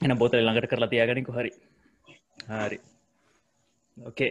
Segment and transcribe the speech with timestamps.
[0.00, 1.32] එන බෝතල ළඟට කරලා තියාගනිකු.
[1.38, 1.50] හරි.
[2.48, 2.78] හරි.
[3.96, 4.30] ඕකේ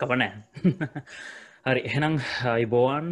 [0.00, 0.32] කපනෑ
[1.66, 1.80] හරි.
[1.88, 2.14] එහෙනම්
[2.54, 3.06] අයිබෝවන්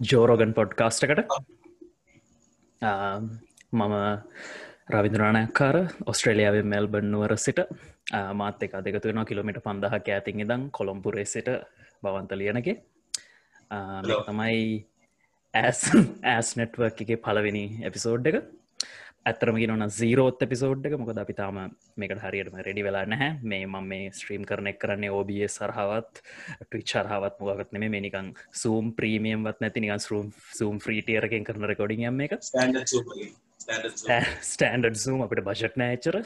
[0.00, 1.36] ජෝරෝගන් පොඩ්කාස්ටකට
[3.72, 3.94] මම
[4.94, 5.76] රවිදුරාණයක්කාර
[6.10, 7.60] ඔස්ට්‍රේලියාව මෙල්බන් නුවර සිට.
[8.40, 11.48] මාත් එක දෙකතුවෙන කිලමිට පන්දහක් ඇතින් ඉදං කොළොම්පුරේ සිට
[12.02, 12.76] බවන්ත ලියනගේ.
[14.26, 14.58] තමයි
[15.56, 15.80] ඇස්
[16.26, 18.38] ඇස් නෙට්වර්ක් එක පලවෙනි එපිසෝඩ් එක.
[19.26, 20.94] ඇත්තරමගි නොන සීරෝත් එපිසෝඩ් එක.
[21.00, 21.56] මොකද අපිතාම
[21.96, 23.30] මේකට හරියටම රෙඩි වෙලා නැහැ.
[23.42, 26.22] මේ මම මේ ස්ත්‍රීම් කරන එක් කරන්නේ OBS සරහවත්
[26.60, 28.28] ටවිච්චරහවත් මොගත් නෙම මේනිකං
[28.62, 32.38] සූම් ප්‍රීමියම්වත් නැති නිකන් සරුම් සූම් ්‍රීටියරකින් කරන රෙකොඩින් එම එක
[34.44, 36.20] ස්ටන්ඩඩ් සූම් අපිට බජට් නෑචර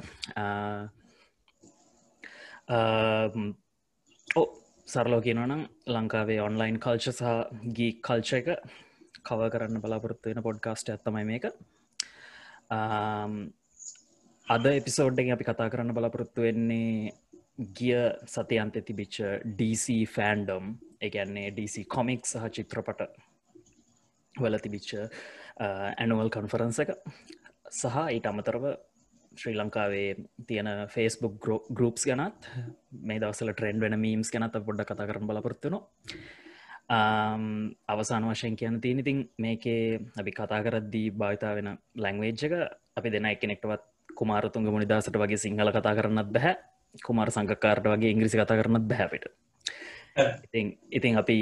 [4.30, 4.46] ඕ
[4.88, 7.34] සරලෝ කියනනම් ලංකාවේ ඔන්ලයින් කල්ච සහ
[7.76, 8.48] ගී කල්ච එක
[9.22, 11.46] කව කරන්න බලාපොරත්තු වෙන පොඩ්කාස්ට ඇත්තමයි මේක.
[14.48, 17.12] අද එපිසෝඩ්ඩෙන් අපි කතා කරන්න බලාපොරොත්තු වෙන්නේ
[17.72, 19.16] ගිය සතියන්ත තිබිච්ච
[19.56, 23.02] DC ෆෑන්ඩම් එකන්නේ DC කොමික් සහ චිත්‍රපට
[24.34, 24.94] වල තිබිච්ච
[25.60, 26.94] ඇනුවල් කන්ෆරන්ස එක.
[27.72, 28.64] සහ ඊට අමතරව
[29.32, 30.08] ශ්‍රී ලංකාවේ
[30.46, 31.34] තියෙන ෆේස්බුක්
[31.70, 32.48] ගරුප්ස් ගැනත්
[33.02, 35.84] මේ දවසල ට්‍රෙන්ඩ් වෙන මීම්ස් ගැනත පොඩ්ඩ කතා කරන බලාපොරත්තුනවා
[36.90, 42.54] අවසාන වශයෙන් කියන තියන ඉතින් මේකේ අපි කතා කරද්දී භාවිතා වෙන ලැංවේජ් එක
[42.96, 43.82] අපි දෙන එකනෙක්ටවත්
[44.12, 46.54] කුමාරතුන්ග මුනිදසට වගේ සිංහල කතා කරන්නත් බැහැ.
[47.06, 49.24] කුමාර සංකකාරට වගේ ඉංග්‍රිසි කතා කරන්නත් බැහැපිට
[50.44, 51.36] ඉතින් ඉතින් අපි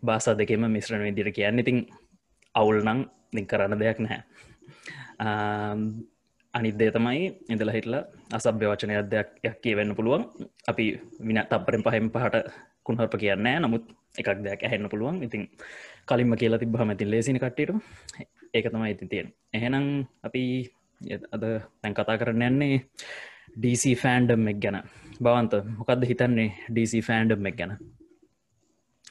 [0.00, 1.78] බාසා දෙකෙම මිශ්‍රණ විදිර කියන්න ඉතින්
[2.54, 4.20] අවුල් නං දින් කරන්න දෙයක් නැහැ.
[6.54, 7.94] අනිදේ තමයි ඉඳල හිටල
[8.32, 10.22] අසභ්‍ය වචනය දෙයක් කියවෙන්න පුළුවන්.
[10.68, 10.84] අපි
[11.20, 12.36] වින තපරෙන් පහෙන් පහට
[12.86, 13.84] කුණහරප කියන්න නමුත්
[14.18, 15.22] එකක් දෙයක් ඇහෙන්න පුළුවන්.
[15.22, 15.42] ඉතින්
[16.06, 17.74] කලින්ම කියලා තිබ්බහම ඇතින් ලේසින කට්ටට
[18.54, 19.86] ඒක තමයි ඉතින් තියෙන එහෙනම්
[20.22, 20.44] අපි
[21.32, 21.44] අද
[21.80, 22.76] තැන් කතා කරන්න යන්නේ
[23.56, 24.78] DC ෆෑන්ඩම් එක් ගැන.
[25.16, 27.74] බවන්ත මොකක්ද හිතන්නේ DC ෆෑන්ඩම් එක් ගැන?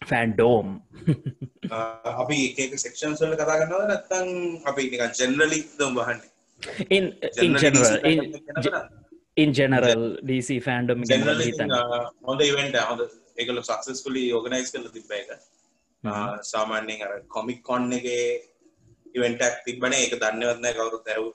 [0.03, 0.67] ෆෑන්ඩෝම්
[2.21, 4.29] අපි ඒක සෙක්ෂන් සල්ල කතා කරන්නව නැත්තං
[4.65, 6.31] අපි ජෙනරලි දම් බහන්නේ
[6.89, 7.05] in
[7.41, 8.19] in general in,
[9.35, 11.03] in general DC fandom
[12.23, 13.01] හොඳ ඉවෙන්ට හොඳ
[13.37, 15.29] එකල සක්සස්කුලි ඕගනයිස් කල තිබ්බ එක.
[16.43, 18.07] සාමාන්‍යෙන් අර කොමික් කොන්න එක
[19.15, 21.27] ඉවෙන්ටක් තිබන එක දන්නවත්නෑ කවරු ඇරු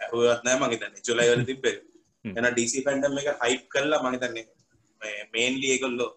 [0.00, 1.76] ඇහුවත්නෑ මගේ තන්න චුලයිවල තිබ්බේ
[2.24, 4.46] එන ඩීසි පැන්ඩම් එක හයිප් කල්ලා මගේ තන්නේ
[5.34, 6.10] මේන්ලි එකල්ලෝ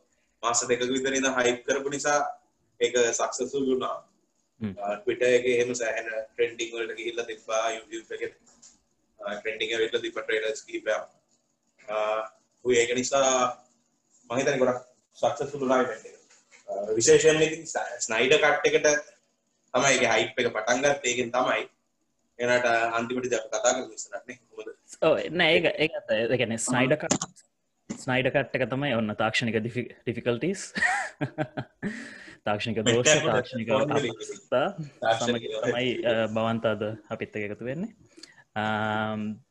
[0.43, 2.19] මාස දෙක විතරද හයිප් කරපු නිසා
[2.79, 3.97] ඒක සක්සසුල් වුණා.
[4.61, 8.23] ටවිට එක එහෙම සෑහන ට්‍රෙන්ඩිං වලට ගිහිල්ල තිබා YouTube එක.
[9.19, 11.03] ට්‍රෙන්ඩිං වෙල්ල තිබ ට්‍රේඩර්ස් කීපයක්
[12.65, 13.27] ඒක නිසා
[14.29, 14.90] මහිතන ගොඩක්
[15.21, 17.41] සක්සසුළුනායි වෙන්න විශේෂයෙන්
[17.99, 18.89] ස්නයිඩ කට් එකට
[19.73, 21.61] තමයි එක හයිප් එක පටන්ගත් ඒකෙන් තමයි
[22.39, 22.67] එනට
[22.97, 24.37] අන්තිමට ද කතා කර විසරන්නේ
[25.01, 27.47] හොද නෑ ඒ ඒගැන ස්නයිඩ කට
[27.89, 30.63] ස්නයිඩ කට් එක තමයි ඔන්න තාක්ෂණික ඩිෆිකල්ටස්
[32.47, 33.69] තාක්ෂණික දෝෂ තාක්ෂණික
[35.65, 35.89] තමයි
[36.35, 37.91] බවන්තාද අපිත්ත එකතු වෙන්නේ.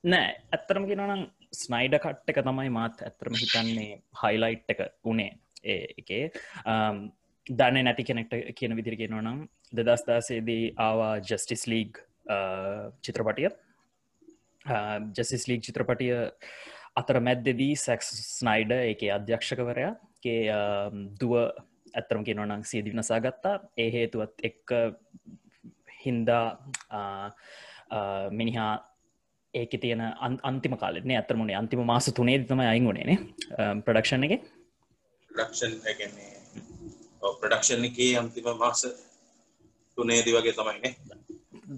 [0.06, 1.26] නෑ ඇත්තරම කිනනම්
[1.56, 5.30] ස්නයිඩ කට් එක තමයි මාත් ඇත්තරම හිතන්නේ හයිලයිට් එක උනේ
[5.64, 6.30] එකේ
[6.66, 7.10] um,
[7.46, 9.40] දන්න නැති කෙනෙක්ට කියන විදිරිගෙනවා නම්
[9.76, 11.98] දෙදස්දාසේදී ආවා ජස්ටිස් ලීග්
[12.28, 13.50] uh, චිත්‍රපටිය.
[14.66, 16.12] Uh, ජසිස් ලීග් චිත්‍රපටිය
[17.00, 19.94] අතර මැද්දෙදී සැක්ස් ස්නයිඩ එක අධ්‍යක්ෂකවරයා
[20.24, 23.56] ගේ um, දුව ඇත්තරම කියෙනවනම් සියදි නසා ගත්තා.
[23.76, 24.76] ඒ හේතුවත් එක්ක
[26.04, 26.46] හින්දා
[26.90, 27.28] uh,
[28.30, 28.72] මිනිහා
[29.54, 30.02] ඒක තියෙන
[30.42, 33.18] අන්තිම කාලෙන ඇතරමුණේ අන්තිම මාස තුනේ තම අයිගුණේනේ
[33.84, 34.59] ප්‍රඩක්ෂණ um, එක.
[35.30, 35.72] ප්‍රඩක්ෂන්
[37.40, 38.82] ප්‍රඩක්ෂන් එකේ අන්තිම මාස
[39.98, 40.92] තුනේදි වගේ තමයිනේ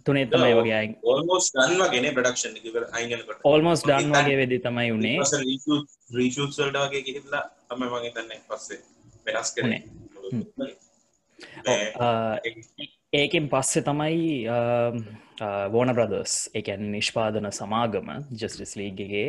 [0.00, 2.54] තුනේ තමයි වගේ ඕල්මෝස් දන්න ගෙන ප්‍රඩක්ෂන්
[2.92, 5.18] අයිනකට ඕල්මෝස් ඩන් වගේ වෙදි තමයි උනේ.
[6.12, 8.80] රීෂූත්සල්ට වගේ ගිහිල්ලා තම මගේ තන්නේ පස්සේ
[9.26, 9.80] වෙනස් කරනේ
[13.12, 14.46] ඒකෙන් පස්සෙ තමයි
[15.72, 19.26] වෝන බ්‍රදර්ස් එකැන් නිෂ්පාදන සමාගම ජස්ටිස් ලීගගේ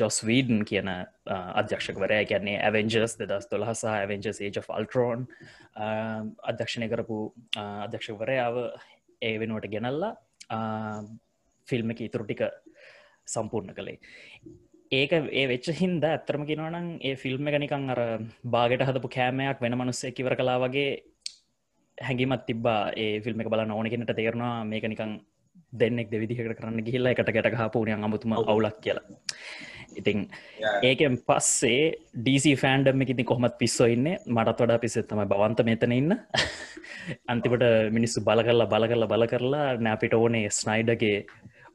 [0.00, 5.26] ජොස් වීඩන් කියන අධ්‍යක්ෂකවරය කියන්නේ ඇවෙන්ජර්ස් දෙදස් දොළහසා ඇවෙන්ජස් ඒජ ෆල්ටරෝන්
[6.52, 7.18] අධ්‍යක්ෂණය කරපු
[7.58, 8.62] අධ්‍යක්ෂකවරයාව
[9.22, 10.14] ඒ වෙනුවට ගෙනල්ලා
[11.68, 12.46] ෆිල්ම් එක ඉතුරු ටික
[13.26, 13.98] සම්පූර්ණ කළේ.
[14.92, 18.00] ඒක ඒ වෙච්ච හින්ද ඇත්තරම කිනවනම් ඒ ෆිල්ම් එක නිකං අර
[18.46, 20.90] බාගට හදපු කෑමයක් වෙන මනුස්සේ කිවර කලා වගේ
[22.00, 25.18] හැඟිමත් තිබා ඒ ෆිල්ම් එක බලන්න ඕන කෙනට තේරවා මේක නිකං
[25.72, 29.04] දෙන්නෙක් දෙවිදිහකට කරන්න ගිහිල්ලා එකට ගැට හපුනය අමුතුම අවුලක් කියලා.
[29.96, 30.18] ඉතිං
[30.82, 31.82] ඒකෙන් පස්සේ
[32.16, 34.08] ඩීසි ෆෑන්ඩම් එක ඉති කොහොමත් පිස්සෝ ඉන්න.
[34.26, 36.16] මටත් වඩා පිස්සෙත් තමයි බවන්ත මෙතන ඉන්න.
[37.30, 41.26] අන්තිපට මිනිස්සු බල කරලා බල කරලා බල කරලා නෑපිට ඕනේ ස්නයිඩගේ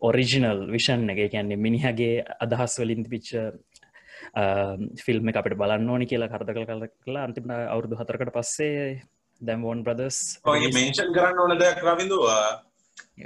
[0.01, 1.23] ඔරිජිනල් විෂන් එක.
[1.29, 3.31] කියන්නේ මිනිහගේ අදහස් වලින් පිච්ච
[4.99, 9.01] ෆිල්ම් අපට බලන්න ඕනි කියලා කරදකල් කල කලා අන්තිමට අවුරුදු හතරකට පස්සේ
[9.47, 10.17] දැම් වෝන් ප්‍රදස්
[10.75, 12.25] මේෂන් කරන්න ඕන දෙයක් රවිඳුව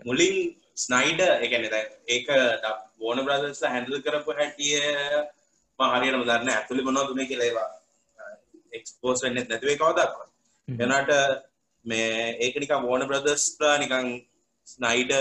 [0.06, 0.38] මුලින්
[0.78, 1.66] ස්නයිඩ එකන
[2.08, 2.30] ඒක
[3.02, 4.78] ඕන බ්‍රදස් හැඳල් කරපු හැටිය
[5.80, 7.70] මහරියනම දන්න ඇතුළි මොනෝ දුන කියලේවා
[8.72, 11.12] එක්ස්පෝස් වෙන්න නැතිවේ කවදක්ව එනට
[11.86, 14.08] මේ ඒකනික ඕන බ්‍රදස්ලා නිකං
[14.68, 15.14] ස්නයිඩ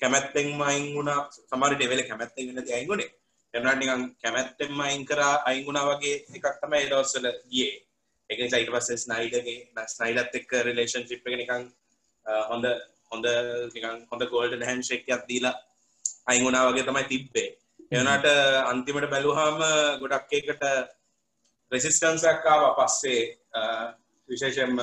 [0.00, 1.20] කැමැත්තෙන් මයින් වුණා.
[1.48, 3.10] සමරි ඩෙවල කැමැත්තෙන් වෙන ඇයිගුණේ
[3.54, 7.70] එනට නිකං කැමැත්තෙම අයින් කරා අයිගුණා වගේ එකක් තම එදවස්සල ගිය
[8.30, 11.64] එක සයිට පස්සේ ස්නයිඩගේ ස්නයිඩත් එක්ක රිලේෂන් ශිප් එක නිකං
[12.48, 12.66] හොඳ
[13.10, 13.26] හොඳ
[13.72, 15.56] නිකං හොඳ ගෝල්ඩ හැන් ශෙක්යක් දීලා
[16.26, 17.48] අයිගුණා වගේ තමයි තිබ්බේ.
[17.90, 18.26] එවනට
[18.64, 19.60] අන්තිමට බැලුහාම
[20.02, 20.64] ගොඩක් එකට
[21.72, 23.20] රෙසිස්ටන්සක්කාව පස්සේ
[24.28, 24.80] විශේෂෙන්ම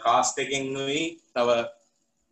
[0.00, 1.60] කාස්ට එකෙන් නුයි තව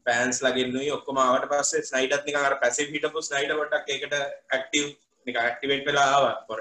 [0.06, 4.88] පෑන්ස් ලගෙන්නුයි ඔක්කොමාවට පස්සේ ස්නයිඩත් නිකර පැසි හිටපු ස්නයිඩ ොටක් එකට ඇක්ටව්
[5.26, 6.60] නික ඇක්ටිවෙන්ට වෙලාව පොර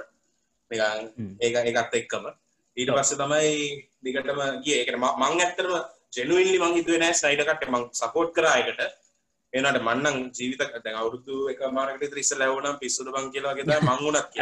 [0.72, 2.26] ඒක ඒකත් එක්කම
[2.80, 3.54] ඊට පස්ස තමයි
[4.04, 4.76] දිගටම ගිය.
[4.82, 5.74] එකට මං ඇත්තරම
[6.16, 8.82] ජෙනුවිල්ලි මං හිතුවේ නෑ ස්නයිඩකට මං සපෝට් කරායකට
[9.54, 14.40] එනට මන්නන් ජීවිත දැන් අවුරුදු එක මාරකට ත්‍රිස්ස ලැවුණම් පිස්සුට බං කියලා ගෙත මංගුණක්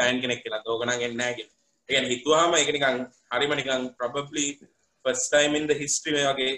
[0.00, 0.62] ඇන් කෙනෙක් කියලා.
[0.66, 1.48] දෝගන ගෙන්නෑගෙන
[1.88, 2.98] එය හිතුවාම එකනිකං
[3.32, 4.46] හරිමනිකං ප්‍රබලි
[5.04, 6.52] ෆස්ටයිමින්ද හිස්ට්‍රිම වගේ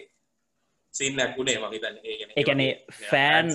[0.93, 1.97] සින්නක් ගුණේ මහිතන්න
[2.43, 2.71] එකනේ
[3.03, 3.49] ෆෑන්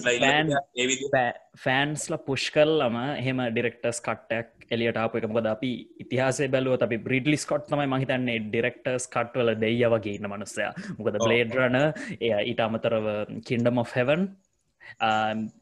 [1.66, 5.28] ෆෑන්ස්ල පුෂ් කල්ලම හෙම ඩිරෙක්ටර්ස් කට්ටක් එලියට ආපු එක.
[5.32, 5.72] මොකද අපි
[6.04, 10.66] ඉතිහාසේ බැලුව අපි බ්‍රිඩලිස් කොට් තමයි මහිතන්නේ ඩිරෙක්ටර්ස් කට්වල දෙය වගේ ඉන්න මනුස්සය.
[10.98, 13.08] මොකද බ්ලේඩ්රන එය ඊට අමතරව
[13.50, 14.28] කින්ඩම of හෙවන්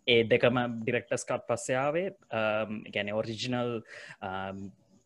[0.07, 2.07] ඒ දෙකම ඩිරෙක්ටර්ස් කට් පස්සයාවේ
[2.95, 3.71] ගැන ඔරිජිනල්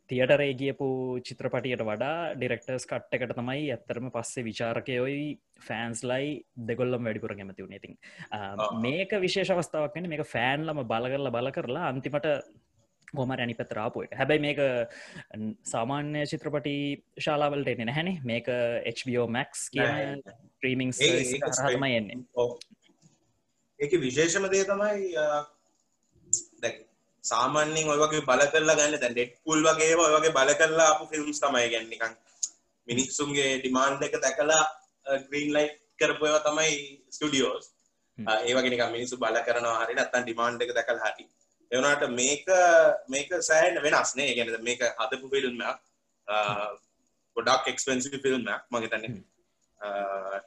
[0.09, 0.87] තියටරේ ගියපු
[1.27, 5.27] චිත්‍රපටියට වඩා ඩිරෙක්ටර්ස් කට් එකට තමයි ඇත්තරම පස්සේ විචාරකයොයි
[5.67, 6.31] ෆෑන්ස්ලයි
[6.69, 7.77] දෙගොල්ලම් වැඩිපුර කැමති වුණ.
[7.79, 7.93] ඉතින්
[8.85, 12.27] මේක විශේෂ අවස්ථාවක් වෙන මේක ෆෑන්ලම බලකරලා බල කරලා අන්තිමට
[13.17, 14.59] ගොම රැනි පතරාපුය හැබැයි මේක
[15.73, 16.75] සාමාන්‍ය චිත්‍රපටි
[17.27, 18.17] ශාලාවලට එන්නේ නැහැනේ.
[18.31, 18.49] මේක
[18.97, 20.25] HBO මැක්ස් කියන
[20.59, 22.19] ත්‍රීමිං හතම එන්නේ.
[23.79, 25.15] ඒක විශේෂම දේ තමයි
[27.29, 31.09] සාමාන්‍යෙන් ඔය වගේ බල කරලා ගන්න දැන් ඩෙඩ් පුල් වගේ ඔය වගේ බල කරලා අපපු
[31.11, 32.13] ෆිල්ම්ස් තමයි ගැන්න නිකන්
[32.87, 34.63] මිනිස්සුන්ගේ ඩිමාන්ඩ් එක දැකලා
[35.27, 36.73] ග්‍රීන් ලයිට් කරපුව තමයි
[37.15, 37.65] ස්ටඩියෝස්
[38.17, 41.25] ඒවගෙන නිකන් මිනිස්සු බල කරනවා හරි නැත්තම් ඩිමාන්ඩ් එක දැකලා හරි.
[41.71, 42.45] ඒ වුණාට මේක
[43.07, 44.33] මේක සෑහෙන වෙනස් නේ.
[44.35, 45.79] කියන්නේ මේක හදපු ෆිල්ම් එකක්
[47.35, 48.63] ගොඩක් එක්ස්පෙන්සිව් ෆිල්ම් එකක්.
[48.71, 49.11] මම හිතන්නේ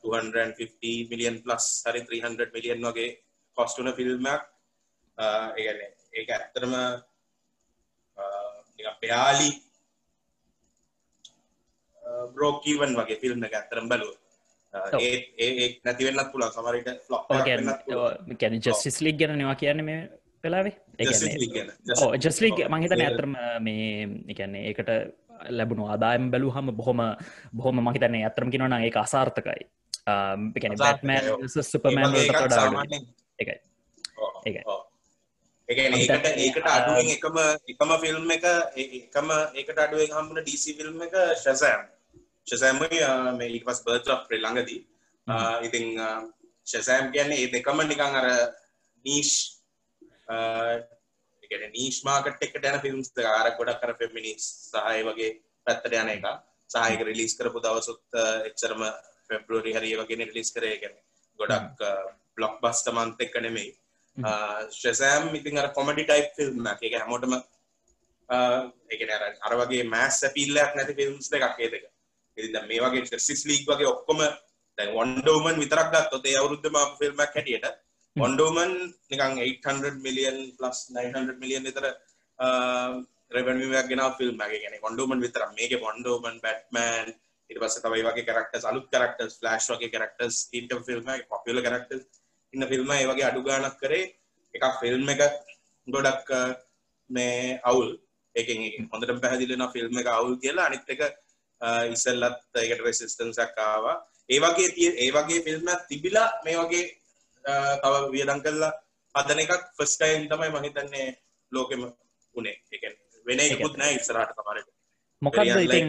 [0.05, 3.11] 250 මිලියන් ප්ලස් හරි 300 මිලියන් වගේ
[3.57, 4.45] කොස්ට් වුණ ෆිල්ම් එකක්.
[5.19, 6.75] ඒ කියන්නේ ඒක ඇත්තරම
[9.03, 9.51] පයාලි
[12.35, 14.13] බ්‍රෝකීවන් වගේ ෆිල්ම් එක ඇත්තරම් බලුව
[15.01, 16.89] ඒ නැතිවෙන්නත් පුළ සමරට
[18.41, 20.01] ගැන ජස්ටිස් ලික් ගැන නවා කියන්න මේ
[20.45, 20.75] වෙලාවේ?
[22.19, 24.91] ජස්ලික් මහිතන ඇතරම මේ එකන්නේ ඒකට
[25.51, 27.01] ලැබුණු ආදායම් බැලු හම බොහොම
[27.53, 29.63] බොහොම මහිතන ඇතරම කිනවන ඒ අසාර්ථකයි.
[30.79, 32.15] බැටමන් සුපමෑන්
[33.39, 33.59] එකයි
[34.47, 34.92] ඒ එකන
[35.69, 37.37] ඒකට ඒකට අඩුවෙන් එකම
[37.69, 38.45] එකම ෆිල්ම් එක
[38.77, 41.85] එකම ඒකට අඩුවෙන් හම්බුන ඩීසි ෆිල්ම් එක ශසෑම්
[42.47, 43.01] ශසෑමයි
[43.33, 44.81] මේ ඊට පස් බර්ච් ඔෆ් ප්‍රේ ළඟදී.
[45.63, 45.87] ඉතින්
[46.67, 48.29] ශසෑම් කියන්නේ ඒ දෙකම නිකන් අර
[49.05, 49.33] නීෂ්
[51.43, 55.31] එකන නීෂ් මාකට් එකට යන ෆිල්ම්ස් දෙක අර ගොඩක් අර ෆෙමිනිස් සහ ඒ වගේ
[55.67, 56.27] පැත්තට යන එක
[56.71, 58.83] සහ ඒක රිලීස් කරපු දවසුත් එච්චරම
[59.29, 60.77] ෆෙබ්‍රුවරි හරි ඒ වගේ රිලීස් කරේ.
[60.77, 61.07] කියන්නේ
[61.39, 61.87] ගොඩක්
[62.35, 63.73] බ්ලොක් බස්ටර් මන්ත් එක නෙමෙයි
[64.13, 69.01] Uh, ශසෑම් ඉතින් අර කොමඩි ටයිප් ෆිල්ම් එක හැමෝටම uh, එක
[69.41, 71.85] අර වගේ මෑස් සැපිල්ලයක් නැති ෆිල්ම්ස් දෙකක් ඒ දෙක
[72.37, 74.21] ඉතින් මේ වගේ ජස්ටිස් ලීග් වගේ ඔක්කොම
[74.79, 77.67] දැන් වන්ඩර් වුමන් විතරක් ගත්තොත් ඒ අවුරුද්දම ආපු ෆිල්ම් එකක් හැටියට
[78.17, 78.77] වන්ඩර් වුමන්
[79.09, 83.01] නිකන් 800 මිලියන් ප්ලස් 900 මිලියන් විතර uh,
[83.33, 84.53] රෙවෙනියු එකක් ගෙනාව ෆිල්ම් එකක්.
[84.53, 85.51] ඒ කියන්නේ වන්ඩර් වුමන් විතරක්.
[85.57, 87.09] මේකේ වන්ඩර් වුමන් බැට්මෑන්
[87.51, 91.65] ඊට පස්සේ තව ඒ වගේ කැරක්ටර්ස් අලුත් කැරක්ටර්ස් ෆ්ලෑෂ් වගේ කැරක්ටර්ස් ඉන්න ෆිල්ම් එකේ පොපියුලර්
[91.65, 92.22] කැරක්ටර්ස්
[92.55, 94.05] ඉන්න ෆිල්ම ඒ වගේ අඩු ගානක් කරේ
[94.55, 95.23] එකක් ෆිල්ම් එක
[95.89, 96.31] ගොඩක්
[97.11, 97.91] මේ අවුල්.
[98.37, 100.67] ඒකෙන් හොඳට පැහැදිලින ෆිල්ම් එක අවුල් කියලා.
[100.69, 101.03] අනිත් එක
[101.95, 103.97] ඉස්සල්ලත් ඒකට රෙසිස්ටන්සක් ආවා.
[104.29, 106.85] ඒ වගේ තිය ඒ වගේ ෆිල්ම් තිබිලා මේ වගේ
[107.83, 108.73] තව වියදම් කළා
[109.15, 111.09] හදන එකක් ෆස්ට් ටයිම් තමයි මම හිතන්නේ
[111.53, 111.83] ලෝකෙම
[112.35, 112.57] උනේ.
[112.73, 112.93] ඒ
[113.27, 114.63] වෙන එකකුත් නෑ ඉස්සරහට තමයි
[115.23, 115.87] මොකක්ද ඉතින්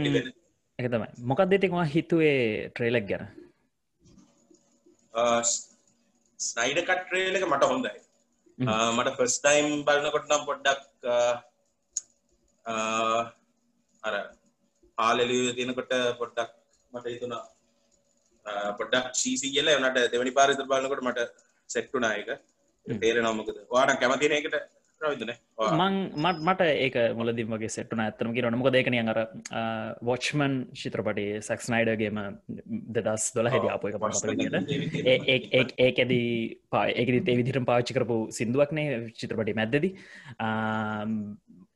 [0.79, 1.09] එක තමයි.
[1.29, 2.39] මොකක්ද ඉතින් ඔයා හිතුවේ
[2.69, 3.25] ට්‍රේලර් ගැන
[6.45, 7.93] ස්නයිඩ කට්‍රේල එක මට හොඳයි.
[8.97, 10.81] මට ෆස් ටයිම් බලන්නකොට නම් පොඩ්ඩක්
[14.03, 14.15] අර
[14.97, 16.51] ආලෙලිය තියෙනකොට පොඩ්ඩක්
[16.93, 17.43] මට හිතුණා
[18.79, 19.75] පොඩ්ඩක් චීසි කියලා.
[19.77, 21.19] එවනට දෙවැනි පාරිතර බලන්නකොට මට
[21.69, 22.29] සෙට්ටුනායක
[22.85, 23.57] තේරෙනවා මොකද.
[23.73, 24.82] ඔයාට කැමතින එකට රවිදනේ
[25.79, 29.19] මං මට මට ඒක මුලදිම වගේ සෙට්ටුන ඇත්තම කිරන මොක දෙකන අර
[30.09, 32.19] වොච්මන් චිත්‍රපටි සැක්ස්නයිඩගේම
[32.97, 34.21] දෙදස් දොල හැද අප එක පට
[35.87, 36.29] ඒකැදී
[36.69, 38.87] පා ඒකදි ඒ විදිරම් පාච්චි කරපු සිින්දුවක්නේ
[39.19, 39.89] චිත්‍රපටි මැද්දදි.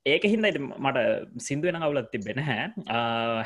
[0.05, 0.47] ඒක හින්ද
[0.79, 0.99] මට
[1.47, 2.59] සිින්දුවෙන අවුලත් තිබෙන හැ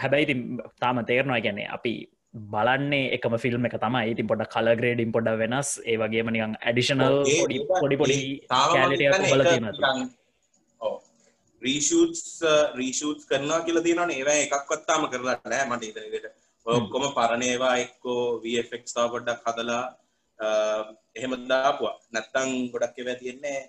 [0.04, 0.36] හැබැයිති
[0.84, 1.94] තාම තේරනවා ගැනේ අපි
[2.34, 4.12] බලන්නේ එකම ෆිල්ම් එක තමයි.
[4.12, 5.70] ඉතින් පොඩ කල ග්‍රේඩින් පොඩ වෙනස්.
[5.86, 7.24] ඒ වගේම නිකන් ඇඩිෂනල්
[7.82, 8.18] පොඩි පොඩි
[9.32, 9.44] බල
[11.62, 12.42] රීෂූටස්
[12.80, 14.18] රීෂූට් කරනවා කියලා තියෙනවනේ.
[14.22, 16.32] ඒවා එකක්වත්තාම කරලා නෑ මට ඉතින්
[16.66, 19.86] ඔක්කොම පරණ ඒවා එක්කෝ VFX තව පොඩ්ඩක් හදලා
[21.16, 21.96] එහෙම දාපුවා.
[22.14, 23.60] නැත්තම් ගොඩක් ඒවා තියෙන්නේ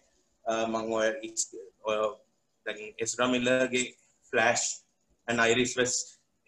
[0.70, 1.08] මම ඔය
[1.82, 1.98] ඔය
[2.66, 3.28] දැන් එස්රා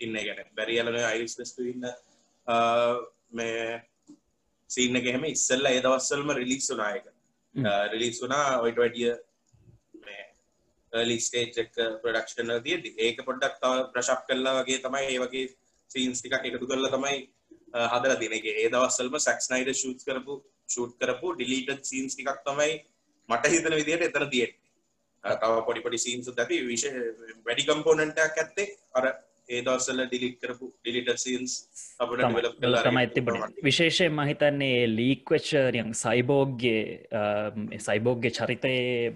[0.04, 1.84] ඉන්න ගැන බැරිියලන අයිස් වෙස්ට ඉන්න
[3.32, 3.66] මේ
[4.70, 7.06] සීන එහෙම ඉස්සල්ල ඒ දවස්සල්ම රිලිස් වනායක
[7.92, 9.12] රිලිස් වනා ඔයිට වැඩිය
[10.92, 15.46] ලිස්ටේජක් ප්‍රඩක්ෂන තියද ඒක පොඩ්ඩක් තව ප්‍රශප් කල්ලා වගේ තමයි ඒ වගේ
[15.90, 17.20] සීන්ස් ටිකක් එකතු කරල තමයි
[17.84, 22.76] හදර තිනගේ ඒ දවස්සල්ම සැක්ස්නයිඩ ෂූත් කරපු ෂූට් කරපු ඩිලීට සීන්ස් ටිකක් තමයි
[23.28, 24.52] මට හිතන විදියට එතන තියෙන
[25.24, 26.86] තව පොඩිපොඩි සීන්සු ඇති විශ
[27.46, 29.10] වැඩි කම්පෝනටක් ඇත්තේ අර
[29.48, 31.52] ඒ දවසල ඩිලිට් කරපු ඩිලිට සීන්ස්
[32.00, 33.04] අපට තමයි.
[33.16, 33.36] තිබන
[33.66, 36.80] විශේෂය මහිතන්නේ ලීක්වච්චරියන් සයිබෝග්ගේ
[37.86, 39.12] සයිබෝග්ගේ චරිතයේ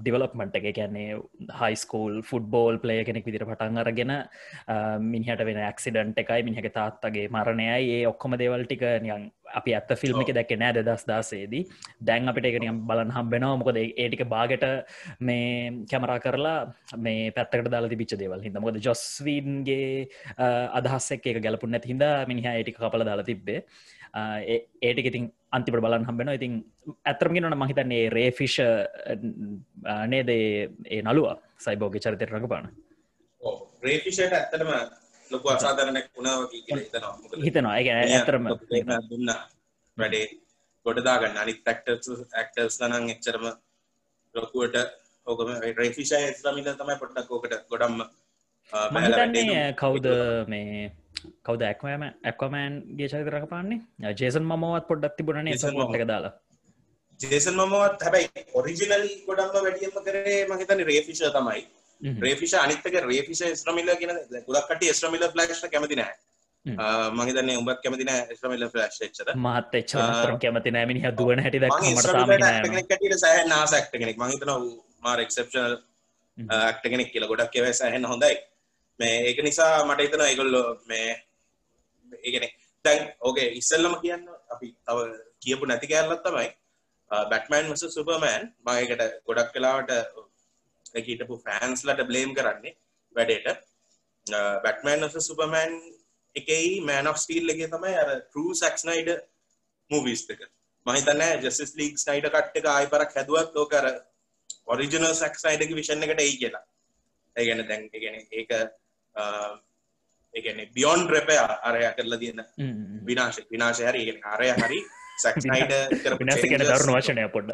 [0.00, 0.68] ඩිවලොප්මට එක.
[0.78, 1.20] කියන්නේ
[1.60, 4.14] හයිස්කූල් ෆුඩ්බෝල් ප්ලය කෙනෙක් විදිර පටන් අරගෙන
[5.12, 7.82] මිනිහට වෙන ඇක්සිඩන්ට එකයි මිනිහක තාත්තගේ මරණයයි.
[7.96, 9.30] ඒ ඔක්කොම දේවල්ටික නියන්
[9.60, 11.62] අපි ඇත්ත ෆිල්ම් එක දැක්ක නෑ දෙදස් දාසේදී
[12.08, 14.66] දැන් අපිට එකනියම් බලන් හම්බෙනවා මොකද ඒටික බාගට
[15.28, 16.58] මේ කැමරා කරලා
[17.06, 20.08] මේ පැත්තකට දාලා තිබිච්ච දේවල් හිද මොකද ජොස්වීන්ගේ
[20.78, 23.60] අදහස්සෙක් එක ගැලපු නැති හිද මිනිහ ඒටික කපල දාලා තිබ්බේ.
[24.82, 26.52] ඒටික ඉතින් අන්තිපට බලන් හම්බෙන ඉතින්
[27.04, 28.58] ඇතරමිනට මහිතන්නේ රේෆිෂ
[30.06, 30.70] නේදේ?
[30.86, 32.70] ඒ නළුවා සයිබෝග චරිතයට රඟපාන.
[33.82, 34.70] රේෆිෂට ඇත්තටම
[35.30, 37.14] ලොකු අසාධරණයක් වුණා වගේ කියලා හිතනවා.
[37.46, 37.76] හිතනවා.
[37.78, 38.44] ඒක ඇතරම
[39.10, 39.30] දුන්න
[39.98, 40.26] වැඩේ
[40.86, 43.46] ගොඩදාගන්න අනිත් ඇක්ටර්ස් ඇක්ටර්ස් ලනං එච්චරම
[44.34, 44.76] ලොකුවට
[45.26, 48.02] ඕකම රේෆිෂය ස්ලමිල තමයි පොට්ටක් ඕකට ගොඩම්ම
[48.94, 50.06] මහිතන්නේ කවුද
[50.48, 50.90] මේ
[51.46, 56.34] කවද ඇක්වම ඇක්වමෑන් ගේ චරිතරක පාන්නේ ජේසන් මමවත් පොඩ්ඩක් තිබුණනේ සමටක දාලා.
[57.20, 61.62] ජේසන් මමවත් හැබැයි ඔරිජිනල් ගොඩම්ම වැඩියම කරේ මහිතන රේෆිෂ තමයි
[62.20, 64.14] රේෆිෂ අනිත්තක රේෆිෂ ස්්‍රමිල්ල කියන
[64.46, 66.14] ගොදක්ට ස්්‍රමිල ලාශ කැමතිනෑ
[67.12, 73.94] මහිතන උඹත් කැමතින ස්්‍රමිල ලාශ් ච්චර මහත් එච්චරම් කැමති නෑමිනි දුවන හැටි ට සහ නාසක්ට
[73.94, 74.52] කෙනෙක් මහිතන
[75.00, 75.76] මාර එක්සප්ෂනල්
[76.38, 78.34] ඇක්ට කෙනෙක් කියල ගොඩක් කෙව සහන්න හොඳයි.
[79.00, 81.08] මේ ඒක නිසා මට හිතන ඒගොල්ලො මේ
[82.22, 82.46] ඒගෙන
[82.84, 84.98] දැන් ඕගේ ඉස්සල්ලම කියන්න අපි තව
[85.40, 86.48] කියපු නැති කෑල්ලත් තමයි
[87.30, 89.92] බැටමෑන් මස සුපමෑන් මයකට ගොඩක් කලාවට
[90.94, 92.76] හිටපු ෆෑන්ස්ලට බ්ලේම් කරන්නේ
[93.16, 93.62] වැඩේට.
[94.64, 95.72] බැටමෑන් ස සුපමෑන්
[96.36, 99.10] එකයි මෑන් of ස්ටීල් එක තමයි අර ටරූ සක්ස්නයිඩ
[99.90, 100.40] මූවිස්තක
[100.86, 103.90] මහිතන්න ජෙසිස් ලීක් ස්නයිඩ කට් එක ආයි පරක් හැදුවත් ඕකර
[104.66, 106.64] ඔරිජිනල් සක්ස්නයිඩක විෂණ එකට ඒ කියලා.
[107.36, 108.50] ඒගැන දැන් ගැන ඒක
[110.34, 112.44] ඒගැන බියෝන් රැපය අරය කරලා තියන්න
[113.06, 114.80] විනාශ විනාශ හරි අරය හරි
[116.20, 117.52] විනාස කියන දරුණු වචනය පොඩ්ඩ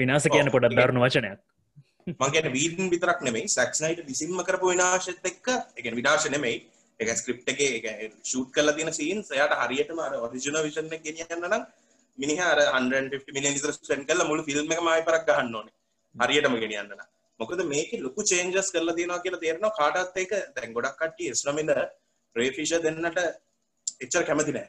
[0.00, 1.38] විනාස කියන පොඩක් දරුණු වචනයක්.
[2.22, 3.44] මගේ වීඩන් විතරක් නෙමයි.
[3.48, 6.54] සක්නයිට විසින්ම කරපු විනාශත් එක්ක එක විනාශ නෙමයි.
[7.00, 7.86] එක ස්ක්‍රප් එක
[8.22, 11.62] ෂූට් කල තින සීන් සයට හරියටම අර ඔරිජන විෂණ ගෙනියන්න නම්
[12.18, 15.74] මිනිහ අර 150 මිලියන් විතර ස්පෙන්ඩ් කරලා මුළු ෆිල්ම් එකම ආයෙ පරක් ගහන්න ඕනේ.
[16.14, 17.04] හරියටම ගෙනියන්න නම්.
[17.40, 19.76] මොකද මේකේ ලොකු චේන්ජස් කරලා තියෙනවා කියලා තේරෙනවා.
[19.80, 21.70] කාටවත් ඒක දැන් ගොඩක් කට්ටිය ඉස්ලාමින්ද
[22.36, 23.22] රේෆිෂ දෙන්නට
[24.04, 24.68] එච්චර කැමති නෑ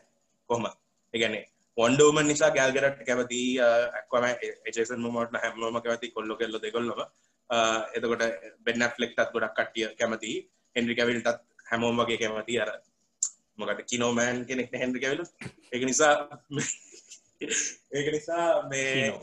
[0.50, 0.78] කොහොමද
[1.14, 1.46] ඒගැනේ
[1.78, 4.26] වොන්ඩෝමන් නිසා ගෑල්ගරට කැවති ඇක්වම
[4.70, 7.02] එජේසන් මමට හැමෝම කැවති කොල්ලො කෙල්ල දෙකොල්ලම
[7.98, 8.24] එතකොට
[8.66, 10.34] බෙන්න ෆලෙක්ටත් ගොඩක් කට්ටිය කැමති.
[10.76, 11.40] හෙන්රි කැවිල්ටත්
[11.72, 12.60] හැමෝම් වගේ කැමති.
[12.60, 12.70] අර
[13.58, 15.26] මොකට කිනෝමෑන් කෙනෙක් හෙන්රි කැවිලු
[15.72, 16.14] එක නිසා
[17.92, 19.14] ඒක නිසා මේ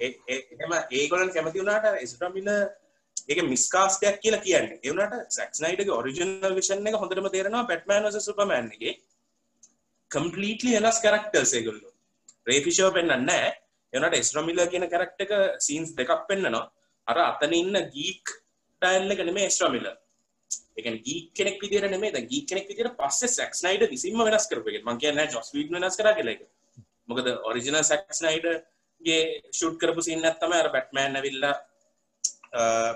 [0.61, 2.51] එම ඒගොලන් කැමති වුණට එස්ටමිල
[3.29, 4.73] ඒක මිස්කාස්ටයක් කියලා කියන්න.
[4.83, 8.97] එවනට සක්නයිට ඔරිජනල් විෂන් එක හොඳටම තේරෙනවා පැට්මන් සුපමෑන්ගේ
[10.11, 11.89] කම්පලීටලි එලස් කරක්ටර්ස් ඒගොල්ලු.
[12.47, 13.31] රේෆිෂෝ පෙන්න්න
[13.93, 16.65] එනට එස්ට්‍රමිල කියන කරක්ට එක සීන්ස් දෙකක් පෙන්න්නනවා
[17.07, 18.35] අර අතන ඉන්න ගීක්
[18.83, 19.89] ටයිල්ල කනම එස්ට්‍රමිල
[20.77, 25.01] එක ගී කෙනෙක් විදිර නෙේ ද ගී කෙනෙක් විදිර පස්ස සක්නයිට විසිම වෙනස් කරපය මං
[25.03, 26.43] කියන්න ජොස් වීට වෙනස් කර කෙලෙක
[27.09, 28.49] මොකද ඔරිජිනල් සක්නයිට
[29.01, 29.21] ගේ
[29.51, 31.47] ෂුට් කරපු සින්න ඇත්තම අර බැට්මෑන් ඇවිල්ල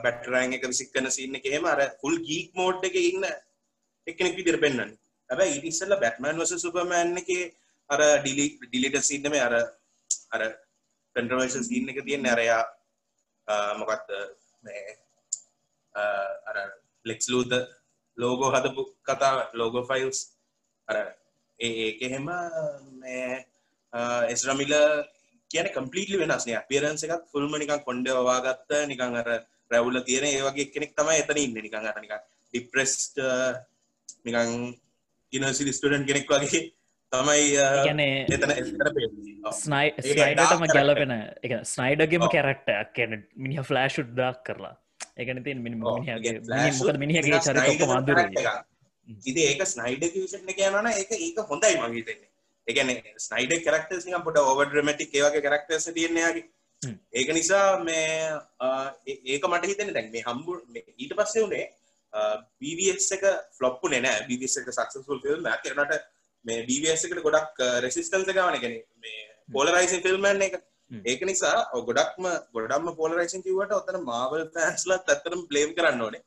[0.04, 3.30] බැටරෑන් එක විසික්කන සින්න එකහෙම අර ෆුල් ගීක් මෝඩ් එක ඉන්න
[4.06, 4.92] එකනෙක් විදිර පෙන්න්න
[5.30, 7.30] ඇබ ඉටිස්සල්ල බැට්මෑන් වස සුපමෑන් එක
[7.90, 9.54] අර ඩිලි ඩිලිට සින්නම අර
[10.34, 10.42] අර
[11.16, 12.62] කන්ට්‍රවර්ෂල් සින්න එක තියෙන් අරයා
[13.80, 14.10] මොකක්ද
[14.64, 14.82] මේ
[16.48, 16.58] අර
[17.06, 17.52] ලෙක්ස් ලූද
[18.18, 20.18] ලෝගෝ හදපු කතා ලෝගෝ ෆයිල්ස්
[20.88, 20.98] අර
[21.60, 22.28] ඒක එහෙම
[23.00, 23.30] මේ
[24.28, 24.74] එස්රමිල
[25.50, 29.30] කියන කම්පලීටලි වෙනස්නේ අපිරන්ස එකක් ෆුල්ම නිකන් කොන්ඩ වාගත්ත නිකං අර
[29.70, 31.56] රැවුල තියෙන ඒවගේ කෙනෙක් තමයි එතන ඉන්න.
[31.56, 32.22] නිකං අර නිකන්
[32.54, 33.16] ඩිප්‍රෙස්ට
[34.26, 34.50] නිකං
[35.32, 36.62] ඉනසිලි ස්ටඩන් කෙනෙක් වගේ
[37.12, 37.44] තමයි
[37.84, 38.14] ගැනේ
[39.60, 44.74] ස්නයිඩටම ගැලපෙන එක ස්නයිඩගේම කැරක්ටයක් කියන මිනිහ ෆලෑෂ් ුඩ්ඩක් කරලා.
[45.16, 48.18] එකන තින් මිනි මොකද මිනිහගේ චරිතක මන්දුර
[49.24, 52.30] ඉති ඒක ස්නයිඩ විෂන කියනන ඒක ඒක හොඳයි මගේ තෙන්නේ
[52.66, 56.46] එකන ස්නයිඩ කරක්ටස් පොට ඕව ්‍රමටික් ඒවගේ කරක්ටස තියන්නේයාගේ
[57.14, 58.06] ඒක නිසා මේ
[59.26, 60.58] ඒක මට හිතන දැන් මේ හම්බු
[60.96, 61.66] ඊට පස්සේ වනේ
[62.60, 63.24] බස් එක
[63.58, 65.94] ෆලොප්පු නෑ බිස් එක සක්සුල් ෆිල්ම් කරනට
[66.44, 68.58] මේ බස් එකට ගොඩක් රෙසිස්ටන්ස ගවන.
[68.58, 70.56] ගැන මේ පෝලරයිසි ෆිල්ම්මන් එක
[71.04, 71.20] ඒක.
[71.22, 71.56] නිසා
[71.88, 76.24] ගොඩක්ම ගොඩක්ම පෝලරයිසන් කිවට ඔතන මාවල් පෑන්ස්ලත් ඇත්තරම් ප්ලේම් කරන්න ඕනේ.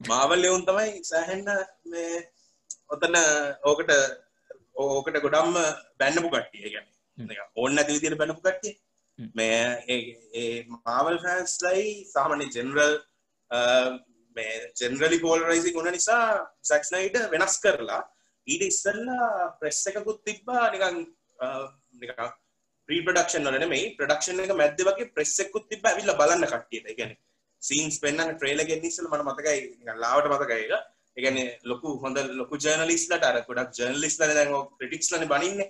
[0.00, 1.48] මාවල් එවුන් තමයි සෑහෙන්න
[1.86, 2.24] මේ
[2.88, 3.16] ඔතන
[3.64, 3.92] ඕකට
[4.76, 5.56] ඕකට ගොඩම්ම
[6.00, 6.72] බැන්නපු කට්ටිය.
[6.74, 6.86] ගැන
[7.56, 8.74] ඕන්න ඇති විදියට බැනපු කට්ටිය.
[9.34, 12.94] මේ මාවල් ෆෑන්ස් ලයි සාමනය ජෙනරල්
[14.36, 16.24] මේ ජෙනරලි පෝලරයිසි ගුණ නිසා
[16.70, 18.02] සැක්ස්නයිට වෙනස් කරලා
[18.46, 19.28] ඊට ඉස්සල්ලා
[19.60, 20.98] ප්‍රෙස් එකකුත් තිබ්බා නිකන්
[22.02, 22.34] නිකන්
[22.88, 26.92] ප්‍රීපඩක්ෂන් වලන මේ ප්‍රඩක්ෂන් එක මැද්ද වගේ ප්‍රෙස්සෙකුත් තිබ ඇවිල්ල බලන්න කට්ටියට.
[26.98, 27.16] ගැන
[27.62, 30.76] සීන්ස් පෙන්න්න ට්‍රේල ගෙනිස්සල මට මතකයි ලාවට මතකයික
[31.16, 31.38] එකන
[31.70, 35.62] ලොකු හොඳ ලොකු ජර්නලිස්ලට අර ගොඩක් ජර්නලිස් ල දැන් ප්‍රටික්ස් ලන බනින්න.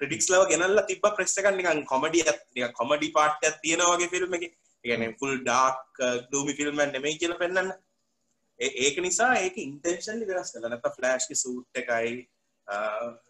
[0.00, 2.24] ප්‍රටික්ස් ලව ගෙනල්ල තිබ ප්‍රෙස්සකන් නිකන් කොමඩිය
[2.78, 4.46] කොමඩි පාට්ටයක් තියෙනවාගේ ෆිල්ම් එක.
[4.84, 6.00] ගැන ෆුල් ඩාක්
[6.32, 7.74] ලූමි ෆිල්ම්මන් නෙමයි කියල පෙන්න්න
[8.60, 12.14] ඒක නිසා ඒක ඉන්ටේෂන් වෙනස් කල නැත ෆලෑශ්ක සූට් එකයි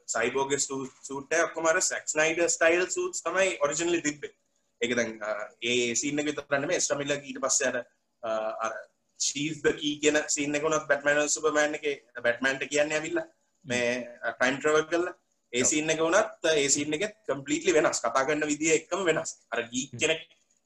[0.07, 4.35] සයිබෝග සූට ඔක්කොමර සැක්ස් නයිඩ ස්ටයිල් සූට් තමයි ඔරිජනලි තිබ්බේ.
[4.81, 5.19] එක දැන්
[5.63, 7.81] ඒ සින්න විතරන්න මේ ස්ටමිල්ල ඊට පස්සර
[8.23, 8.73] අර
[9.21, 11.87] චීස්ද කී කියන සින්න කොනත් බැටමන සුපමෑන් එක
[12.23, 13.21] බැට්මන්ට කියන්න ඇවිල්ල
[13.65, 13.91] මේ
[14.31, 15.11] ටයිම් ට්‍රවල් කල්ල
[15.53, 18.01] ඒ සින්න වනත් ඒ සින්න එක කම්පලිටලි වෙනස්.
[18.01, 19.37] කතා කරන්න විදිිය එක්කම වෙනස්.
[19.53, 20.23] අර ගී කෙනෙක්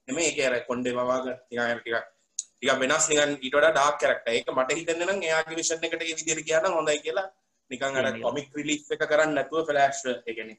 [0.09, 2.16] එම ඒක අර කොන්්ඩේ මවාග ටික
[2.62, 6.99] ටික වෙනස් නිගන් ඊට ඩාක් කරක්ට ඒක මට හිතන්න ඒයාගේ විෂණ එකට විදිර කියන්න හොඳයි
[7.01, 7.29] කියලා
[7.71, 10.51] නිකං අර කොමික් රිලිස් එක කරන්න නැතුව ෆලෑශ් එකන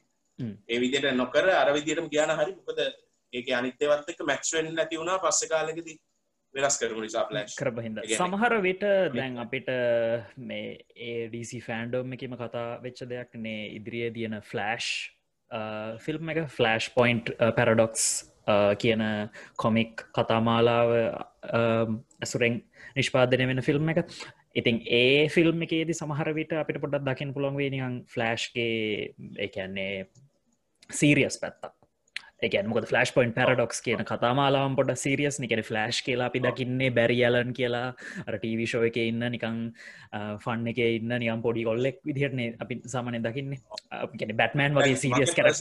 [0.68, 2.80] ඒ විදියට නොකර අර විදියටම ගාන හරි මොකද
[3.32, 5.98] ඒක අනිත්‍යවත් එක මැක්ෂවෙන් නැති වුණා පස්ස කාලෙකදී
[6.54, 8.84] වෙනස් කරමු නිසා ෆලෑශ් කරබහිද සමහර විට
[9.14, 9.70] දැන් අපිට
[10.44, 10.72] මේ
[11.10, 13.62] ඒඩC ෆෑන්ඩෝම් එකම කතා වෙච්ච දෙයක් නේ.
[13.76, 14.88] ඉදිරිිය දියන ෆලෑෂ්
[16.00, 18.08] ෆිල්ම් එක ෆලෑෂ් පොයින්ට් පැරඩොක්ස්
[18.78, 19.02] කියන
[19.56, 20.90] කොමික් කතාමාලාව
[22.20, 22.62] ඇසුරෙන්
[22.96, 24.04] නිෂ්පාදනය වෙන ෆිල්ම් එක.
[24.54, 30.08] ඉතින් ඒ ෆිල්ම් එකේදී සමහර විට අපිට පොඩක් දකිින් පුළොන්වේ නිහන් ෆලෑශ්ගේ එකන්නේ
[30.90, 31.80] සීරියස් පැත්තක්.
[32.40, 37.52] එක මොක ෆලස් පොයින් පැරඩොක්ස් කියන කතාමාලාම් පොඩ සිරියස් නිකෙන ෆලෑශ් කියලා අපි දකින්නේ බැරිියලන්
[37.52, 37.88] කියලා.
[38.26, 39.58] අර ටීවිශෝ එක ඉන්න නිකං
[40.44, 43.60] ෆන්න එක ඉන්න නියම් පොඩි කොල්ලෙක් විදිහටනේ අපි සාමනය දකින්නේ.
[44.18, 45.60] ගැන බැටමෑන් වගේ සිරියස් කරට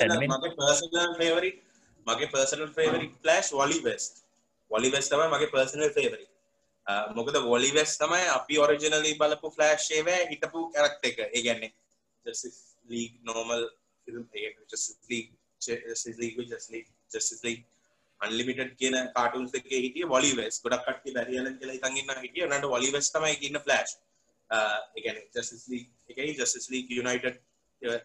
[2.09, 4.11] මගේ පර්සනල් ෆේවරි ෆලස්් වලි වෙස්
[4.71, 6.29] වලි වෙස් තම මගේ පර්සනල් ෆේවරි
[7.15, 11.17] මොකද වොලිවෙස් තමයි අපි ඔරිජනලි බලපු ෆලෑශ්ේව හිටපු කරක්ට එක.
[11.29, 11.71] ඒගැන්නේ
[12.89, 13.63] ලීග නෝමල්
[18.21, 22.47] අන්ලිමිට කියන කාටුන්ස් එක හිටිය වොලිවෙස් ගොඩක් කට්ටි බැරියල කියල තඟන්න හිටිය.
[22.47, 23.93] නට වොලිවෙස් තමයි කියන්න ෆලෑශ්
[24.97, 25.17] එකන
[26.09, 27.37] එකයි ජස්ස් ලී යුනයිට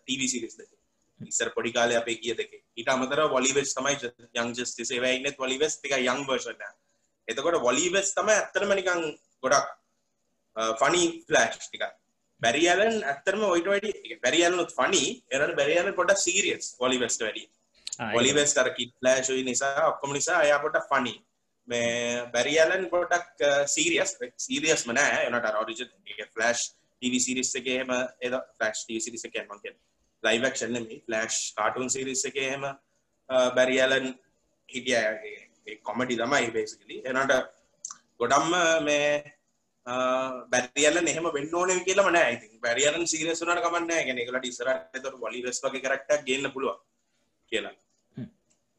[0.07, 0.71] TV සිරිස් දෙක.
[1.21, 5.97] ඉස්සර පොඩි කාලය අපේ කිය දෙක ඊට අමතර වොලිවෙස් තමයි යං ජස්ති සේවයින්න වොලිවෙස් එක
[5.99, 6.63] යං වර්ෂන
[7.29, 9.05] එතකොට වොලීවෙස් තම ඇත්තරම නිකං
[9.43, 9.69] ගොඩක්
[10.77, 11.85] ෆනි ෆලෑශ් ටික
[12.43, 17.47] බැරිියලන් ඇත්තරම ඔයිට වැඩි බැරිියලනුත් ෆනි එරට බැරිියල පොට සීරියස් වොලිවෙස්ට වැඩි
[18.13, 21.15] වොලිවෙස් කර කිත් ලෑශුයි නිසා ඔක්කොම නිසා අයා පොට ෆනි
[21.69, 25.85] මේ බැරිියලන් පොටක් සීරියස් සීරියස් මනෑ එනට රෝරිජ
[26.29, 26.71] ෆලස්්
[27.03, 29.75] ටව සිරිස් එකහෙම එද ෆලස්් ටව සිරිස එකමක
[30.25, 32.65] ලයිවක්ෂන්න ෆලස්් කාටුන් සිරිස් එකහෙම
[33.57, 34.07] බැරිියලන්
[34.69, 37.35] හිටියගේ කොමඩි තමයි බේසිකලි එනට
[38.21, 38.53] ගොඩම්ම
[38.85, 39.09] මේ
[40.51, 42.33] බැරිියල එහෙම වෙන්න ඕන කියලම නෑ.
[42.37, 46.79] ඉතින් බැරිියලන් සිරසුනට කමන්න ගැන එකලට ඉසරට තොර වලි වෙස් වගේ කරක්ට ගන්න පුළුව
[47.53, 47.75] කියලා.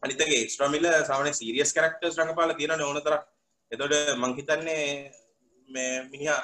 [0.03, 3.15] අනිතගේ ස්ට්‍රමිල සාමන සිරියස් කරක්ටස් රඟපාල තියෙන ඕනතර
[3.71, 4.85] එතොට මංහිතන්නේ
[5.69, 6.41] මේ මිනිහා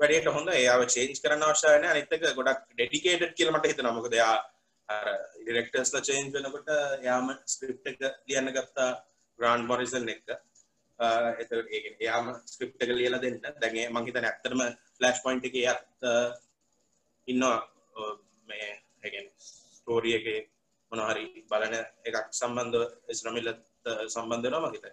[0.00, 0.48] වැඩට හොඳ.
[0.50, 4.34] ඒයාව චේන්ස් කරන අවශායන අනිතක ගොඩක් ඩෙඩිකේට් කියලමට හිත නමකදයා
[5.36, 8.90] ඩිරෙක්ටර්ස්ල චේන්ජ් වෙනකොට යාම ස්ක්‍රිප් එක ලියන්න ගත්තා
[9.38, 10.34] ග්‍රාන්් මොරිසන් එක
[11.38, 11.52] එත
[12.00, 13.38] යාම ස්ක්‍රිප් එක ලියලා දෙන්න.
[13.60, 14.64] දැගේ මංහිතන ඇත්තරම
[14.96, 16.10] ෆලස්් පොයින්් එක යත්
[17.28, 17.58] ඉන්නවා.
[18.48, 18.68] මේ
[19.02, 20.26] හැගෙන් ස්ටෝරිය එක
[20.92, 21.74] මොනහරි බලන
[22.08, 23.60] එකක් සම්බන්ධ එස්රමිල්ලත්
[24.08, 24.86] සම්බන්ධනවා මහිත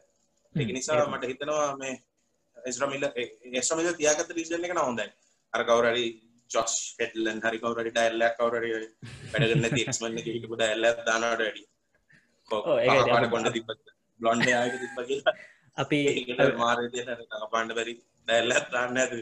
[0.55, 1.93] එක නිසා මට හිතනවා මේ
[2.65, 5.07] එස්්‍රමිල තියාගත රීසන එක නොහොඳයි
[5.53, 6.07] අර කවරරි
[6.51, 8.65] ජොස් හෙටලන් හරි කවරට ඩැල්ල කවරට
[9.33, 11.63] වැඩගන්න තික්මන්න හිටපු ඩැල්ල දානට වැඩි
[12.51, 13.67] කොඩ තිබ
[14.19, 14.47] බ්ලොන්ඩ
[14.83, 15.35] තිබ කියලා.
[15.77, 15.99] අපි
[16.63, 16.87] මාරය
[17.53, 19.13] පාන්ඩ බැරි ඩැල්ල දාන්න ඇද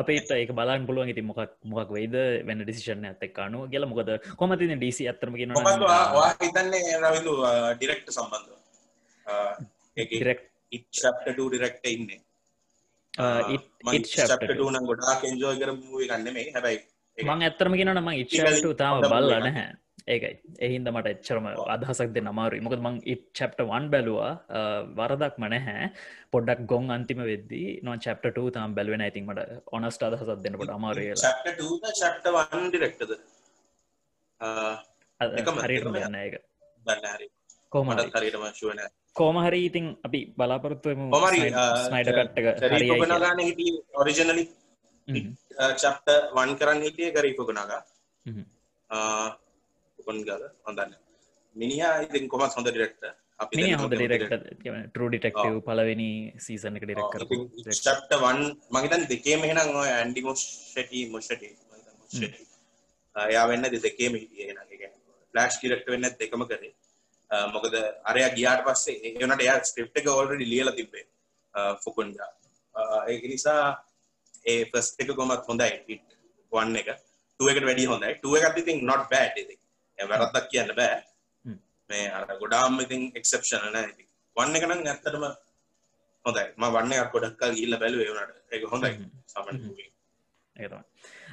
[0.00, 1.12] අපේට ඒක බලන් පුළුවන්.
[1.12, 2.16] ඉති මොකක් මොකක් වෙයිද?
[2.48, 3.86] වෙන ඩිසිෂන ඇත්තක් අනුව කියල.
[3.92, 5.54] මොකද කොමතින ඩීසි අත්තරම කියෙන
[6.42, 7.34] හිතන්නේ රවිදු
[7.76, 8.50] ඩිරෙක්ට සම්බන්ධ
[9.96, 10.40] ඩිරෙක්්
[10.72, 12.20] ඉච්චප්ට ඩිරෙක්ට ඉන්නේ
[14.70, 16.80] නම් ගොඩා කෙන්ජෝය කර මූව ගන්න මේ හැබයි
[17.18, 19.70] මං ඇත්තරම කියෙන ම ඉච්චට තාම බල්ල නැහැ.
[20.04, 20.34] ඒකයි.
[20.58, 24.30] එහින්ද මට එච්චරම අදහසක් දෙ නමාරු මොකද මං ඉත් චප්ට වන් බැලවා.
[24.98, 25.90] වරදක් මනහැ
[26.32, 31.04] පොඩ්ඩක් ගොන් අන්තිම වෙද්දී නො චප්ට තාම් බැලවෙන ඇතින් මට ඔනස්ට අදහසත් දෙන්නට අමාරය
[32.66, 33.12] ඩිරෙක්ටද
[35.62, 36.34] හරිටම යන්න එක
[37.72, 38.82] කෝමට හරිටම ශුවන
[39.16, 41.00] කෝමහරි ඉතින් අපි බලාපොරත්තුවම
[41.82, 42.46] ස්නයිඩ කට්ටක
[43.22, 43.60] ගන හිට
[43.94, 44.44] ඔරිජනලි
[45.76, 47.80] චප්ට වන් කරන්න හිටිය කරීපුගනගා
[49.98, 50.94] උපන් ගල හොඳන්න
[51.56, 53.04] මිනිහා ඉතින් කොමත් හොඳ ඩිරෙක්ට
[53.74, 54.46] හොඳ ඩිරෙක්ට
[54.86, 57.18] ටරු ඩිටෙක්ටව පලවෙනි සීසන එක ඩිරෙක්
[57.78, 58.40] චප්ට වන්
[58.72, 61.52] මගතන් දෙකේ මෙහෙනම් ඔය ඇන්ඩි මොෂ්ටි මොෂ්ටි
[63.16, 64.90] යා වෙන්න දෙකේම හිටිය
[65.34, 66.72] ලාස්් ඩිරෙක්ට වෙන්න දෙකම කරේ
[67.54, 71.06] මොකද අරය ගියාට පස්සේ එනට එයා ස්ක්‍රිප් එක ඔල්රඩි ලියල තිබේ
[71.84, 72.30] ෆොකුන්ජා
[73.06, 73.62] ඒ නිසා
[74.46, 76.06] ඒ පස් එක කොමත් හොඳයි ඉට
[76.52, 76.88] වන්න එක.
[77.40, 78.14] ටුවකට වැඩි හොඳයි.
[78.16, 79.56] ටුව එකත් ඉතින් නොට ඉති
[79.98, 80.98] වැරත්තක් කියන්න බෑ.
[81.90, 83.88] මේ අර ගොඩාම් ඉතින් එක්සප්ෂන නෑ
[84.36, 85.26] වන්න එක නම් ඇත්තටම
[86.24, 86.46] හොඳයි.
[86.56, 88.92] ම වන්න ගොඩක්කල් ගිල්ල බැලුවේ වනට එක හොඳයි.
[89.26, 89.56] සමන්
[90.56, 90.80] ඒතම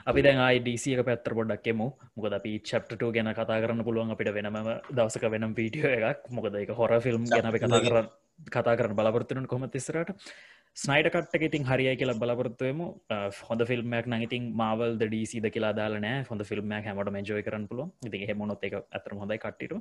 [0.05, 4.11] අපි දැන් යිඩසියක පැත්තර පොඩක්ෙමු මොකද අපි චප්ට ගැන කතා කරන්න පුළුවන්.
[4.11, 4.57] අපිට වෙනම
[4.91, 6.29] දවසක වෙනම් පීටියෝ එකක්.
[6.29, 8.09] මොකද එක හොර ෆිල්ම් ගැන කතා කරන්න
[8.47, 10.15] කතා කරන බලාපොරත්තුන කොම තිස්සරට
[10.77, 12.81] ස්නයිඩ කට්ට ඉතින් හරිය කියලා බලාපොරත්තුවම
[13.41, 18.63] හොඳ ෆිල්ම්මයක් නගඉතින් මවල් ඩීසිද කියලා දාලනෑ හොඳ ෆිල්ම්මයක් හැමට මෙජෝය කරන්න පුල ඉතින් හෙමොනොත්
[18.63, 19.73] එක අතර හොඳයි කට්ටිට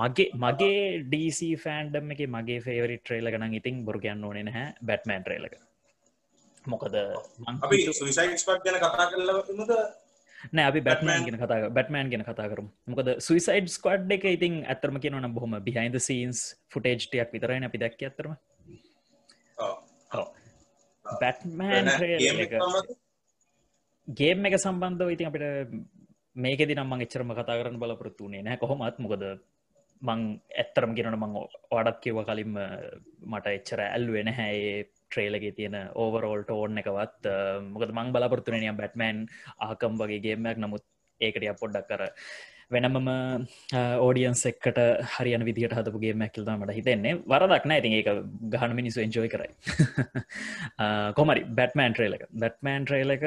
[0.00, 4.74] මගේ මගේ ඩීසි ෆෑන්ඩම් එක මගේ ෆේවරි ට්‍රේල ගන ඉතින් බොරු කියන්න ඕනේ නැහැ.
[4.82, 5.56] බැට්මෑන් ට්‍රේලක
[6.70, 6.94] මොකද
[7.58, 9.74] අපි සුයිසයිඩ් ස්පට් ගැන කතා කරලවද
[10.50, 14.98] නෑ අපි බැටමෑන් ගෙන කතා බැටමෑන් ගෙන කතා කරු මොකද සුයිසයිඩ් ස්කඩ් එක ඉතින් ඇතරම
[14.98, 18.36] කියනවන බොහම බිහින්ද සීන්ස් ෆුටේජ්ටයක් විතරයි අපි දැක්ක ඇතරම
[21.04, 21.86] බැට්මෑන්
[24.08, 25.08] ගේම් එක සම්බන්ධව?
[25.08, 25.46] ඉතින් අපිට
[26.36, 28.98] මේකෙදි නම් එච්චරම කතා කරන්න බලපොරත්තුනේ නෑ කොහොමත්.
[28.98, 29.24] මොකද
[30.02, 30.20] මං
[30.54, 31.36] ඇත්තරම ගෙනන මං
[31.70, 32.54] වඩක් කිව්ව කලින්ම
[33.26, 37.28] මට එච්චර ඇල්ුවෙන හැඒ ට්‍රේලගේ තියෙන ඕවරෝල්ට ඕන්න එකවත්
[37.66, 39.26] මොකද මං බලාපොරත්තුනනියම් බැට්මෑන්
[39.68, 40.86] ආකම් වගේ ගේමයක් නමුත්
[41.20, 42.08] ඒකට පොඩ්ඩක් කර
[42.70, 43.08] වෙනමම
[44.00, 44.78] ඕඩියන්ස් එක්කට
[45.16, 47.18] හරියන විදිට හතපුගේ මැකිල්ද මට හිතෙන්නේ.
[47.26, 47.82] වරදක් නෑ.
[47.82, 48.08] ඉතින් ඒක
[48.54, 49.50] ගහන මිනිස්සු එන්ජෝයි කරයි.
[51.18, 53.26] කොමරි බැට්මෑන් ට්‍රේලක බැට්මෑන් ට්‍රේල එක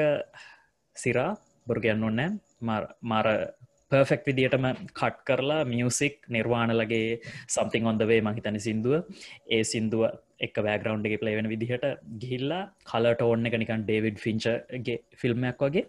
[0.96, 1.30] සිරා
[1.66, 2.30] බොරු කියන්න ඔන්නෑ
[3.12, 3.28] මාර
[3.92, 9.04] පර්ෆෙක්් විදිටම කට් කරලා මියසික් නිර්වාණලගේ සම්තිං ඔොන්දවේ මහිතන සිින්දුව.
[9.46, 10.08] ඒ සිින්දුව
[10.40, 11.86] එක බෑග්‍රවන්් එක පලේවෙන විදිහට
[12.20, 15.84] ගිහිල්ලා කලට ඕන්න එක නිකන් ඩේවිඩ් ෆිංචගේ ෆිල්ම්මයක් වගේ.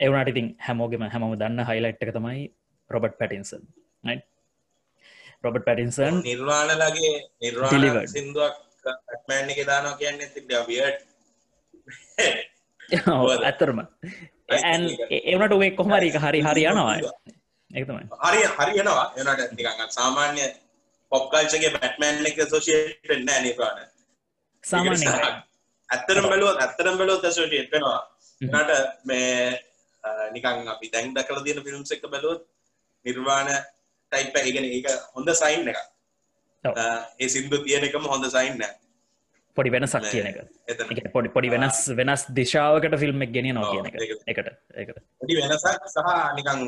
[0.00, 2.42] එවනට ඉතින් හැමෝගෙම හැමම දන්න හයිලයිට් එක තමයි
[2.90, 3.62] රොබට් පැටින්සන්
[5.44, 8.54] රොබට් පැටින්සන් නිර්වාණලගේ නිර්වාණ සිින්දුවක්
[8.86, 10.18] ඇත්මෑන් එක දානවා කියන්න
[10.68, 11.00] වියට
[13.44, 13.80] ඇත්තරම
[14.48, 16.98] එවනට ඔේ කොහමරික හරි හරි යනවා.
[17.70, 20.44] එකතමයි හරි හරියනවා එනට නිකඟ සාමාන්‍ය
[21.12, 23.82] පොප්කල්චගේ බැට්මෑන් එක සෝෂයට නෑ නිපාන
[24.64, 25.06] සාමාන්‍ය
[25.88, 28.00] ඇත්තරම් බැලුව ඇත්තරම් බැලුව සෝෂයට වෙනවා.
[28.40, 28.70] නට
[29.04, 29.30] මේ
[30.34, 32.44] නිකං අපි දැන් දකල තියෙන ෆිල්ම්ස් එක බැලුවත්
[33.04, 33.50] නිර්වාණ
[34.12, 35.80] ටයිප් ඉගෙන ඒක හොඳ සයින් එක
[37.18, 38.72] ඒ සිින්දු තියෙන එකම හොඳ සයින් නෑ.
[39.56, 40.38] පොඩි වෙනසක් කියන එක.
[41.14, 43.98] පොඩි පොඩි වෙනස් වෙනස් දිශාවකට ෆිල්ම් එක ගෙන නො කියන එක.
[44.32, 44.48] එකට
[44.82, 46.64] එකට පොඩි වෙනසක් සහ නිකං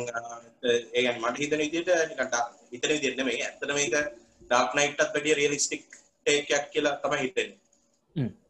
[0.98, 2.36] ඒගන් මට හිතන විදිට නිකට
[2.72, 3.96] හිතන විදිරන මේ ඇතන මේක
[4.44, 5.84] ඩාක් නයිටත් වැඩිය රියලිස්ටික්
[6.26, 7.50] ඒකයක් කියලා තමයි හිතෙන්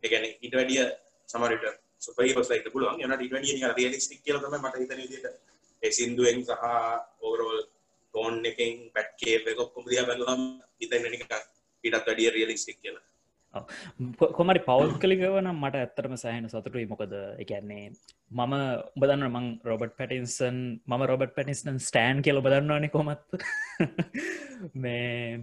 [0.03, 0.85] ඒගැන ඉට වැඩිය
[1.29, 1.65] සමරට
[2.01, 3.01] සුපයි පසයිට පුළුවන්.
[3.01, 5.27] යන ට වැඩිය රියලිස්ටික් කියල තම මට හිතන විදිට
[5.83, 6.69] ඒ සිින්දුවෙන් සහ
[7.23, 7.59] ඕරෝල්
[8.15, 10.45] ටෝන් එකෙන් පැට්කේ වෙකොක්කොම දිය බැලුම්
[10.81, 11.27] හිතන්න නික
[11.85, 13.05] ඉටත් වැඩිය රියලිස්ටික් කියලා.
[14.37, 16.87] කොමරි පෞද්ගලිකව නම් මට ඇත්තරම සෑහන සතුටුයි.
[16.87, 17.85] මොකද එකන්නේ
[18.31, 18.55] මම
[18.97, 23.39] උබදන්න මං රොබට් පැටින්සන් මම රොබට් පැටිස්ටන් ස්ටෑන් කියල බදන්නවානෙ කොමත්
[24.85, 25.39] මේ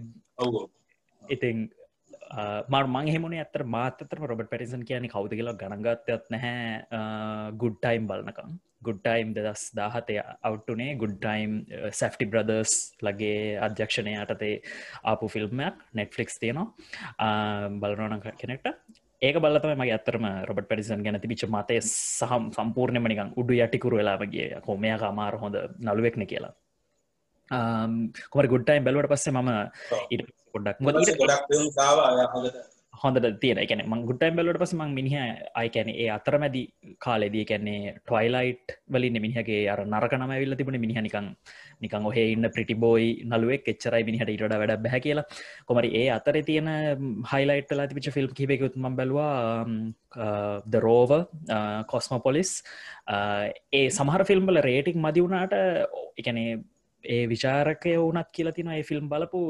[1.22, 1.68] ඉතින්
[2.68, 7.50] මර මං හෙමුණ ඇතර මාතතර රොබට පැටිසන් කියන කවද කියලා ගණගත්තයත් නැහැ.
[7.54, 8.54] ගුඩ්ටයිම් බලනකම්.
[8.82, 11.58] ගුඩ්ටයිම් දෙදස් දාහතය අවට්ටුනේ ගුඩ්ටයිම්
[11.92, 14.54] සැෆ්ටි බ්‍රදර්ස් ලගේ අධ්‍යක්ෂණය යටතේ
[15.04, 16.66] ආපු ෆිල්ම්මයක් නෙට්ෆලික්ස් තියනවා.
[17.78, 18.72] බලනෝන කෙනෙක්ට.
[19.22, 25.04] ඒක බලතම මගේ අත්තරම රොබට පැරිසන් ගැන තිබිච මතය සහම් සම්පූර්ණයමනිකං උඩු යටිකුරු වෙලාමගේ කොමයක්
[25.04, 26.54] අමාර හොඳ නළුවෙක්න කියලා.
[28.30, 29.50] කොමර ගුඩ්ටයිම් බැලවට පස්සේ මම
[30.10, 30.78] ඉට ගොඩක්
[32.94, 33.40] හොඳට.
[33.40, 33.58] තියෙන.
[33.58, 35.14] එකන මං ගුටයිම් බැලට පස මං මිනිහ
[35.54, 36.62] අයකැන ඒ අතරමැදි
[36.98, 41.28] කාලෙදී කැන්නේ ටොයිලයිට් වලින් මිනිහගේ අර නරකනම විල්ල තිබුණ මිනිහනිකං
[41.82, 45.26] නිකං ඔහේ ඉන්න ප්‍රිටිබෝයි නලුවෙක් එච්චරයි මිනිහට ඉට වැඩ බැහ කියලා.
[45.66, 46.70] කොමරි ඒ අතර තියෙන
[47.32, 49.64] හයිලයිට් ලා තිබිච ෆිල්ම් කිවෙකුත් ම බැලවා
[50.66, 51.12] ද රෝව
[51.86, 52.52] කොස්මොපොලිස්
[53.72, 55.56] ඒ සමහර ෆිල්ම්බල රේටික් මදි වුණාට
[56.20, 56.60] එකනේ
[57.04, 59.40] ඒ විචාරකය වනත් කියලා තින ඒ ෆිල්ම් බලපු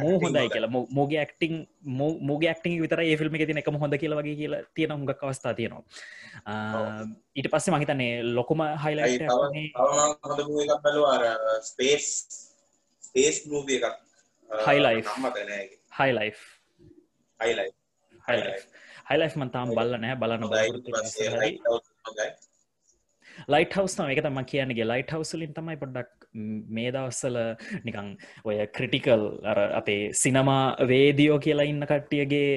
[0.00, 0.70] මෝ හොඳයි කියලා.
[0.90, 1.54] මෝගේ ඇක්ටිං
[2.22, 5.84] මෝගේ ඇක්ටිං විතර ඒ ෆිල්ම් තින එකම හොඳ කියලා වගේ කියලා තියෙන හුඟක් අවස්ථා තියෙනවා.
[7.36, 9.22] ඊට පස්සේ මහිතන්නේ ලොකුම හයිලයිට
[11.62, 12.06] ස්පේස්
[13.02, 13.96] ස්පේස් මූවිය එකක්
[14.50, 15.04] හයිලයි
[15.98, 16.30] හයිලයි
[17.40, 17.70] හයිලයි
[19.10, 20.44] හයිලයි් මන්තාම් බල්ල නෑ බලන්න
[23.48, 26.21] ලයිට හවස් එක තම කියන්නගේ ලයිට හවසලින් තමයි පොඩ්ඩක්
[26.70, 27.38] මේ දවස්සල
[27.84, 28.12] නිකං
[28.44, 32.52] ඔය ක්‍රටිකල් අර අපේ සිනමා වේදියෝ කියලා ඉන්න කට්ටියගේ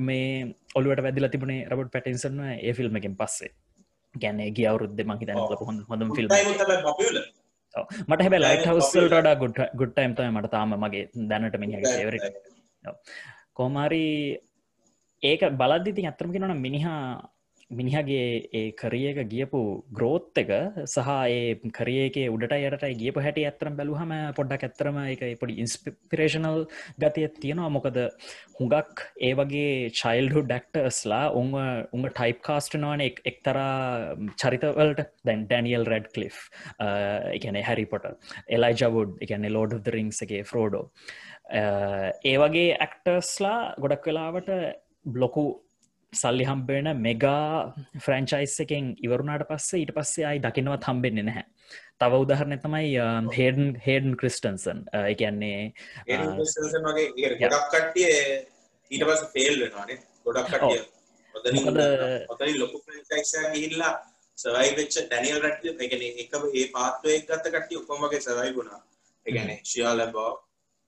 [0.00, 0.28] මේ
[0.74, 3.52] ඔලුවට වැදිල තිබුණේ රබට පැටින්සන්න ඒ ෆිල්ම් එකෙන් පස්සේ.
[4.14, 6.28] ගැන්නේ ගිය අවුරුද්ධ මහි තන හොඳ හොඳම ෆිල්ම්
[8.08, 12.16] මට හැබ ලයිට හවස්සල් රඩා ගුඩ් ගුඩ්ටයිම් තම මට තාම මගේ දැනට මිනිහගේ සේවර
[13.54, 14.04] කෝමාරි
[15.22, 17.02] ඒක බලද්දිති ඇත්තරම කෙනන මිනිහා
[17.70, 19.60] මිනිහගේ ඒ කරියක ගියපු
[19.92, 20.50] ග්‍රෝත් එක
[20.84, 26.64] සහ ඒ කරයකේ උඩට යටට ගියපු හැටි ඇත්තරම් බැලුහම පොඩ්ඩක් ඇත්තරම එක පොඩි ඉන්ස්පිරේෂනල්
[26.98, 27.68] ගතිය තියෙනවා.
[27.68, 27.98] මොකද
[28.56, 31.52] හුඟක් ඒ වගේ චයිල්හු ඩක්ටර්ස්ලා උං
[31.92, 36.32] උං ටයිප් කාස්ටනවාන එක්තරා චරිතවලට දැන් ඩැනියල් රෙඩ් කලි්
[37.36, 38.10] එකන හැරිපොට
[38.48, 40.84] එලයි ජවුඩ් එකන ලෝඩ් රිංසගේ ෆ්‍රෝඩෝ
[41.52, 44.54] ඒ වගේ ඇක්ටර්ස්ලා ගොඩක් වෙලාවට
[45.06, 45.48] බ්ලොකු
[46.12, 51.44] සල්ලි හම්බෙන මෙගා ෆ්‍රංචයිස් එකෙන් ඉවරුණට පස්සේ ඊට පස්සේ අයි දකිනවත් හම්බෙන්නේ නැහැ.
[52.00, 52.96] තව උදාහරණය තමයි
[53.36, 55.72] හේඩන් හේඩන් ක්‍රිස්ටන්සන් එකන්නේ
[58.90, 60.80] ඊට පස් ෆේල් වෙනවානේ ගොඩක් කටිය
[62.56, 62.82] ලොකු
[63.52, 63.94] ගිහිල්ලා
[64.38, 68.80] සවයි වෙච්ච ඩැනියල් රට එකන එක ඒ පාත්වය ගත්ත කට්ටිය උපමගේ සවයි වුණා.
[69.26, 70.30] එකන ශියා ලැබෝ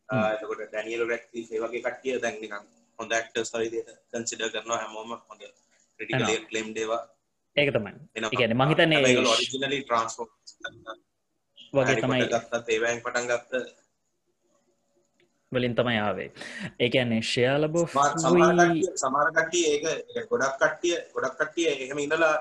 [0.09, 5.43] එතකොට ඩැනියල් රැක්ති ඒ වගේ කට්ටිය දැන්නිකම් හොඳ ක්ටර්ස් හරිදියට කන්සිඩ කරනවා හැමෝම හොඳ
[6.01, 7.03] ක්‍රටිකල් කලම් දේවා
[7.57, 7.93] ඒක තමයි.
[8.33, 10.27] ගැන මහිතන්නේ ඔරිජිනලි ට්‍රන්ස්ෝ
[11.75, 12.27] වගේ තමයි.
[12.27, 13.53] ගත්තත් ඒවෑන් පටන් ගත්ත.
[15.53, 16.29] වලින් තමයි ආවේ.
[16.79, 17.87] ඒකන්නේ ශයාලබෝ
[18.97, 22.37] සමාරකට්ටිය ඒක ගොඩක් කට්ටිය ගොඩක් කට්ටිය එහෙම ඉඳලා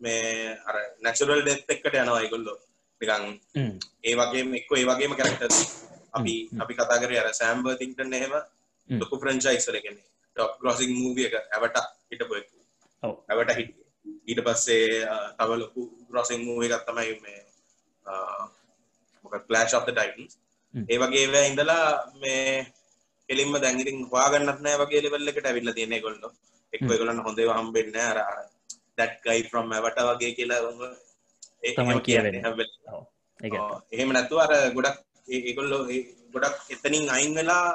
[0.00, 2.58] මේ අර නැචුරල් ඩෙත් එක්කට යනවා ඉගොල්ලෝ
[3.00, 3.24] නිකං
[4.04, 5.52] ඒ වගේ එක්ක ඒ වගේම කැරක්ටර්
[6.12, 8.34] අපි අපි කතා කරේ අර සෑම්බර් තින්ටන් එහෙම
[9.00, 9.96] ලොකු ප්‍රංචයිසරගෙන
[10.36, 11.78] ටොප් ග්‍රොසිං මූවිය එක ඇවට
[12.10, 12.34] හිටපු
[13.30, 13.72] ඇවට හිට
[14.28, 14.84] ඊට පස්සේ
[15.38, 17.40] තව ලොකු ග්‍රොසිං මූව එකත් තමයි මේ
[19.24, 20.38] මොක ප්ලෑශ් of ටයිටන්ස්
[20.74, 21.86] ඒ වගේ ඉඳලා
[22.20, 22.46] මේ
[23.28, 26.32] කෙලින්ම දැඟිරින් හවාගන්නත් නෑ වගේ ලෙවල් එකට ඇවිල්ලා තියෙන ඒගොල්ලෝ.
[26.72, 28.18] එක්ක ඒගොල්ලන් හොඳ හම්බෙන්නේ අර
[29.24, 30.60] guy from ඇවට වගේ කියලා
[31.76, 32.42] තමයි කියවෙන්නේ.
[33.92, 35.82] එහෙම නැතුව අර ගොඩක් ඒගොල්ලෝ
[36.34, 37.66] ගොඩක් එතනින් අයින් වෙලා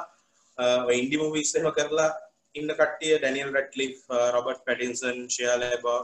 [0.92, 2.10] ඉන්ඩි මූවිස්සම කරලා
[2.54, 3.86] ඉන්න කට්ටිය ඩැනියල් රට්ලි
[4.34, 6.00] රොබට් පැටින්සන් ශයාල බා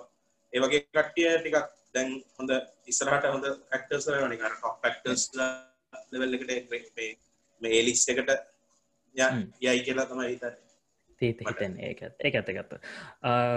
[0.52, 1.58] ඒවගේ කට්ටිය ටිකක්
[1.94, 2.50] දැන් හොඳ
[2.86, 5.24] ඉස්සරහට හොඳ ක්ටර්ස් නිකර ටොප් ක්ටර්ස්
[6.12, 6.52] ලෙවල් එකට
[7.62, 8.30] මේ ඒලිස් එකට
[9.60, 10.73] යයි කියලා තමයි හිතන්නේ
[11.20, 12.74] තීත හිතන් ඒකත් ඒ ඇතගත්ත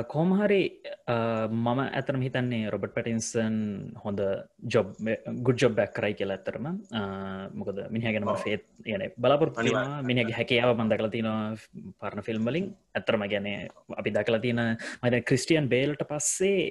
[0.08, 0.62] කෝමහරි
[1.08, 3.58] මම ඇතරම හිතන්නේ රොබට් පැටින්සන්
[4.04, 4.24] හොඳ
[4.76, 4.94] ජොබ්
[5.48, 6.68] ගුඩ් ජොබ් බැක් කරයි කියලා ඇතරම
[7.54, 11.30] මොකද මිනිහගෙනම ෆේත් යන බලාපොරත්තුවා මිනිගේ හැකයාව මන්දකල තින
[12.00, 13.50] පරණ ෆිල්ම්වලින් ඇතරම ගැන
[13.98, 14.64] අපි දකලා තියෙන
[15.04, 16.64] මද ක්‍රිස්ටියන් බේල්ට පස්සේ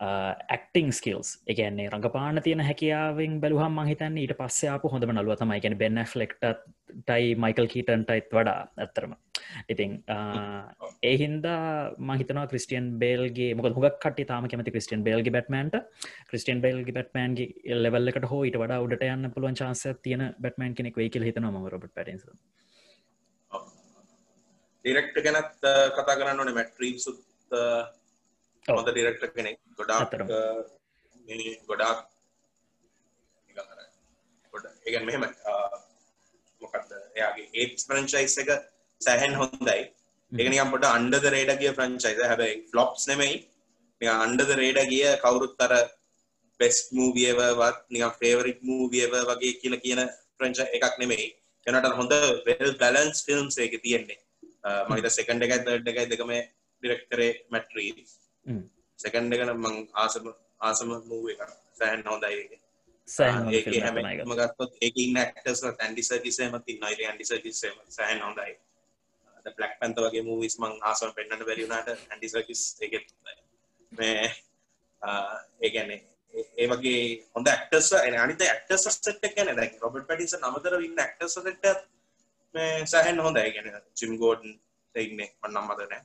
[0.00, 5.60] ඇක්ටිං ස්කල්ස් එකන්නේ රඟපාන තියෙන හැකියාවෙන් බැලුහම් මහිතන්න ඊට පස්සේ අප හොඳම නලුව තමයි.
[5.60, 6.44] ගැන බෙන්න ෆලෙක්ට
[7.00, 9.14] ටයි මයිකල් කීටන්ටයිත් වඩා ඇත්තරම
[9.72, 9.92] ඉතින්
[11.10, 11.60] ඒ හින්දා
[12.10, 15.76] මහිතනවා ක්‍රස්ටියන් බේල්ගේ මොක හොක් කට තාම කැමති ක්‍රස්ටියන් බේල්ගේ බැට්මන්ට.
[16.30, 21.10] ක්‍රස්ටියන් බේල්ගේ බැට්මන්ගේ ලෙවල්ලකට හෝ ඉට වඩා උඩට යන්න පුළුවන් චාන්ස තියෙන බැට්මන් කෙනෙක් වෙයි
[21.16, 22.24] කියල හිතන ම රොබට පැටස
[24.84, 25.58] ඩිරෙක්ට ගැනත්
[25.96, 27.18] කතා කරන්න ඕනේ මැට්‍රීම් සුත්
[28.68, 29.58] හොඳ ඩිරෙක්ට කෙනෙක්.
[29.78, 30.14] ගොඩාක්
[31.68, 31.98] ගොඩාක්
[34.54, 35.24] ගොඩ ඒගන් මෙහෙම
[36.62, 38.50] මොකක්ද එයාගේ ඒට් ප්‍රංචයිස් එක
[39.00, 39.80] සැහෙන් හොඳයි.
[40.32, 43.34] ඒකනිකම් පොට අන්ඩද රේඩ ගිය ප්‍රංචයිස හැබැයි ෆ්ලොප්ස් නෙමෙයි.
[44.00, 45.74] අන්ඩද රේඩ ගිය කවුරුත් අර
[46.60, 50.02] බෙස් මූවියවත් නිකම් ෆේවරික් මූවියව වගේ කියල කියන
[50.38, 51.28] ප්‍රංච එකක් නෙමෙයි.
[51.66, 52.14] එනට හොඳ
[52.46, 54.20] වෙල් බැලන්ස් ෆිල්ම්ස් එක තියෙන්නේ.
[54.90, 56.32] මහිත සෙකන්ඩ එකයි තර්ඩ එකයි දෙකම
[56.82, 58.06] ඩිරෙක්ටරේ මැට්‍රී.
[58.98, 61.44] සෙකන්ඩ එකන මං ආසම ආසම මූව එක
[61.78, 62.34] සෑහන් හොඳයි
[63.08, 64.26] ෆිල්ම් හැම තමයි ඒක.
[64.30, 68.52] මගත්ොත් ඒක ඇක්ටස් ඇන්ඩිස කිසේම ති නයිල ඇන්ඩිස කිසේම සෑහන් හොඳයි
[69.48, 73.34] බ්ලක් පැන්ත වගේ මූවිස් මං ආසම පෙන්න්න බැරිුණට ඇන්ඩිසකිස් ඒකෙත් හොඳයි.
[73.92, 74.24] මේ
[75.60, 76.00] ඒගැන්නේ
[76.56, 77.02] ඒ වගේ
[77.34, 81.68] හොඳ ඇක්ටස් අනිත ඇක්ටස් සෙට් ගැන දැ රොබට පටිස නමතර ඉන්න ඇක්ටස් සෙට්
[82.54, 84.56] මේ සෑහන් හොඳයි ගැන චිම් ගෝඩන්
[84.94, 86.02] ඉන්න මන්නම් මදනෑ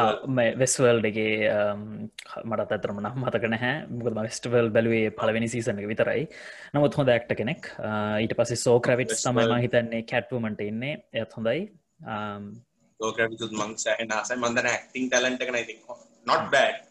[0.00, 0.20] අර
[0.62, 1.34] වෙස්වල්ඩගේ
[2.44, 3.74] මටත් ඇතරම නම් මතක නැහැ.
[3.98, 6.24] මුකද වෙස්ටවල් බැලුවේ පලවෙනි සීසන එක විතරයි.
[6.74, 7.70] නමුත් හොඳ ඇක්ට කෙනෙක්.
[8.24, 9.14] ඊට පස්සේ සෝක්‍රවිට්.
[9.32, 10.96] මම හිතන්නේ කැට්වමට ඉන්නේ.
[11.22, 11.60] එත් හොඳයි.
[13.00, 14.36] ලෝකරවිතුත් මං සෑහන ආසයි.
[14.42, 15.78] මන්දන ඇක්ටිං ටලන්ට කන ඉති
[16.26, 16.84] නොට් බෑඩ්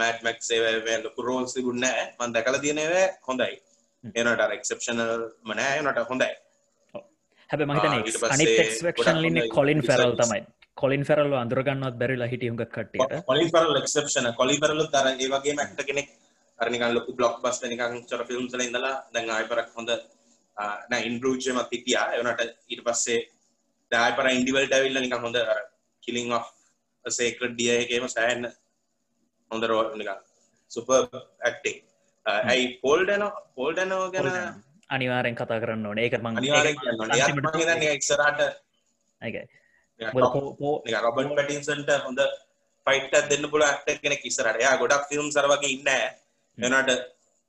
[0.00, 1.84] මෑට් මැක් සේවය ලොකු රෝල්ස් ගුන්න
[2.20, 2.94] මන් දැකල තියනව
[3.28, 3.56] හොඳයි.
[4.04, 6.32] එනට එක්සප්ෂනල් මනෑ නට හොඳයි.
[7.50, 10.12] හැබ මහිතන ගොඩක් එක්ස්වක්ෂන් ලින්න කොලින් ෆෙරල්.
[10.22, 10.42] තමයි
[10.76, 13.12] කොලින් ෆෙරල්ල අඳුරගන්නවත් බැරිලා හිටියුඟ කට්ටියට.
[13.26, 16.08] කොලිපරල් එක්සප්ෂන කොලිපරලු තර ඒවගේ මැක්ට කෙනෙක්.
[16.58, 19.90] අරනිකන් ලොකු බ්ලොක් බස් නිකං චොර ෆිල්ම්සල ඉඳලා දැන් ආයපරක් හොඳ
[21.08, 22.06] ඉන්රූජමත් හිටියා.
[22.14, 23.20] එවනට ඊට පස්සේ
[23.92, 25.38] දායපර ඉන්ඩිවල්ට ඇවිල්ල නික හොඳ
[26.02, 26.34] කිලිං
[27.04, 28.50] සේකට එකේම සෑන්න
[29.50, 30.10] හොඳ රෝ නික
[30.70, 31.78] සුප ඇක්ටිං
[32.26, 33.24] ඇයි පෝල්ඩන
[33.56, 34.28] පෝල්ඩනෝ ගැන
[34.90, 35.98] අනිවාරෙන් කතා කරන්න ඕන.
[35.98, 36.76] ඒක මං අනිවාරෙන්
[39.22, 39.59] ඒක
[40.00, 42.20] රොබන් පැටින්සන්ට හොඳ
[42.86, 45.90] ෆයිට දෙන්න පුල ඇක්ට කෙන කිසරට යා ගොඩක් ෆිල්ම් සරවගේ ඉන්න
[46.58, 46.90] එනට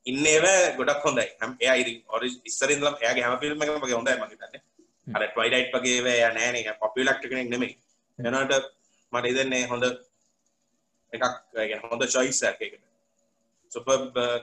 [0.05, 0.45] ඉන්නේව
[0.77, 1.27] ගොඩක් හොඳයි.
[1.39, 1.75] හම එයා
[2.09, 4.61] ඔර ඉස්සරින්ලම් එයාගේ හම ෆිල්ම් එක මගේ හොඳයි මගේතන්න
[5.07, 6.55] අර ටවයිඩයිට් වගේ නෑන.
[6.79, 7.73] පොපිලක්ට කෙනෙක් නෙමෙයි.
[8.19, 8.53] එනට
[9.13, 9.85] මට ඉදන්නේ හොඳ
[11.13, 11.23] එකක්
[11.83, 12.90] හොඳ චොයිස් ඇකට
[13.71, 13.89] සුප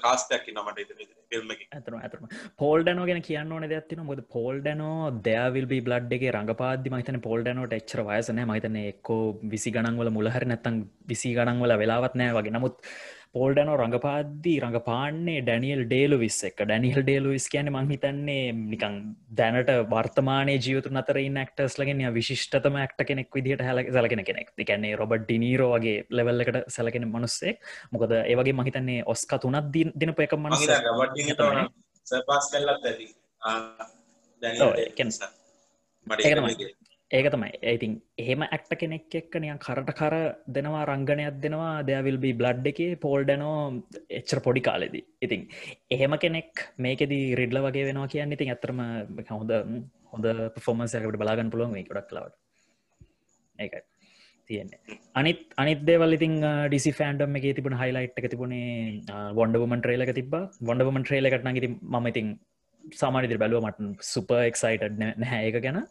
[0.02, 0.92] කාස්ටක් නමට ඉද
[1.30, 1.62] ෆිල්ම් එක.
[1.70, 2.24] ඇතන ඇතරම
[2.56, 8.48] පෝල්ඩනෝ ගැන කියන්න ඕන දෙයක්තින මොද පෝල්ඩනෝ දෑවිල් බි බ්ලඩ්ගේ රඟපාද මහිතන පෝල්ඩනෝට එච්චර වයසනෑ
[8.52, 9.22] මහිතන එක්කෝ
[9.54, 12.56] විසි ගණන්වල මුලහර නැත්තං විසි ගණන්වල වෙලාවත් නෑ වගේ.
[12.56, 12.76] නමුත්
[13.38, 18.94] පෝල්ඩනෝ රඟපාද්දී රඟපාන්නේ ඩැනියල් ඩේලු විස් එක ඩැනිහල් ඩේලු විස් කියන මංහිතන්නේ නිකං
[19.40, 24.48] දැනට වර්තමානය ජීවතු නතර නක්ටස් ලගෙන විශිෂ්ටතම ඇක්ට කෙනෙක් විදිහට හැල සලකෙන කෙනෙක්.
[24.64, 27.56] එකන්නේ රොබට් ඩිනීරෝ වගේ ලෙවල්ලකට සැලකෙන මනුස්සෙක්.
[27.92, 31.70] මොකද ඒවගේ මහිතන්නේ ඔස්ක තුනත් දිනප එක ගබට
[32.06, 33.06] සපාස් කල්ලත් ඇති
[37.12, 37.50] ඔව්, ඒ කියන්නේ- මට ඒක තමයි.
[37.50, 42.66] ඒක තමයි ඇතින් එහෙම ඇක්ට කෙනෙක් එක්ක නියන් කරට කර දෙනවා රංගනයක් දෙනවා දෙයවිල්බි බ්ලඩ්
[42.66, 45.04] එක පෝල්ඩනෝ එච්චර පොඩි කාලෙදී.
[45.22, 45.48] ඉතින්
[45.90, 48.80] එහෙම කෙනෙක් මේකෙදී රිඩ්ල වගේ වෙනවා කියන්න ඉතින් ඇතරම
[49.30, 49.50] හොඳ
[50.12, 52.34] හොඳ පොෆෝමන්සයකට බලාගන්න පුළුවන් මේ ගොඩක් ලවට
[53.58, 53.82] ඒකයි
[54.46, 54.80] තියෙන්නේ.
[55.14, 59.02] අනිත් අනිත් දේවල් ඉතින් ඩිසි ෆෑන්ඩම් එක තිබුණ හයිලයිට් එක තිබුණේ
[59.34, 62.38] වොන්ඩවමන් ට්‍රේලක තිබ වොන්ඩවමන් ට්‍රේල එකටන ඉති ම ඉතින්
[62.84, 65.88] සාමානිදිර බැලුව මට සුප එක්සයිට නැහැ ඒක ගැන.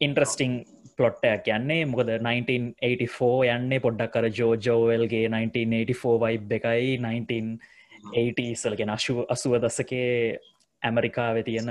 [0.00, 0.64] ඉන්ට්‍රස්ටිං
[0.96, 1.84] පලොට්ටයක් යන්නේ.
[1.84, 6.98] මොකද 1984 යන්නේ පොඩ්ඩක් කර ජෝජෝවල්ගේ 1984 වයිබ් එකයි.
[6.98, 10.38] 1980 සලගෙන අශුව අසුව දසකේ
[10.82, 11.68] ඇමරිකාව තියෙන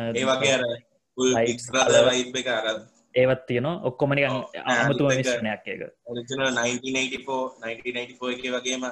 [3.15, 4.49] ඒවත් තියෙන ඔක්කොමනික ඔව්.
[4.65, 8.83] අමතුව අනිත් එක- එක ඔරිජිනල් 1984 1994 එක වගේම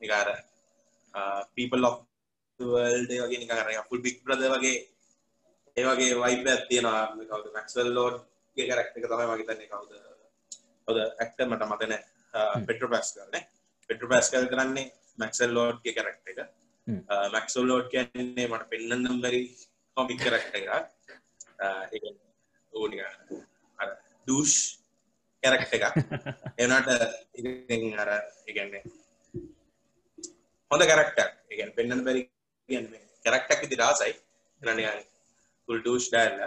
[0.00, 0.28] නික අර
[1.56, 1.96] people of
[2.60, 4.74] the world ඒ වගේ අර full big brother වගේ
[5.76, 8.16] ඒ වගේ වයිබ් තියෙනවා කවුද මැක්ස්වෙල් ලෝඩ්
[8.56, 9.92] ගේ කැරක්ටර් එක තමයි මම හිතන්නේ කවුද?
[10.88, 12.64] කවුද ඇක්ටර් මට මතක නැහැ.
[12.66, 13.44] පෙට්‍රෝ පැස්කල් නේ.
[13.90, 14.86] පෙට්‍රෝ පැස්කල් කරන්නේ
[15.18, 16.40] මැක්ස්වෙල් ලෝඩ් ගේ කැරක්ටර් එක.
[16.86, 17.00] හ්ම්.
[17.32, 19.42] මැක්ස්වෙල් ලෝඩ් කියන්නේ මට පෙන්වන්නම් බැරි
[19.96, 20.20] කොමික්
[22.72, 23.04] ඌ නිකන්
[23.78, 23.88] අර
[24.22, 24.56] ඩූෂ්
[25.42, 25.96] කැරක්ටර් එකක්.
[26.62, 26.92] එනට
[27.98, 28.10] අර
[28.48, 28.82] ඉගන්නේ
[30.70, 32.22] හොඳ කරක්ටක් එකන් පෙන්න්න බැරි
[32.68, 34.12] කියන්නේ කරක්ටක් ඉති රාසයි
[34.62, 34.86] එනනිය
[35.72, 36.40] කුල් ඩූෂ් ඩෑල්ල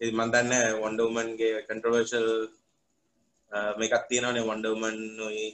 [0.00, 2.26] මන්දන්න වොන්ඩවමන්ගේ කන්ට්‍රවර්ශල්
[3.80, 5.46] මේකත් තියෙනනේ වොන්ඩවමන් නොයි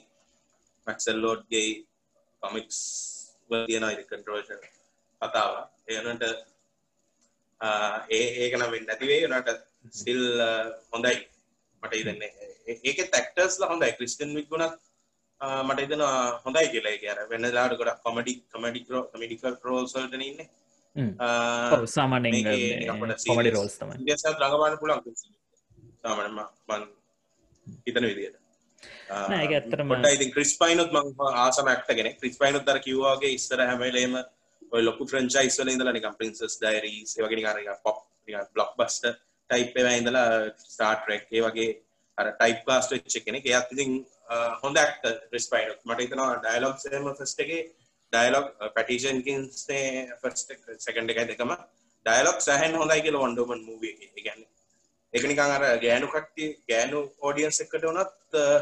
[0.87, 1.69] මැක්සල් ලෝඩ්ගේ
[2.43, 2.79] කොමික්ස්
[3.69, 4.61] තියෙන කන්ට්‍රවර්ශල්
[5.23, 5.55] කතාව.
[5.89, 6.25] ඒනට
[8.17, 9.57] ඒ ඒකන වෙන්න ඇතිවේ නට
[9.95, 10.25] ස්ටිල්
[10.93, 11.17] හොඳයි.
[11.83, 12.31] මට ඉදන්නේ
[12.85, 13.95] ඒක තැක්ටර්ස්ල හොඳයි.
[13.99, 14.75] ක්‍රිස්ටන් වික්ගුණත්
[15.69, 16.07] මට ඉතන
[16.45, 16.99] හොඳයි කියලා.
[17.03, 20.47] කියර වෙන්න ලාට ගොඩ කොමඩි කමඩි කමිඩිකල් රෝල්සල්ට ඉන්න
[21.87, 22.35] සාමානෙන්
[23.27, 25.01] කොමඩි රෝල්ස් තම රඟපාන පුළන්
[26.03, 26.83] සාමන මන්
[27.87, 28.37] හිතන විදියට.
[29.11, 34.19] ඇත්තටම ඉතින් ක්‍රිස් පයිනුත් මං ආසම ඇක්ටගෙන ක්‍රිස් පයිනුත් දර කිව්වාගේ ඉස්සර හැමලේම
[34.73, 37.99] ඔය ලොකු ෆ්‍රංචයිස් වල ඉඳලා නිකන් ප්‍රින්සස් ඩයරීස් ඒ වගේ නිකන් පොප්
[38.55, 39.15] බ්ලොක් බස්ටර්
[39.51, 40.29] ටයිප් ඒවා ඉඳලා
[40.65, 41.71] ස්ටාර් ට්‍රෙක් ඒ වගේ
[42.19, 43.47] අර ටයිප් කාස්ට් වෙච්ච කෙනෙක්.
[43.47, 43.91] එයාත් ඉතින්
[44.63, 47.47] හොඳ ඇක්ටර් ක්‍රිස් පයිනුත් මට හිතෙනවා ඩයලොග්ස් එහෙම ෆස්ට්
[48.17, 48.47] එකේ ඩයලොග්
[48.77, 51.53] පැටිෂන් කින්ස්නේ ෆස්ට් එක සෙකන්ඩ් එකයි දෙකම.
[52.07, 54.51] ඩයලොග් සෑහෙන් හොඳයි කියලා වන්ඩර් වුමන් මූවි එකේ ඒ කියන්නේ.
[55.15, 58.61] ඒක නිකන් අර ගෑනු කට්ටිය ගෑනු ඔඩියන්ස් එක්කට උනත් uh,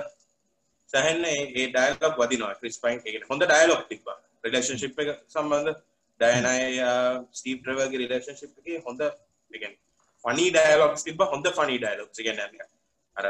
[0.90, 4.18] සැහෙන්න ඒ ඩයලොග් වදිනවා ක්‍රිස් පයින් එකන හොඳ ඩයලොග් තිබ්බා.
[4.44, 5.80] රිලේෂන්ෂිප් එක සම්බන්ධ
[6.20, 6.88] ඩයනයි
[7.32, 9.12] ස්ටීව් ට්‍රෙවර්ගේ රිලේෂන්ෂිප් එකේ හොඳ ඒ
[9.52, 9.82] කියන්නේ
[10.24, 12.68] ෆනි ඩයලොග්ස් තිබ්බා හොඳ ෆනි ඩයලොග්ස් ඒ කියන්නේ
[13.16, 13.26] අර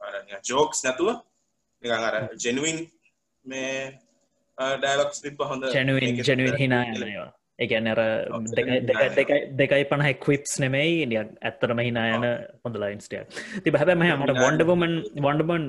[0.00, 0.14] අර
[0.50, 1.10] ජෝක්ස් නැතුව
[1.82, 2.78] නිකන් අර ජෙනුවින්
[3.44, 3.72] මේ
[4.58, 7.28] ඩයලොග්ස් තිබ්බා හොඳ ජැනුවන් ජැනුවන් හිනා යනවා
[7.58, 8.00] එකනර
[9.58, 12.26] දෙකයි පණහ ක්විප්ස් නෙමෙයි නිය ඇත්තරම හිනායන
[12.64, 13.22] හොඳ ලයින්ස්ටිය
[13.64, 15.64] ති හැබැම මට වොන්ඩවමන් වොන්ඩබන්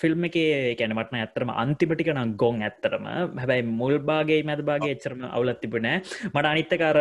[0.00, 0.38] ෆිල්ම් එක
[0.80, 7.00] කැනමටන ඇත්තරම අන්තිපටිකන ගොන් ඇත්තරම හැබැයි මුල්බාගේ මැදබාගේ එච්චරම අවුලත් තිබුණෑ මට අනිත්තකාර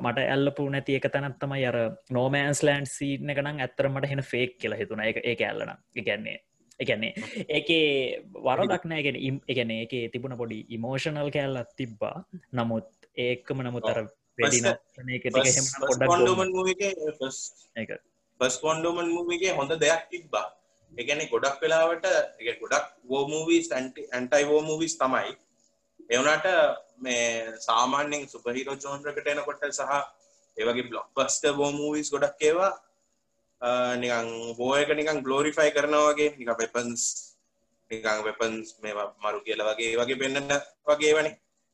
[0.00, 1.78] මට ඇල්ලපු නැති එක තැනත්තම යර
[2.10, 6.38] නෝමෑන්ස් ලෑන්් සීන එකනම් ඇත්තරමට හෙන ෆේක් කියලා හිතුන එක ඒ ඇල්ලන එකන්නේ
[6.80, 7.12] එකන්නේ
[7.48, 7.86] ඒකේ
[8.46, 9.16] වරදක් නෑගෙන
[9.48, 12.16] එකන ඒක තිබුණ පොඩි ඉමෝෂනල් කෑල්ලත් තිබ්බා.
[12.52, 14.00] නමුත් ඒකම නමුත් අර
[18.40, 20.46] පස් කොන්ඩෝමන් මූවිගේ හොඳ දෙයක් තිබ්බා.
[20.92, 22.06] එකන ගොඩක් වෙලාවට
[22.40, 25.30] එක ගොඩක් වෝමූවී ඇන්ටයි වෝමූවිස් තමයි.
[26.10, 26.46] එවනට
[26.98, 29.94] මේ සාමාන්‍යෙන් සුපහිරෝ චෝන්ද්‍රකට එනකොට සහ
[30.56, 32.72] ඒවගේ බ්ලොක් බස්ට වෝමූවිස් ගොඩක් ඒවා
[33.96, 37.04] නිකං බෝයක නිකං ගලෝරිෆයි කරනවාගේ නික වෙපන්ස්
[37.90, 40.52] නිකං වෙපන්ස් මේ මරු කියල වගේ වගේ පෙන්න්න
[40.86, 41.32] වගේ වනි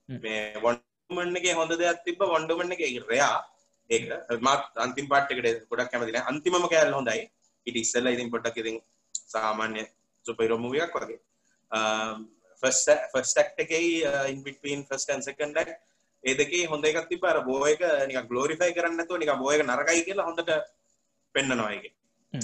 [0.08, 0.78] මේ වොන්
[1.10, 3.38] වන්ඩමන්ගේ හොඳ දෙයක් තිබ වන්ඩමන්න එක රයා
[3.90, 4.04] ඒක
[4.38, 7.22] මත් අන්තිම පාට්කට ගොඩක් කැමතින අන්තිමම කෑල් හොඳයි.
[7.66, 8.76] ඉට ඉස්සල්ල ඉතින් පොට්ටක් ඉතින්
[9.26, 9.82] සාමාන්‍ය
[10.26, 11.18] සුපයිරොමුවයක් වගේ.
[12.62, 14.04] ෆස්ටක් එකයි
[14.34, 15.70] ඉන්පිටීන් ෆස්ටන් සකන්ඩක්
[16.24, 20.50] ඒදකේ හොඳ එකක් තිබ අර බෝයක නික ගලෝරිෆයි කරන්නතු නික බෝයක නරකයි කියලා හොඳට
[21.34, 21.92] පෙන්න්නනවාගේ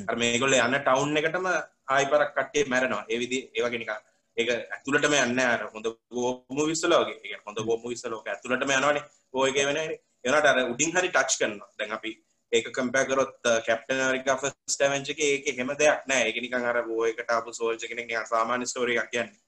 [0.08, 3.98] අර මේගොල්ල යන්න ටවුන් එකටම ආයි පරක් කට්ටේ මැරනවා ඒවිදි ඒවගේ නිකා
[4.36, 5.62] ඒක ඇතුළටම යන්න අර.
[5.74, 9.04] හොඳ ගෝම විස්සලෝගේ හොඳ ගෝම විස්සලෝක ඇතුළටම යනවනේ.
[9.34, 12.12] ඕයක වෙන එනට අර උඩින් හරි ටච් කරන්න දැන් අපි
[12.52, 17.48] ඒක කම්පෑකරොත් කැප්ටන රික ෆස් ටමෙන්චක ඒක හෙම දෙයක් නෑ එක නිකන් අර බෝයකට අප
[17.52, 19.40] සෝල්ච කෙනෙක් සාමාන්‍ය ස්ටෝරියක් කියන්නේ.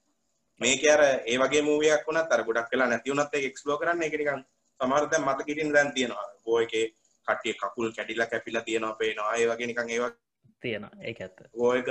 [0.61, 4.17] මේක අර ඒ වගේ මූවියක් වුණත් අර ගොඩක් වෙලා නැති වුණත් ඒක එක්ස්ප්ලෝර් කරන්න ඒක
[4.21, 4.43] නිකන්
[4.79, 6.27] සමහර දැන් මතක හිටින්න දැන් තියෙනවා.
[6.45, 6.85] බෝයකේ
[7.29, 9.33] කට්ටිය කකුල් කැඩිලා කැපිලා තියෙනවා පේනවා.
[9.35, 10.11] ඒ වගේ නිකන් ඒවා
[10.61, 10.91] තියෙනවා.
[11.01, 11.41] ඒක ඇත්ත.
[11.57, 11.89] බෝයක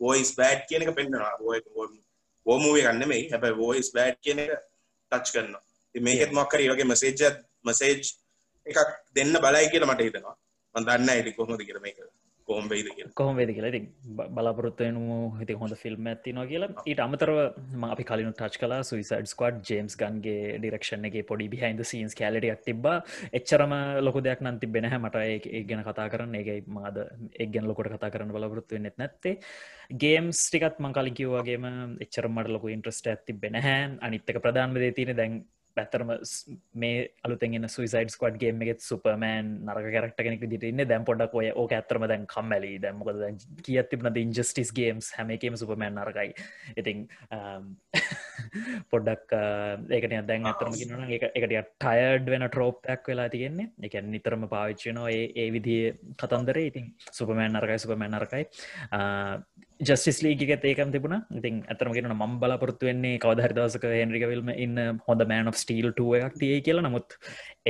[0.00, 1.64] වොයිස් බෑඩ් කියන එක පෙන්වනවා බෝයක
[2.46, 4.52] ඕමුවේ ගන්න මේ හැබයි වෝයිස් බෑඩ් කියන එක
[5.12, 5.56] ටච් කරන්න
[5.94, 7.34] මේකෙත් මොක්කර වගේ මසේජ්
[7.64, 8.00] මසේජ්
[8.66, 8.78] එකක්
[9.14, 10.36] දෙන්න බලයි කියලා මට හිතනවා.
[10.74, 11.96] මන්දන්න ඇති කොහොමද කියර මේක.
[11.96, 13.70] කොහොම වෙයිද කිය කොහොම වෙද කියලා.
[13.72, 13.86] ඉතින්
[14.36, 16.84] බලාපොරොත්තුවනම හිති හොඳ ෆිල්ම් ඇතිනවා කියලා.
[16.90, 17.38] ඊට අමතරව
[17.80, 22.62] ම අපි කලින් ටච් කලා සුයිසඩ් ස්කඩ් ජේම්ස් ගන්ගේ ඩිරක්ෂන් එක පොඩි බිහින්ද සීන්ස් කෑලටියක්
[22.68, 22.86] තිබ
[23.38, 23.74] එච්චරම
[24.06, 26.38] ලොක දෙයක් නම් තිබෙන මට ඒ ගැන කතා කරන්න.
[26.40, 26.96] ඒකයි මාද
[27.42, 29.40] එක් ගැන ලොකොට කතා කරන්න බලාපොරොත්තු වෙන්නෙත් නැත්තේ.
[30.04, 31.66] ගේම්ස් ටිකත් මං කලින් කිව්වාගේම
[32.06, 33.76] එච්චරමට ලොක ඉන්ට්‍රස්ට ඇති බෙනහැ
[34.06, 35.36] අනිත්තක ප්‍රධාන්වදේ තියෙන දැන්
[35.76, 36.12] පැත්තරම
[36.74, 40.84] මේ අලුතෙන්ගෙන සුයිසයිඩ් ස්කඩ් ගේම එකෙත් සුපමෑන් නරක කරක්ට කෙනෙක් දිට ඉන්න.
[40.84, 42.72] දැම් පොඩක් ඔය ඕක ඇතරම දැන් කම්මැලි.
[42.82, 43.22] දැම්මකොද
[43.66, 46.32] කියත් තිබන ඉන්ජස්ටිස් ගේම්ස් හැමකේම සුපමෑන් නරකයි.
[46.76, 47.06] ඉතින්
[48.92, 49.36] පොඩ්ඩක්
[49.90, 53.70] ඒකට දැන් අතරම කියෙන එකට ටයඩ් වෙන ට්‍රෝප්යක් වෙලා තියෙන්නේ.
[53.82, 56.62] එක නිතරම පාවිච්චනෝ ඒ ඒ විදිහ කතන්දර.
[56.70, 58.44] ඉතින් සුපමෑන් නරකයි සුපමෑන් නරකයි
[59.80, 61.16] ජස්ටිස් ලීගක ඒකම් තිබුණ.
[61.38, 66.36] ඉතින් ඇතරම කියෙන ම බලාපොරත්තු වෙන්නේ කවදහරිදසක හෙන්රිකවිල්ම ඉන්න හොඳ මෑන් of ස්ටීල් ටුව එකක්
[66.42, 66.86] තිය කියලා.
[66.88, 67.08] නමුත්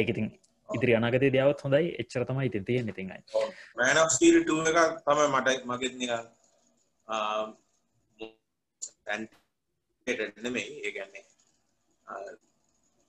[0.00, 0.26] ඒකඉතින්
[0.68, 1.86] ඉදිරි අනාගතය දයාවත් හොඳයි.
[2.02, 3.20] එච්චර තමයි ඉතින් තියෙන ඉතින්යි
[3.80, 5.94] මෑන් of ස්ටීල් ටුව එකක් තම මට මගෙත්
[10.44, 10.68] නෙමෙයි.
[10.86, 11.24] ඒගැන්නේ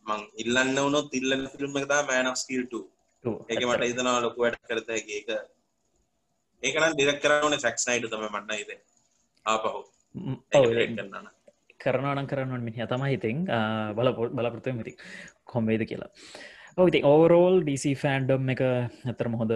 [0.05, 2.85] මං ඉල්ලන්න වුණොත් ඉල්ලන්න ෆිල්ම් එක තම මෑන් of ස්ටීල් 2
[3.51, 5.29] ඒක මට හිතනවා ලොකු වැඩ කරත හැකි ඒක
[6.63, 8.85] ඒකනම් ඩිරෙක්ට් කරන්න ඕනේ සැක්ස් නයිඩර් තමයි මට නම් හිතෙන්නේ
[9.45, 9.79] ආපහු.
[11.79, 13.41] කරනවන කරන්න මිනි තමයි හිතින්
[13.97, 14.93] බල බලපොරත්තු මිති
[15.53, 16.11] කොම්වේද කියලා.
[16.77, 19.53] ඔති ඕවරෝල් ඩීසි ෆෑන්ඩම් එක ඇතරම හොඳ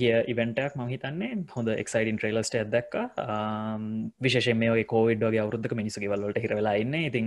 [0.00, 1.30] ගිය ඉවෙන්ටක් ම හිතන්නේ.
[1.54, 2.94] හොඳ එක්සයිඩන් ට්‍රේලස්ට ඇදක්
[4.26, 6.94] විශෂ මේ කෝවිඩ්ගේ අවරුද්ධ මිනිසගේ වලට හිරවෙලා ඉන්න.
[7.10, 7.26] ඉතින්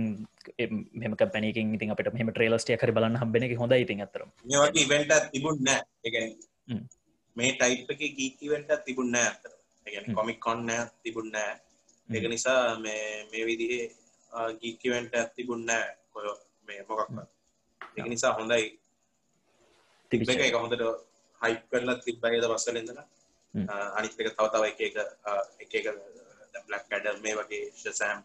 [1.02, 4.28] මෙම පැනකින් ඉතින් අපට මෙම ට්‍රේලස්ටිය කර බලන්න එක හොඳ ඉතින් අතර
[4.84, 5.72] ඉවෙන්ට තිබුන්න
[7.36, 9.52] මේ ටයිප් එක ගීකිවෙන්ට තිබුන්න ඇතර
[10.12, 10.68] කොමික් කොන්න
[11.02, 11.36] තිබුන්න
[12.08, 13.86] ඒක නිසා මේ මේ විදිහේ
[14.60, 15.70] ගීකිවෙන්ට ඇතිබුන්න
[16.12, 16.26] කොය
[16.66, 17.18] මේ මොකක්ම
[17.96, 18.78] එක නිසා හොඳයි.
[20.12, 20.82] තිබ එක එක හොඳට
[21.40, 23.06] හයිප් කරලා තිබ්බයි දවස්වල ඉඳලා.
[23.54, 23.66] හ්ම්.
[23.96, 24.96] අනිත් එක තව තව එක එක
[25.60, 25.86] එක එක
[26.66, 28.20] බ්ලක් ඇඩර් මේ වගේ ශසෑම්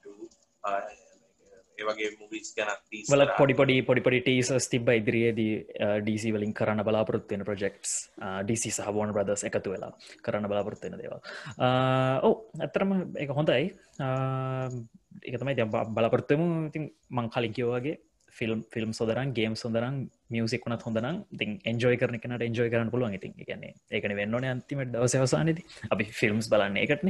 [1.80, 5.54] ඒ වගේ මුවිස් ගැනත් වල පොඩි පොඩි පොඩි පොඩි ටීසස් තිබ ඉදිරියේදී
[6.00, 7.94] ඩීසි වලින් කරන්න බලාපොරත්වෙන ප්‍රජෙක්ස්
[8.44, 11.22] ඩීසි සහබෝන බ්‍රදස් එකතු වෙලා කරන්න බලාපොරත්වෙන දේවා
[12.22, 13.72] ඕ ඇත්තරම එක හොඳයි.
[15.26, 17.98] එකතමයි දැ බලාපොරත්තම ඉතින් මං කලින් කිව්වාගේ
[18.36, 19.96] ෆිල්ම් ෆිල්ම් සොදරන් ගේම් සොදරන්
[20.30, 23.34] මියසික් වනත් හොඳනම් තින් එන්ජෝයි කරන කෙනට එන්ජෝයි කරන්න පුළුවන් ඉතින්.
[23.38, 27.10] එකන්නේ ඒකන වෙන්නන අන්තිම දවසවසානති අපි ෆිල්ම්ස් බලන්නේ එකටන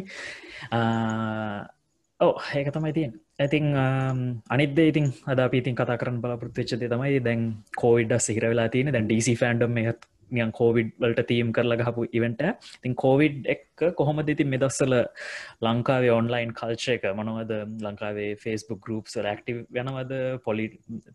[2.20, 3.66] ඕ ඒක තමයි තියෙන් ඇතින්
[4.50, 7.44] අනිද ඉතින් අද පිතින් කතා කරන බලාපෘතිච්චද තමයි දැන්
[7.76, 12.42] කෝවිඩ සිහිර වෙලා තියෙන දැන් ඩීසි ෆෑන්ඩම් එකත් නියන් කෝවිඩ් වලට තීම් කරල ගහපු ඉවෙන්ට
[12.84, 13.64] තින් කෝවිඩ් එක්
[14.00, 14.96] කොහොම දෙති මෙදස්සල
[15.62, 17.54] ලංකාවේ ඔන්ලයින් කල්චය එක මනවද?
[17.86, 20.14] ලංකාවේ ෆස්බුක් ගරුප්ස් ලක්ටව යනවද?
[20.46, 20.68] පොලි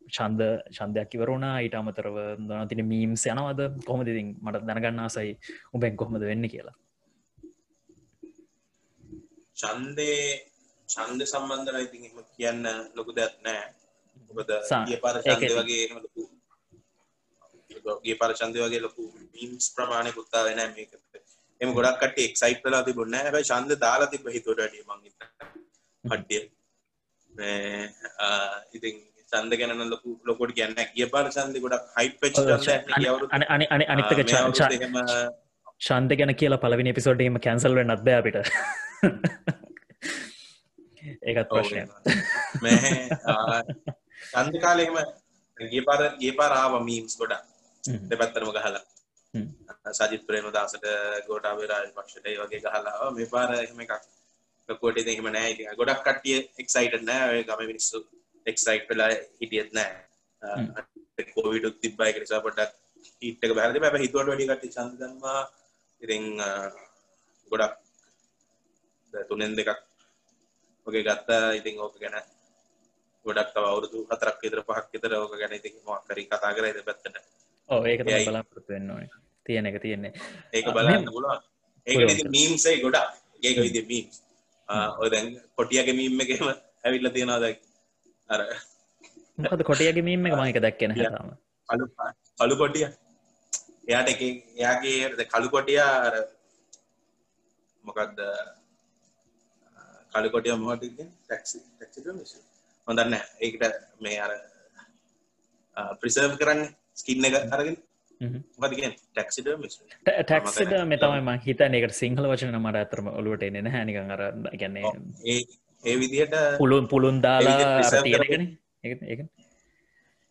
[0.09, 0.43] චන්ද
[0.79, 3.63] චන්දයක් ඉවරුණා ඊට අමතරව දනතින මීම්ස් යනවද?
[3.85, 5.37] කොහොම දෙතින් මට දැනගන්නාසයි
[5.75, 6.77] උබැන් කොහොමද වෙන්න කියලා.
[9.57, 10.54] චන්දේ
[10.89, 12.63] චන්ද සම්බන්ධන ඉතින් එම කියන්න
[12.95, 13.65] ලොකු දෙයක් නෑ.
[14.33, 15.57] ඔබද සා- ගිය පාර ඉතින්.
[15.59, 16.23] වගේ එහෙම ලොකු
[18.03, 20.93] ගේ පාර චන්ද වගේ ලොකු මීම්ස් ප්‍රමාණය පුත්තා වෙන මේක
[21.61, 25.01] එම ගොඩක් කට එක්සයිට් වෙලා තිබුණ හැබයි චන්ද දාලා තිබ හිතොට ඩිය මං
[26.05, 26.43] කට්ටිය.
[27.31, 27.91] මේ,
[28.73, 28.97] ඉතින්
[29.33, 32.37] චන්ද ගැන ලොකු ලොකොට කියන්න ගිය පාර චන්ද ගොඩක් හයිප් පච්
[33.33, 34.95] අනි අනි අනි අනිත්තක එහෙම
[35.81, 38.37] ශන්ත ගැන කියලා පලවිනි පිසෝඩ්ඩීම කැන්සල් වෙන අත්ද අපිට
[41.25, 41.83] ඒකත් ප්‍රශ්නය
[44.33, 44.97] චන්ද කාලෙම
[45.57, 47.35] ගේ පාර ගේ පාරාව මීම්ස් ගොඩ
[48.11, 48.83] දෙපැත්තරම ගහලා.
[49.93, 50.85] සජිත් ප්‍රේම දාසට
[51.29, 53.95] ගෝටාවේ රාජ පක්ෂට ඒ වගේ ගහලා මේ පාර එහෙම එකක්
[54.69, 55.49] ලොකෝට එහෙම නෑ.
[55.53, 57.25] ඉතින් ගොඩක් කට්ටිය එක්සයිටඩ් නෑ.
[57.33, 57.99] ඔය ගම මිනිස්සු
[58.47, 59.11] එක්සයිට් වෙලා
[59.41, 59.93] හිටියෙත් නෑ.
[61.35, 62.73] කෝවිඩ් උත් තිබ්බයි ඒක නිසා පොඩ්ඩක්
[63.23, 64.05] හීට් එක බහැලා තිබ්බා.
[64.05, 65.41] හිතුවට වැඩි කට්ටිය ඡන්ද දැම්මා
[66.01, 66.25] ඉතින්
[67.51, 67.75] ගොඩක්
[69.29, 69.81] තුනෙන් දෙකක්
[70.87, 71.47] වගේ ගත්තා.
[71.59, 72.17] ඉතින් ඕක ගැන
[73.27, 76.87] ගොඩක් තව අවුරුදු හතරක් විතර පහක් විතර ඕක ගැන ඉතින් මොකක් හරි කතා කරලා ඉතින්
[76.89, 77.17] පැත්තට.
[77.69, 78.25] ඕ ඒක තමයි.
[78.29, 79.11] බලාපොරොත්තු වෙන්න ඕනේ.
[79.47, 80.13] තියෙන එක තියෙන්නේ.
[80.53, 81.09] ඒක බලන්න.
[81.17, 81.41] පුළුවන්.
[81.87, 81.97] ඒක.
[82.15, 83.09] ඉතින් මීම්ස් ඒ ගොඩක්.
[83.43, 84.17] ඒක විදිහේ මීම්ස්
[85.01, 85.27] ඔය දැන්
[85.57, 86.49] කොටියගේ මීම් එකේම
[86.85, 87.57] ඇවිල්ලා තියෙනවා දැන්.
[88.31, 88.41] අර
[89.39, 91.33] මොකද කොටියගේ මීම එක මහික දැක්කෙන හතාම
[91.69, 91.87] කළු
[92.39, 92.87] කළු කොටිය.
[93.89, 94.21] එයාට එක
[94.61, 96.15] එයාගේ කළු කොටිය අර
[97.85, 98.21] මොකක්ද
[100.15, 102.43] කළු කොටිය මොකක්ද කියන්නේ ටැක්සි ටැක්සි ඩ්‍රයිවර්
[102.89, 103.23] හොඳ නැහැ.
[103.41, 103.63] ඒකට
[104.01, 104.33] මේ අර
[106.01, 107.77] ප්‍රිසර්ව් කරන්නේ ස්කින් එක අරගෙන.
[109.11, 114.23] ටැක්සිට මෙතමයි ම හිතන එකට සිංහල වචන මට ඇතරම ඔලුවට එන්න හැනිකන් අර
[114.55, 114.93] ගැන්නේ
[115.27, 115.41] ඒ
[115.85, 118.45] ඒ විදිහට පුළුන් පුළුන් දාලා තියෙනගෙන
[118.85, 119.27] ඒ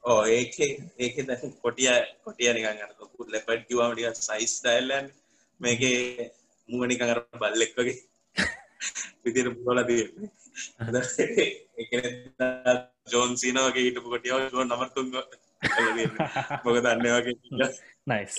[0.04, 0.56] ඕ ඒක
[1.00, 1.92] ඒක දැන් කොටිය
[2.24, 2.94] කොටිය නිකන් අර
[3.68, 5.04] කිව්වම ටිකක් සයිස් යන්නේ.
[5.60, 6.32] මේකේ
[6.70, 8.00] මුව නිකන් අර බල්ලෙක් වගේ
[9.26, 10.30] විදිහට පුරලා තියෙන්නේ.
[11.78, 12.76] ඒ කියන්නේ
[13.14, 15.28] ජෝන් සීනා වගේ හිටපු කොටියව ජෝන් නම්බර් 3 කරලා
[15.78, 16.08] තියෙන්නේ.
[16.66, 17.36] මොකද අන්නේ වගේ
[18.08, 18.36] නයිස්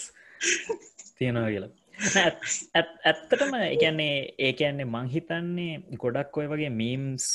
[1.19, 1.73] තියෙනවා කියලා.
[2.15, 2.45] නෑ, ඇත්-
[2.79, 4.15] ඇත්- ඇත්තටම එකන්නේ
[4.49, 7.27] ඒකන්නේ මංහිතන්නේ ගොඩක් ඔය වගේ මීම්ස්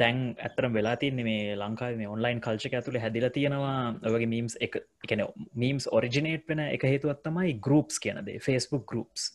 [0.00, 3.94] දැන් ඇතරම් වෙලා තින්නේ මේ ලංකාව මේ ඔන්ලයින් කල්චක ඇතුළ හැදිල තියෙනවා.
[4.12, 5.22] ඔයගේ මීම්ස් එක එකන
[5.64, 9.32] මීම්ස් ඔරිජිනේට් වෙන එක හේතුවත් තමයි ගරුප්ස් කියනදේ ෆස්බුක් ගරුප්ස්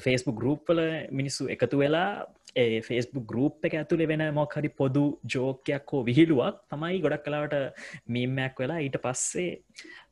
[0.00, 0.80] ෆස්බුක් ගරුප්වල
[1.10, 2.26] මිනිස්සු එකතු වෙලා
[2.56, 7.56] ඒ ෆස්බුක් ගරුප් එක ඇතුළේ වෙන මොක්හරි පොදු ජෝකයක් හෝ විහිළුවක් තමයි ගොඩක් කලාවට
[8.08, 9.50] මීම්මයක් වෙලා ඊට පස්සේ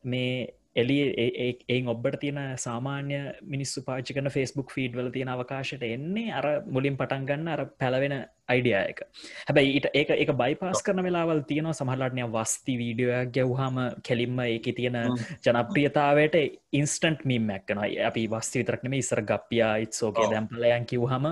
[0.04, 0.32] මේ
[0.76, 6.46] එලිය ඒ ඔබට තියෙන සාමාන්‍ය මිනිස්සු පාචි කන ෆස්බුක් ෆීඩ් වල තියෙන අවකාශයට එන්නේ අර
[6.66, 8.14] මුලින් පටන් ගන්න අර පැලවෙන
[8.48, 9.00] අයිඩියයක
[9.48, 11.74] හැබැයි ඊට ඒක එක බයිපස් කරන වෙලාවල් තියෙනවා.
[11.74, 14.98] සමහලටනය වස්ති වීඩියෝයක් ගැව්හම කෙලින්ම ඒක තියෙන
[15.46, 16.36] ජනප්‍රියතාවට
[16.72, 20.28] ඉන්ස්ටන්ට් මීමැක්කන අපි වස්ති විතරක්නම ඉස්සර ගප්පියා ඉත්සෝකේ.
[20.34, 21.26] දැම්පලයන් කිව්හම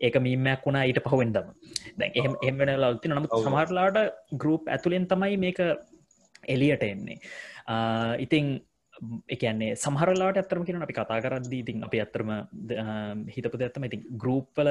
[0.00, 1.54] ඒක මීමැක් වුණා ඊට පහුවෙන්දම.
[1.98, 3.38] දැන් එහම එමෙන ලල්ති නමුත්.
[3.46, 4.02] සමහරලාට
[4.34, 5.62] ගරුප් ඇතුළෙන් තමයි මේක
[6.48, 7.20] එලියට එන්නේ.
[8.18, 8.58] ඉතිං
[9.28, 12.30] එකන්නේ සහරලාට ඇතරම කියෙන අපි කතා කරද්දී ඉතින් අපි ඇත්තරම
[13.34, 14.70] හිතපු ඇත්තම ඉතින් ගරුප්පල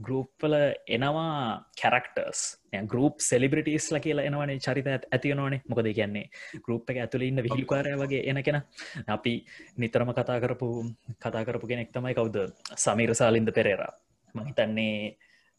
[0.00, 0.56] ගරුප්පල
[0.88, 2.42] එනවා කැරක්ටර්ස්
[2.86, 6.26] ගරුප් සෙලිබිටිස්ල කියලා එනවනේ චරිත ඇතියනවානේ මොකද කියන්නේ
[6.60, 8.60] ගරුප් එක ඇතුළ ඉන්න විහිකාරය වගේ එන කෙන.
[9.08, 9.34] අපි
[9.76, 10.68] නිතරම කතා කරපු
[11.16, 12.38] කතා කරපු කෙනෙක් තමයි කවුද?
[12.76, 13.92] සමීර සාලින්ද පෙරේරා.
[14.34, 15.16] මහිතන්නේ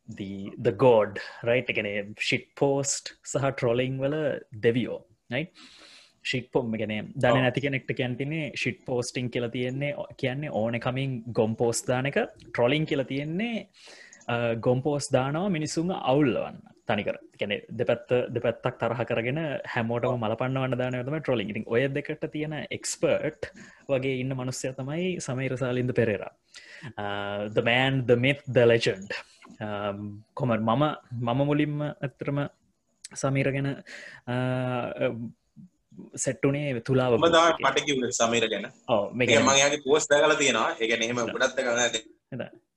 [0.10, 1.90] ද ගෝඩ් රයිට් එකන
[2.20, 4.16] ශිට් පෝස්ට් සහ ට්‍රොලිං වල
[4.60, 5.00] දෙවියෝ
[5.30, 5.44] නයි
[6.24, 7.38] ශිට් පොම් ගෙන දන.
[7.38, 13.04] නැති කෙනෙක්ට කැන්තිනේ ශිට් පෝස්ටිං කියල තියෙන්නේ කියන්නේ ඕන කමින් ගොම් පෝස් දානක ට්‍රොලිං කියල
[13.04, 13.66] තියෙන්නේ
[14.60, 17.18] ගොම් පෝස් දානවා මිනිසුන් අවුල්ලවන්න තනිකර.
[17.40, 19.40] කැනෙ දෙපැත්ත දෙපැත්තක් තරහ කරගෙන
[19.74, 23.52] හැමෝටම මලපන්න වන්න දානතම ට්‍රොලින් ඔය දෙකට තියෙන එක්ස්පර්ට්
[23.90, 26.26] වගේ ඉන්න මනුස්්‍යය තමයි සමයිරසාලින්ද පෙරේර.
[27.56, 29.16] දමෑන් ද මෙත් ද ලෙජන්ඩ්
[30.34, 30.84] කොමන් මම
[31.22, 32.44] මම මුලින්ම ඇත්තරම
[33.14, 33.70] සමීර ගැන
[36.16, 38.66] සෙට්ටුනේ තුලාව මට සමීර ගැන.
[39.14, 40.70] මේ මගේ පෝස් දකල තියෙනවා.
[40.80, 41.80] එක එහෙම ගොඩත්ත කරන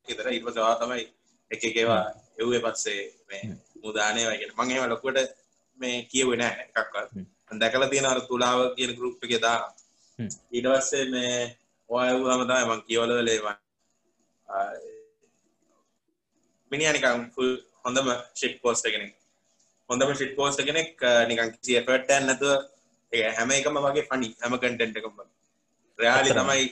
[0.09, 1.07] ඉතර ඉපසවා තමයි
[1.51, 2.05] එක එකවා
[2.39, 3.01] එව්ේ පත්සේ
[3.83, 5.35] මුදානය වගෙන මං එම ලොකුවට
[5.81, 7.11] මේ කියවෙන එකක්වත්.
[7.53, 9.59] දැකල තියෙන අර තුලාව කියන ගරුප් එක දා
[10.51, 11.35] ඊටවස්සේ මේ
[11.91, 13.57] ඔයව් හමතයි මං කියවලලේවා
[16.73, 17.21] මිනිියනිකම්
[17.85, 19.13] හොඳම ශිප් පෝස්ට කෙනෙක්
[19.91, 22.55] හොඳම ශිප් පෝස්ට කෙනෙක් නිකන් කිසි එෆට් නැතුව
[23.13, 25.21] ඒ හැම එකම වගේ ෆනි හැම කටෙන්ට් එකම
[25.99, 26.65] රයාලි තමයි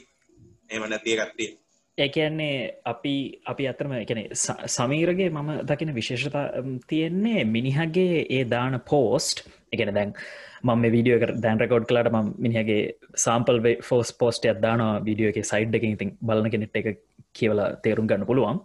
[0.70, 1.50] එම නැතිය ගත්තිය
[1.98, 3.14] ඒකන්නේ අපි
[3.44, 4.20] අපි අතරම එකන
[4.68, 6.46] සමීරගේ මම දකින විශේෂතා
[6.86, 10.14] තියෙන්නේ මිනිහගේ ඒ දාන පෝස්ට් එකන දැන්
[10.64, 12.80] මම වීඩියෝ දැන් රකෝඩ් කලාට ම මිනිහගේ
[13.24, 13.58] සාම්පල්
[13.88, 16.88] ෆෝස් පෝස්ට අදදාන වීඩියෝ එක සයිඩ් එක ඉතින් බලන කෙනෙට් එක
[17.38, 18.60] කියවලා තේරුම් ගන්න පුළුවන්.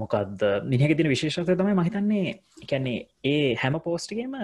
[0.00, 3.00] මොකක්ද මිනිහක තින විශේෂතය තමයි මහිතන්නේ එකන්නේ
[3.32, 4.36] ඒ හැම පෝස්ටිගේම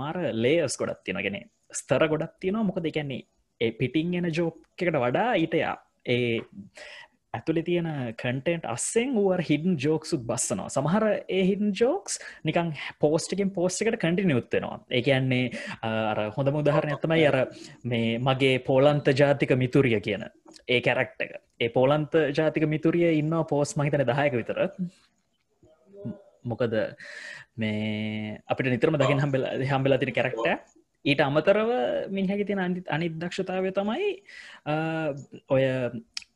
[0.00, 1.40] මාර ලේස් ගොඩත් තියෙනගෙන
[1.72, 2.68] ස්තර ගොඩක් තියෙනවා.
[2.70, 3.26] මොකද එකන්නේ
[3.60, 5.74] ඒ පිටිං එන ජෝක් එකට වඩා ඊටයා
[6.06, 6.40] ඒ
[7.34, 10.68] ඇතුළි තියෙන කටෙන්ට් අස්සෙන් වුවර හිඩන් ජෝක්සුත් බස්සනවා.
[10.72, 12.16] සමහර ඒ හිඩන් ජෝක්ස්
[12.48, 15.50] නිකං පෝස්ටිකෙන් පෝස්්කට කටින යුත්තෙනවා ඒකන්නේ
[15.82, 17.38] අර හොඳ මුදහරන ඇතමයි අර
[17.84, 20.24] මේ මගේ පෝලන්ත ජාතික මිතුරිය කියන
[20.66, 21.36] ඒ කැරක්ට එක.
[21.60, 24.64] ඒ පෝලන්ත ජාතික මිතුරිය ඉන්න පෝස් මහිතන දහයක විතර.
[26.44, 26.74] මොකද
[27.56, 31.70] මේ අපිට නිතරම දකින හම්බෙල හම්බෙලා තින කැරක්ට ඊට අමතරව
[32.10, 34.08] මිනිහැකි තියෙන අනි අනිදක්ෂතාවය තමයි
[35.48, 35.62] ඔය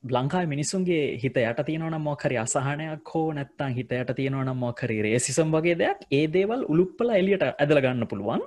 [0.04, 5.76] බ්ලංකායි මිනිසුන්ගේ හිත යට තියෙනවන මොකරි අසහනයක් හෝ නැත්තං හිත යට තියෙනවන මොකරි රේසිසම් වගේ
[5.76, 8.42] දෙයක් ඒ දේවල් උළුප්පල එලියට ඇදල ගන්න පුළුවන්.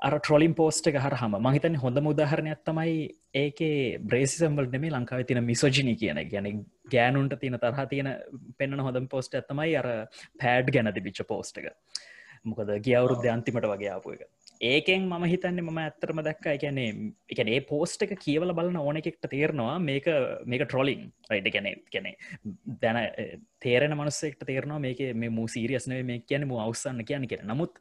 [0.00, 2.94] අර ට්‍රොලින් පෝස්ට එක හරහම මහිතන හොඳ මුදාහරණයක් තමයි
[3.36, 6.48] ඒකේ බ්‍රේසිසම්බල් නෙමේ ලංකාව තින මිසෝජිනි කියන ගැන
[6.90, 8.10] ගෑනුන්ට තියෙන තරහ තියෙන
[8.58, 9.88] පෙන්න්න හොඳ පෝස්ට ඇතමයි අර
[10.40, 11.70] පෑඩ් ගැනති බිච්ච පෝස්ට එක.
[12.44, 14.26] මොකද ගියවුරුද්ධ අන්තිමට වගේ ආපු එක.
[14.60, 16.46] ඒකෙන් මම හිතන්නේ මම ඇත්තරම දැක්ක.
[16.46, 16.88] එකනේ
[17.32, 20.06] එකන ඒ පෝස්ට එක කියවල බලන ඕන එකෙක්ට තේරනවා මේක
[20.44, 22.08] මේක ට්‍රොලිං රයිට ගැන ගැන
[22.82, 23.00] දැන
[23.60, 27.80] තේරෙන මනුස්සෙක්ට තේරනවා මේක මේ මූ සීරියස්නේ මේ කියන මු අවසන්න කියන කියෙන නමුත්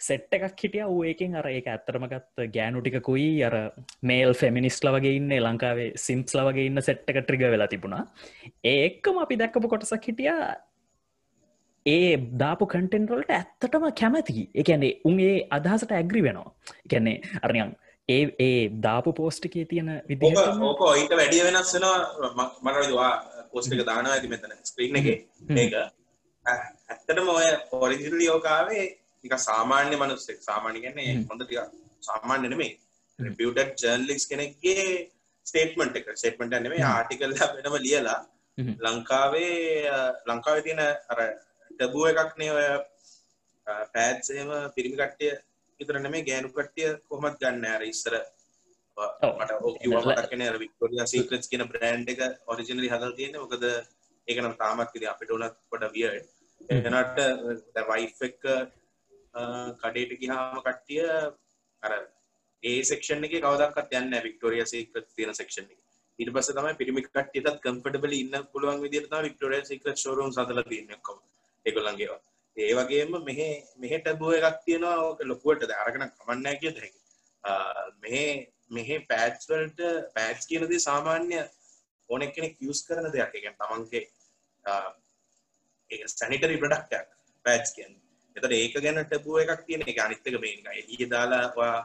[0.00, 3.56] සෙට් එකක් හිටිය ඒකෙන් අර ඒක ඇත්තරමගත් ගෑනුටිකුයි අර
[4.02, 8.06] මේල් ෆෙමිනිස්ල වගේ ඉන්න ලංකාවේ සිම්ස්ල වගේ ඉන්න සෙට් එක ට්‍රිග වෙලා තිබුණා.
[8.64, 10.30] ඒක්කම අපි දැක්කපු කොටසක් හිටිය
[11.86, 14.48] ඒ දාපු කටෙන්ටවලට ඇත්තටම කැමති.
[14.54, 16.52] එකන්නේ උන්ගේ අදහසට ඇග්‍රි වෙනවා.
[16.86, 17.72] එකන්නේ අරනියන්
[18.08, 20.32] ඒ ඒ දාපු පෝස්ටිකේ තියෙන විදි
[20.68, 22.48] ඕක ඔයිට වැඩිය වෙනස් වෙනවා.
[22.62, 23.10] මනවා
[23.52, 25.06] පෝස්ටික දානවා ඇති මෙතන ස්ක්‍රීන් එක.
[25.56, 25.74] ඒක.
[26.46, 28.84] ඇත්තටම ඔය පොරිදිලි යෝකාවේ
[29.24, 30.42] නික සාමාන්‍ය මනුස්සෙක්.
[30.42, 31.60] සාමාන්‍ය කියන්නේ හොඳ ටික
[32.00, 32.72] සාමාන්‍ය නෙමෙයි.
[33.18, 34.86] රිපියුටඩ් ජර්නලිස්ට් කෙනෙක්ගේ
[35.46, 36.12] ස්ටේට්මන්ට් එක.
[36.18, 38.20] ස්ටේට්මන්ට් එක නෙමෙයි ආටිකල් එක වෙනම ලියලා
[38.86, 39.56] ලංකාවේ
[40.26, 41.20] ලංකාවේ තියෙන අර
[41.78, 42.66] ටබුව එකක් නේ ඔය
[43.94, 45.32] පෑඩ්ස් එහෙම පිරිමි කට්ටිය
[45.80, 48.14] විතර නෙමෙයි ගෑනු කට්ටිය කොහොමද ගන්න අර ඉස්සර.
[49.38, 53.42] මට ඕක කිව්වම මතක් වෙන්නේ අර වික්ටෝරියා සීක්‍රට්ස් කියන බ්‍රෑන්ඩ් එක ඔරිජිනලි හදලා තියෙන්නේ.
[53.44, 53.64] මොකද
[54.28, 56.26] ඒක නම් තාමත් ඉතින් අපිට උනත් පොඩ වියර්ඩ්
[56.70, 57.18] එනට
[57.90, 58.40] වයිෆ් එක
[59.82, 61.06] කඩේට ගිහාම කට්ටිය
[61.82, 61.92] අර
[62.62, 65.80] ඒ සෙක්ෂන් එක කවදක්ත් යන්න වික්ටෝරිය සේක තියෙන සෙක්ෂන් එක.
[66.18, 71.00] ඊට පස්සේ තමයි පිරිමි කට්ටියටත් කම්ෆර්ටබල් ඉන්න පුළුවන් තමයි වික්ටෝරියා සීක්‍රට් ෂෝරූම් හදලා තියෙන්නේ
[71.62, 72.20] ඔක්කොම ඒගොල්ලන්ගේ ඒවා.
[72.56, 77.00] ඒ වගේම මෙහෙ මෙහෙ ටැබුව එකක් තියෙනවා ඕක ලොකුවට අරගෙන කමන්නේ නැහැ කියද හැකි
[78.02, 78.24] මෙහෙ
[78.70, 79.80] මෙහෙ පෑඩ්ස් වලට
[80.16, 81.40] පෑඩ්ස් කියන දේ සාමාන්‍ය
[82.10, 83.28] ඕන කෙනෙක් යූස් කරන දෙයක්.
[83.28, 84.02] ඒ කියන්නේ තමන්ගේ
[85.90, 87.10] ඒක සැනිටරි ප්‍රොඩක්ට් එකක්
[87.44, 88.00] පෑඩ්ස් කියන්නේ.
[88.36, 91.76] එතට ඒක ගැන ටැබුව එකක් තියෙන එක අනිත්තක මේක එලිය දාලාවා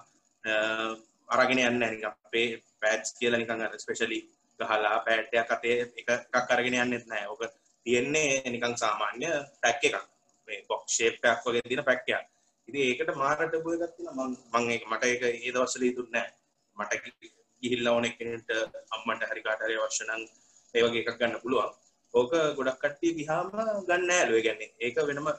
[1.30, 2.49] අරගෙන යන්න නික අපේ
[2.82, 4.19] පෑඩ්ස් කියලා නිකන් අර ස්පෙෂලි
[4.59, 7.43] ගහලා පෑට්ටයක් අතේ එකක් අරගෙන යන්නෙත් නෑ ඕක
[7.88, 9.28] තියෙන්නේ නිකං සාමාන්‍ය
[9.64, 9.98] පැක් එකක්.
[10.48, 12.26] මේ බොක් ෂේප්යක් වගේ තියෙන පැක්කයක්
[12.68, 14.28] ඉතින් ඒකට මාර ටැබුව එකක් තියෙනවා.
[14.54, 16.32] මම ඒක මට ඒක ඒ දවස්වල ඉදුන්නේ නෑ.
[16.78, 16.92] මට
[17.64, 18.50] ගිහිල්ලා ඕන කෙනෙක්ට
[18.96, 20.24] අම්මන්ට හරි කාට හරි අවශ්‍ය නම්
[20.74, 21.72] ඒ වගේ එකක් ගන්න පුළුවන්.
[22.14, 23.52] ඕක ගොඩක් කට්ටිය ගිහාම
[23.88, 25.30] ගන්න නෑලු ඒ කියන්නේ ඒක වෙනම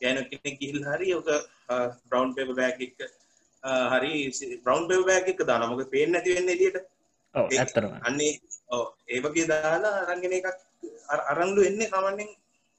[0.00, 1.28] යන කෙනෙක් ගිහිල් හරි ඔක
[2.08, 2.96] බ්‍රවන්් පේප බෑග් එක
[3.92, 4.12] හරි
[4.64, 6.78] බ්‍රවන්් පේප බෑග් එක දාන මොක පේෙන් නැති වෙන්න එලියට
[7.34, 8.32] ඇත්තරම අන්නේ
[9.08, 10.48] ඒ වගේ දාලා අරංගෙන එකක්
[11.32, 12.30] අරංලු එන්නේ සාමන්‍යෙන්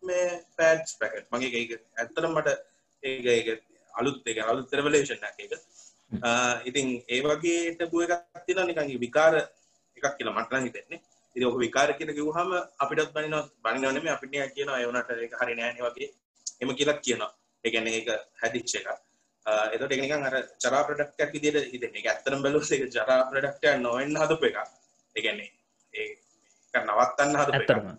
[0.04, 0.26] මේ
[0.58, 2.50] පෑඩ්ස් පැකට් මගේ ඒක ඇත්තරම් මට
[3.04, 3.62] ඒක
[3.94, 5.54] අලුත් එක අලුත් තරවලේෂන් එක
[6.64, 9.36] ඉතින් ඒ වගේට බුව එකක් තිලා නිකන් විකාර
[9.98, 11.02] එකක් කියලා මටලා හිතෙන්නේ.
[11.36, 13.46] ඉතින් ඔක විකාර කියලා කිව්වහම අපිටත් බනිනව.
[13.66, 16.10] නෙමෙයි අපිට කියනවා ඒ උනට ඒක හරි නෑනේ වගේ
[16.62, 17.32] එම කියලත් කියනවා.
[17.66, 18.10] එකන ඒක
[18.42, 18.88] හැදිච්ච එක
[19.74, 24.44] එතට එකනිකන් අර චරා ප්‍රඩක්ටක් විදිට හිත එක ඇත්තරම් බැලු එක ජරා ප්‍රඩක්ටය නොවෙන්න හදප
[24.46, 24.58] එක
[25.16, 25.50] එකන්නේ
[25.94, 26.10] ඒ
[26.74, 27.90] නවත්තන්න හද ඇත්තරම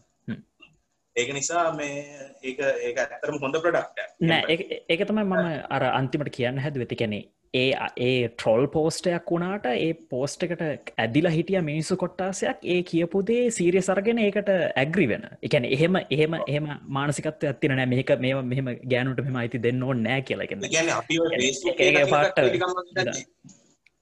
[1.16, 1.98] ඒක නිසා මේ
[2.42, 4.56] ඒක ඒක ඇත්තරම හොඳ ප්‍රඩක්ට නෑ
[4.88, 7.20] ඒක තමයි මම අර අන්තිමට කියන්න හැද වෙති කැනෙ
[7.54, 10.60] ඒ ඒ ට්‍රොල් පෝස්ටයක් වුණාට ඒ පෝස්ට එකට
[10.96, 15.24] ඇදිලා හිටිය මිනිස්සු කොට්ටාසයක් ඒ කියපුදේ සීරිය සරගෙන ඒකට ඇග්‍රි වෙන.
[15.42, 17.86] එකැන එහෙම එහෙම එහෙම මානසිකත්ව ඇතින නෑ.
[17.86, 20.62] මේක මේ මෙහම ගෑනුට මෙම අයිති දෙන්න ඕ නෑ කියලගෙන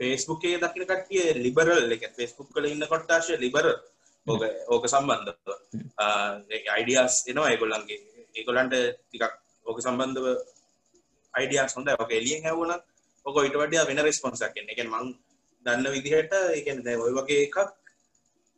[0.01, 3.67] ෆේස්බුක්ේ දකින කටිය ලිබරල් එක ෆෙස්බුක් කල ඉන්න කොට්ටාශය ලිබර
[4.29, 5.37] ඕක ඕක සම්බන්ධව.
[6.69, 7.99] අයිඩියස් එනවා ඒගොල්ලන්ගේ.
[8.35, 9.35] ඒගොලන්ට ටිකක්
[9.67, 10.27] ඕක සම්බන්ධව
[11.35, 12.85] අයිඩියස් හොඳ ඕක එලියෙන් හැවුණත්
[13.27, 15.13] ඔක ඉට වඩා වෙන රෙස්පොන්සක් කියන්නේ එක මං
[15.67, 17.59] දන්න විදිහට ඒකන දැ ඔය වගේ එකක්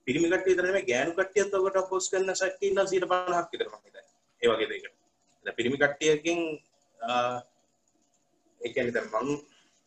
[0.07, 3.75] පිරිමිකට තරම ගෑනු කටියත් ඔකට පොස් කන්න සැටන්න සිට පහක් විතරම
[4.43, 6.41] ඒ වගේ දෙකට පිරිමි කට්ටියකින්
[8.61, 9.29] ඒකන මං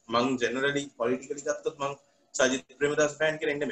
[0.10, 1.94] මං ජනරලි පොලිටිකලි ගත්තත් මං
[2.36, 3.72] සජිත ප්‍රමදස් පෑන් කරෙන්න්නම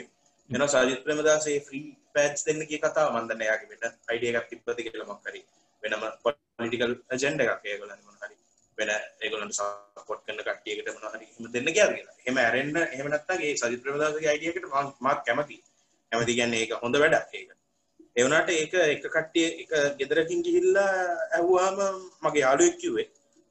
[0.49, 5.26] එන සජිත් ප්‍රමදාසේ ්‍රී පෑච් දෙන්න කිය කතා මන්දන්න යාගේ වෙන අයිඩිය එකක් තිබ්බති කියලමක්
[5.26, 5.41] හරි
[5.84, 8.36] වෙනම පොලිටිකල් ජෙන්ඩ එකක් ඒගලන්න හරි
[8.78, 8.91] වෙන
[9.22, 14.68] ඒගොලන්ට සපොට් කන්න කටියකට මොනහරි හම දෙන්න කියගෙන හෙම ඇරෙන්න්න එහමනත්තගේ සජි ප්‍රමදාසගේ අයිඩියකට
[15.01, 15.57] මාත් කැමති
[16.12, 17.49] ඇමති ගැන්න ඒක හොඳ වැඩක් ඒක.
[18.16, 20.93] එවනට ඒක එක කට්ටිය එක ගෙදරකින් ගිහිල්ලා
[21.32, 21.80] ඇහවාම
[22.22, 23.07] මගේ යාලුවෙක් කිව්වේ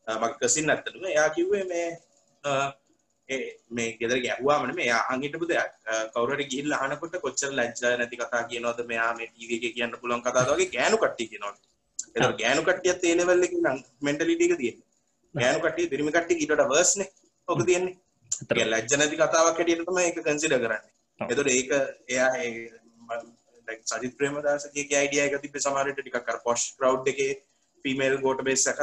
[0.07, 1.89] මක් කසින් ඇත්තටම එයා කිව්වේ මේ
[3.71, 5.73] මේ ගෙදර ගැහවාමන මේ අහගිටපු දෙයක්.
[6.15, 8.81] කවරට ගිහිල් හනකොට කොච්චර ලජ්ජා නැති කතා කියනවද?
[8.85, 11.55] මෙයා මේ ටීවගේ කියන්න පුළන් කතාවගේ ගෑනු කට්ටි කියනවා.
[12.17, 13.45] එ ගෑනු කට්ටියත් ඒලෙවල්ල
[14.03, 14.79] මෙන්ටලිටික තියෙන
[15.35, 17.11] ගෑනු කට්ටිය පිරිමි කට්ටිය ඊට වර්ස්නේ
[17.49, 17.97] ඔක තියෙන්නේ.
[18.67, 20.83] ලැජ්ජ නැති කතාවක් හැටියට තමයි ඒක කන්සිඩර් කරන්නේ.
[21.21, 21.71] එතකොට ඒක
[22.09, 22.31] එයා
[23.93, 27.33] සජිත් ප්‍රේමදාසගේ අයිඩිය එක තිබ්බේ සමහරට ටිකක් පොෂ් ක්‍රවුඩ් එකේ
[27.85, 28.81] ෆීමේල් ගෝට බේස් එක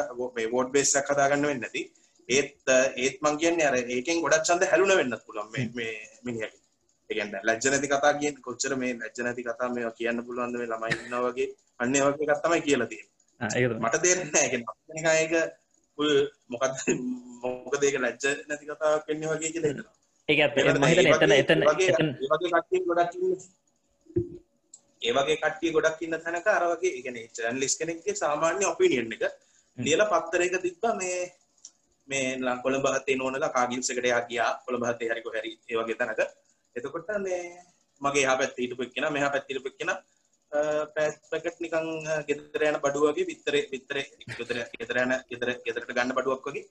[0.52, 1.82] වෝට් බේස් එකක් හදා ගන්න වෙන්නේ නැති
[2.30, 6.56] ඒත් ඒත් මං කියන්නේ අර ඒකෙන් ගොඩක් ඡන්ද හැලුන වෙන්නත් පුළුවන් මේ මේ මිනිහට.
[7.10, 10.72] ඒ කියන්නේ ලැජ්ජ නැති කතා කියන්නේ කොච්චර මේ ලැජ්ජ නැති කතා මේවා කියන්න පුළුවන්ද මේ
[10.72, 11.48] ළමයි ඉන්නවා වගේ
[11.80, 13.80] අන්න ඒ වගේ එකක් තමයි කියලා තියෙන්නේ.
[13.82, 14.48] මට තේරෙන්නේ නැහැ.
[14.48, 15.34] ඒ කියන්නේ ඒක
[16.50, 16.74] මොකද
[17.44, 19.96] මොකද ඒක ලැජ්ජ නැති කතාවක් වෙන්නේ වගේ කියලා හිතනවා.
[20.30, 21.62] ඒක එතන එතන එතන
[25.02, 29.28] ඒ වගේ කට්ටිය ගොඩක් ඉන්න තැනක අර වගේ ඒ කියන්නේ ජර්නලිස්ට් කෙනෙක්ගේ සාමාන්‍ය ඔපිනියන් එක
[29.78, 31.20] ලියලා පත්තරයක තිබ්බා මේ
[32.08, 35.98] මේ ලං කොළඹ හතේ නෝනලා කාගිල්ස් එකට යා ගියා කොළඹ හතේ හරි කොහරි ඒ වගේ
[36.00, 36.22] තැනක
[36.76, 37.42] එතකොට මේ
[38.02, 39.98] මගේ එහා පැත්තේ හිටපු එක්කෙනා මෙහා පැත්තේ හිටපු එක්කෙනා
[41.32, 41.88] පැකට් නිකන්
[42.28, 46.66] ගෙදර යන බඩුව වගේ බිත්තරේ බිත්තරේ ගෙදර ගෙදර යන ගෙදර ගෙදරට ගන්න බඩුවක් වගේ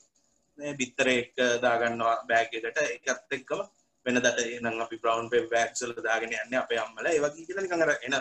[0.59, 3.61] මේ බිත්තරේ එක දාගන්නවා බෑග් එකට ඒකත් එක්කම
[4.07, 7.87] වෙනදට නම් අපි බ්‍රවුන් පේපර් බෑග්ස් වල දාගෙන යන්නේ අපේ අම්මලා ඒ වගේ කියලා නිකන්
[7.87, 8.19] අර එන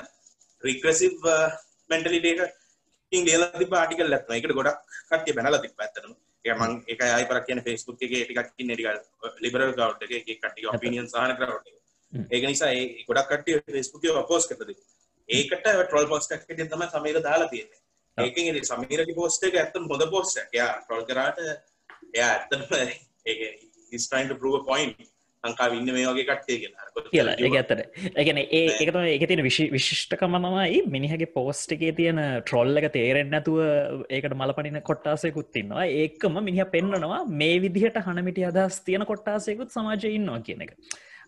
[0.64, 1.16] රිග්‍රෙසිව්
[1.90, 4.38] මෙන්ටලිටි එකකින් ලියලා තිබ්බ ආටිකල් එකක් නේ.
[4.38, 6.14] ඒකට ගොඩක් කට්ටිය බැනලා තිබ්බා ඇත්තටම.
[6.88, 11.08] ඒකයි ආයි පරක් කියන්නේ Facebook එකේ ටිකක් ඉන්නේ ටිකක් ලිබරල් ක්‍රවුඩ් එකේ එක කට්ටිය ඔපිනියන්
[11.08, 11.78] සහන ක්‍රවුඩ් එක.
[12.32, 14.76] ඒක නිසා ඒ ගොඩක් කට්ටිය Facebook එකේ අපෝස් තිබ්බා.
[15.30, 17.82] ඒකට ට්‍රෝල් පෝස්ට් එකක් තමයි සමීර දාලා තියෙන්නේ.
[18.18, 20.54] ඒකෙන් ඉතින් සමීරගේ පෝස්ට් එක ඇත්තටම හොඳ පෝස්ට් එකක්.
[20.54, 22.62] එයා ට්‍රෝල් කරාට එයා ඇත්තටම
[23.30, 23.40] ඒක
[23.92, 24.98] he's trying to prove a point.
[25.46, 26.86] ලංකාව ඉන්න මේ වගේ කට්ටේ කියලා.
[27.08, 27.36] කියලා.
[27.38, 27.72] ඒ ඇතට
[28.22, 33.60] එකන ඒ එකතම එක තියෙන විශි විශිෂ්ටකමනමයි මිනිහගේ පෝස්ට් එකේ තියෙන ට්‍රොල්ල එක තේරෙන් නැතුව
[34.10, 40.66] ඒකට මලපනින කොට්ටාසයකුත්තින්නවා ඒකම මිනිහ පෙන්න්නනවා මේ විදිහට හනමිටි අදහස් තියෙන කොට්ටාසයකුත් සමාජය ඉන්නවා කියන
[40.68, 40.74] එක.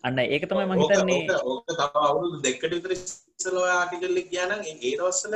[0.04, 1.20] අන්න ඒක තමයි මහිතන්නේ
[2.42, 2.92] දෙකට විතර
[3.38, 5.34] සලවා ආටිකල්ලි කියනන් ඒ දවස්සල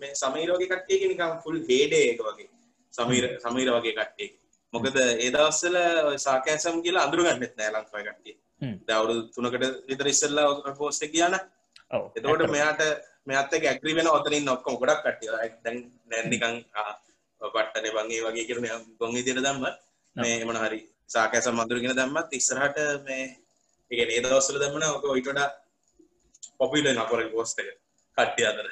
[0.00, 2.50] මේ සමීරෝගේ කට්ටියක නිකම් ෆුල් හේඩේ එක වගේ.
[2.94, 4.28] සමීර සමීර වගේ කට්ටිය
[4.76, 5.76] මොකද ඒ දවස්සල
[6.18, 8.36] සාකෑසම් කියලා අඳුරගන්නෙත් නෑ ලංකාව කට්ටිය.
[8.84, 11.36] දවුරු තුනකට විතර ඉස්සල්ලා පෝස්ට කියන්න
[12.16, 12.82] එතකොට මෙයාට
[13.26, 15.30] මෙත් ඇක්‍රි වෙන ඔතනින් ඔක්කොම ගොඩක් කට්ටිය.
[15.64, 16.56] දැන් නැන්නිකං
[17.40, 18.66] පට්ටන බංගේ වගේ කරන
[18.98, 19.66] ගොන් ඉදිර දම්ම
[20.16, 23.24] මේ එමන හරි සාකෑසම් මඳුරගෙන දම්මත් ඉස්සරහට මේ
[23.90, 25.40] ඒ ඒ දවස්සල දම්මන ඔක ඔයිටඩ
[26.58, 27.62] පොපිල නපොර පෝස්ට
[28.16, 28.68] කට්ටිය අතර.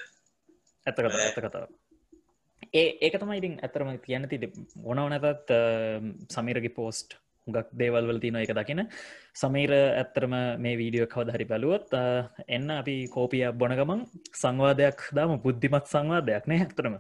[0.87, 1.69] ඇත ඇත කතාව
[2.75, 4.37] ඒක තමයි ඉතින් ඇතරම කියන්න ති
[4.83, 5.49] ඕනවනතත්
[6.35, 7.11] සමීරගි පෝස්ට්
[7.47, 8.81] හුඟක් දේවල්වල තින එක දකින.
[9.37, 11.89] සමීර ඇත්තරම මේ වීඩියෝ කවදහරි බැලුවොත්
[12.49, 14.07] එන්න අපි කෝපිය බොනගමන්
[14.43, 15.39] සංවාදයක් දාම.
[15.47, 16.95] බුද්ධිමත් සංවාදයක් නෑ ඇතරම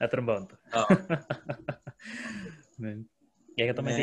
[0.00, 0.50] ඇතරම් බවන්ත.
[3.58, 3.94] ඒක තමයි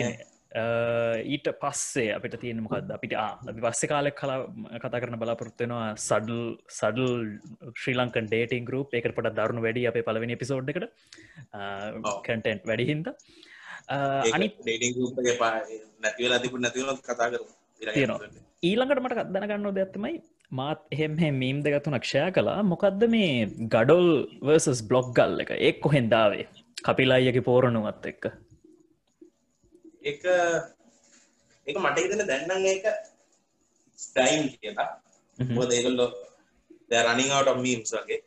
[0.54, 4.40] ඊට පස්සේ අපිට තියෙන මොකක්ද අපිට අපි පස්සේ කාලෙක් කලා
[4.78, 7.14] කතා කරන බලාපොරත්වෙනවා සඩල් සඩල්
[7.74, 10.88] ශ්‍රී ලංකන් ඩේටින් ගරුප් එකට පට දරුණු වැඩි අපේ පලවෙනි පිසෝඩ් එකට
[12.28, 13.08] කටෙන්ට් වැඩිහින්ද
[14.34, 14.52] අනි
[16.02, 17.46] නැතිවලා තිබු නැතිවල කතා කරු
[18.64, 20.16] ඊළඟට මට දැනගන්න දෙත්තමයි
[20.52, 24.08] මාත් එහෙම මීම් දෙගත්තු නක්ෂය කලා මොකක්ද මේ ගඩොල්
[24.42, 25.52] වර්සස් බ්ලොග් ගල් එක?
[25.60, 26.46] එක් කොහෙන්දාවේ
[26.84, 28.34] කපිලායගේ පෝරණුවත් එක්ක
[30.02, 30.24] එක
[31.68, 32.86] එක මට හිතන දැන්නම් ඒක
[33.98, 34.92] ස්ටයින් කියලා.
[35.56, 36.10] මොකද ඒගොල්ලෝ
[37.08, 38.20] රනිංවට මීම්ස් වගේ.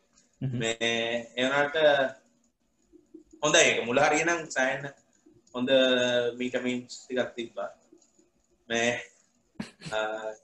[0.42, 0.56] Mhm.
[0.58, 0.74] මේ
[1.36, 1.76] එවනට
[3.42, 3.84] හොඳ ඒක.
[3.86, 4.86] මුල හරියනම් සෑන්න
[5.54, 5.70] හොඳ
[6.38, 7.70] මීටමීන්ස් ටිකක් තිබ්බා.
[8.68, 9.00] මේ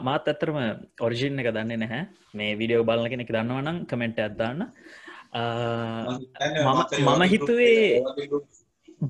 [0.07, 0.57] මාත් ඇත්තරම
[1.01, 2.01] ඔරිජින් එක දන්නේ නැහැ.
[2.35, 4.59] මේ විඩියෝ බලන කෙනෙක් දන්නවනම් කමෙන්ට් ඇත්දාන්න
[6.99, 8.01] මම හිතුවේ-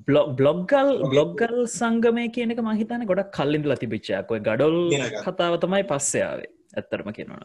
[0.08, 4.78] බ්ලොග්ගල් බ්ලොග්ගල් සංගමය කියනක මහිතන ගොඩක් කල්ලින්ද ලතිබිච්චයක් ඔය ගඩොල්.
[5.24, 7.44] කතාව තමයි පස්සයාවේ ඇත්තරම කියනවන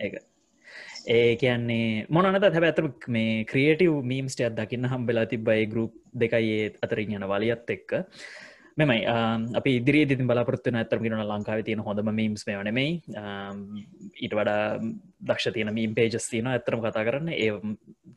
[0.00, 0.14] ඒක
[1.08, 6.68] ඒ කියන්නේ මොනත හැබ ඇතර මේ ක්‍රියටව් මීම්ස්ට අත් දකින්න හම්බෙලා තිබයි ගරුප් දෙකයි ඒ
[6.82, 7.90] අතරින් යන වලියත් එක්ක
[8.78, 9.00] මෙමයි
[9.52, 12.90] අපි ඉදිරි ති බලාපොත්තුන ඇතර ගෙන ලංකාව තියෙන හොඳම මීම්ස් මේ වනෙමයි
[14.16, 14.62] ඊට වඩා
[15.22, 17.28] දක්ෂ තියන මීම් පේජස් තියන ඇතරම කතා කරන්න.
[17.34, 17.50] ඒ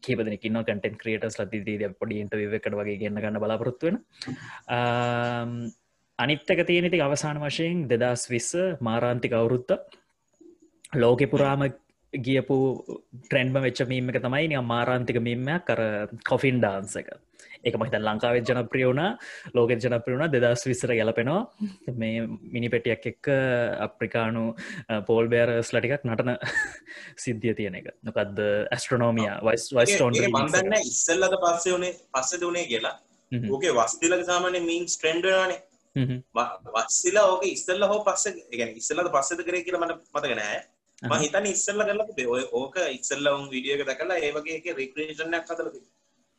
[0.01, 3.97] කීපදනකින්න කටන් ක්‍රේටස් ලතිදී පොඩි ඉන්ටව එකට වගේ ගන්න ගන්න බලාපොරොත්තුවෙන
[6.19, 8.51] අනිත්තක තියෙනෙති අවසාන වශයෙන් දෙදස් විස්ස
[8.81, 9.71] මාරාන්තික අවුරුත්ත
[10.95, 11.65] ලෝකෙ පුරාම
[12.13, 12.55] ගියපු
[13.23, 15.81] ට්‍රෙන්ඩ්ම වෙච්චමීම එක තමයි නිය මාරාන්තික මීමයක් කර
[16.23, 17.09] කොෆින් ඩාන්ස එක.
[17.63, 19.01] එක මහිත ලංකාවේ ජනප්‍රියවුණ
[19.55, 21.41] ලෝක ජනප්‍රියුණ දෙදස් විස්සර ගැලපෙනවා.
[21.95, 23.31] මේ මිනි පෙටියක් එක්ක
[23.87, 24.45] අප්‍රිකානු
[25.07, 26.37] පෝල් බෑරස් ලටිකක් නටන
[27.23, 27.91] සිද්ධිය තියෙන එක.
[28.03, 32.95] නොකක්ද ඇස්ට්‍රනෝමිය වයිස් වයිස්ටෝන් මන්දන්න ඉස්සල්ලද පස්සේ වනේ පස්සද වනේ කියලා.
[33.31, 35.61] ඕකේ වස්තිලක සාමාන්‍ය මීන්ස් ට්‍රෙන්ඩ්වානේ
[36.75, 40.59] වස්සිලා ඕක ඉස්සල්ල හෝ පස්ස ගැන ඉස්සල්ලද පස්සද කරේ කියලා මට මතක නෑ
[41.01, 42.27] ම හිතන ඉස්සල්ල කරලා තිබේ.
[42.27, 45.73] ඔය ඕක ඉස්සල්ල උන් වීඩියෝ එක දැකලා ඒ වගේ එක රික්‍රේෂන්යක් හදලා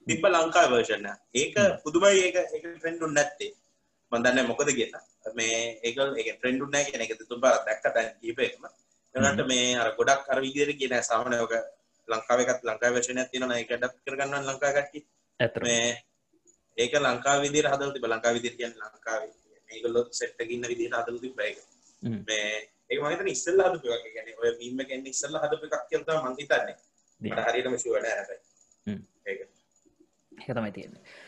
[0.06, 2.20] තිබේ ලංකා වර්ෂන් ඒක පුදුමයි.
[2.26, 3.52] ඒක ඒක ට්‍රෙන්ඩ් උන් නැත්තේ.
[4.12, 5.04] මම දන්නේ මොකද කියලා.
[5.38, 8.64] මේ ඒක ඒක ට්‍රෙන්ඩ් නැහැ කියන එක තුන් පාරක් දැක්ක දැන් කීපෙකම
[9.14, 11.54] එනකට මේ අර ගොඩක් අර විදිහට කියන සාමාන්‍ය ඔක
[12.08, 15.04] ලංකාවේ එකත් ලංකාවේ වර්ෂන් එකක් තියෙනවා ඒක ඇඩප් කරගන්න ලංකාව කට්ටිය.
[15.40, 15.86] ඇතර මේ
[16.78, 18.06] ඒක ලංකාව විදිහට හදලා තිබ්බ.
[18.12, 19.32] ලංකාව විදිහට කියන්නේ ලංකාවේ.
[19.68, 21.58] මේගොල්ලෝ සෙට් එකකින් ඉන්න විදිහට හදලා තිබ්බ ඒක.
[22.28, 22.52] මේ
[22.92, 23.86] මම හිතන්නේ ඉස්සෙල්ලා හදපු.
[23.88, 24.48] ඒ කියන්නේ ඔය
[24.82, 25.84] එක එන්නේ ඉස්සෙල්ලා හදපු එකක්
[26.24, 26.76] මම හිතන්නේ.
[27.20, 28.42] මට හරියටම ෂුවර් නෑ හැබැයි.
[30.42, 30.50] ඒක.
[30.50, 31.22] ඒක තමයි තියෙන්නේ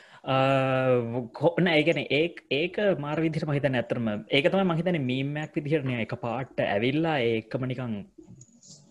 [1.33, 6.61] කොන්න ඒගැන ඒ ඒක මාර විදිර මහිතන ඇතරම ඒක තමයි මහිතන මීමයක් විදිහරණය එක පාට්ට
[6.61, 8.07] ඇවිල්ලා ඒකම නිකං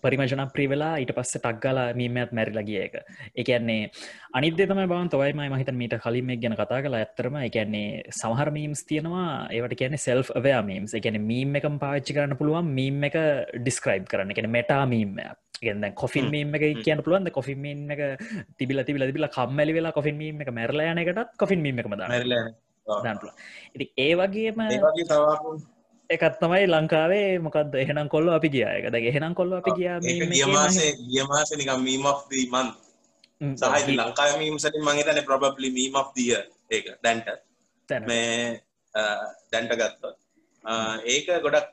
[0.04, 2.94] පරිමජන ප්‍රීවෙලා ඊට පස්ස ටක්ගල මීමත් මැරිලගිය එක
[3.42, 3.90] එකන්නේ
[4.38, 8.82] අනිද තම බවන් තොයි මහිත මීට කලින් මේ ගැන කතා කලා ඇත්තරම එකන්නේ සමහර මීම්ස්
[8.88, 9.48] තියෙනවා.
[9.54, 13.16] ඒවට කියන සෙල් වයා මීම්ස් එකන මීම් එකම් පාච්චි කරන්න පුළුවන් මීම් එක
[13.56, 14.34] ඩිස්ක්‍රයිබ් කරන්න.
[14.34, 15.16] එකන මෙටා මීම්ම
[15.62, 17.30] ගන්න කොෆින් මීම එක කියන පුළුවන්.
[17.38, 18.02] කොෆින් මීම් එක
[18.58, 21.90] තිබිල තිබිල තිබිල කම්මැලි වෙලා කොෆින් මීම එක මැරලයනකටත් කොෆින් මීම එක.
[21.92, 22.02] මද
[22.86, 23.30] දන්පුල
[23.74, 25.73] ඉති ඒ වගේම ඒ වගේ තව
[26.10, 28.64] එකත් තමයි ලංකාවේ මොකක්ද එහෙනම් කොල්ල අපි ගිය.
[28.78, 32.46] එක ද එහෙනම් කොල්ල අපි ගිය ඒක ගිය මාසේ ගිය මාසේ නිකන් මීම් ඔෆ් දී
[32.52, 32.72] මන්ත්
[33.60, 37.28] සහ ලංකාවේ මීම් වලින් මම හිතන්නේ probably meme of the year ඒක දැන්ට.
[38.08, 38.60] මේ
[39.52, 40.16] දැන්ට ගත්තොත්.
[41.14, 41.68] ඒක ගොඩක්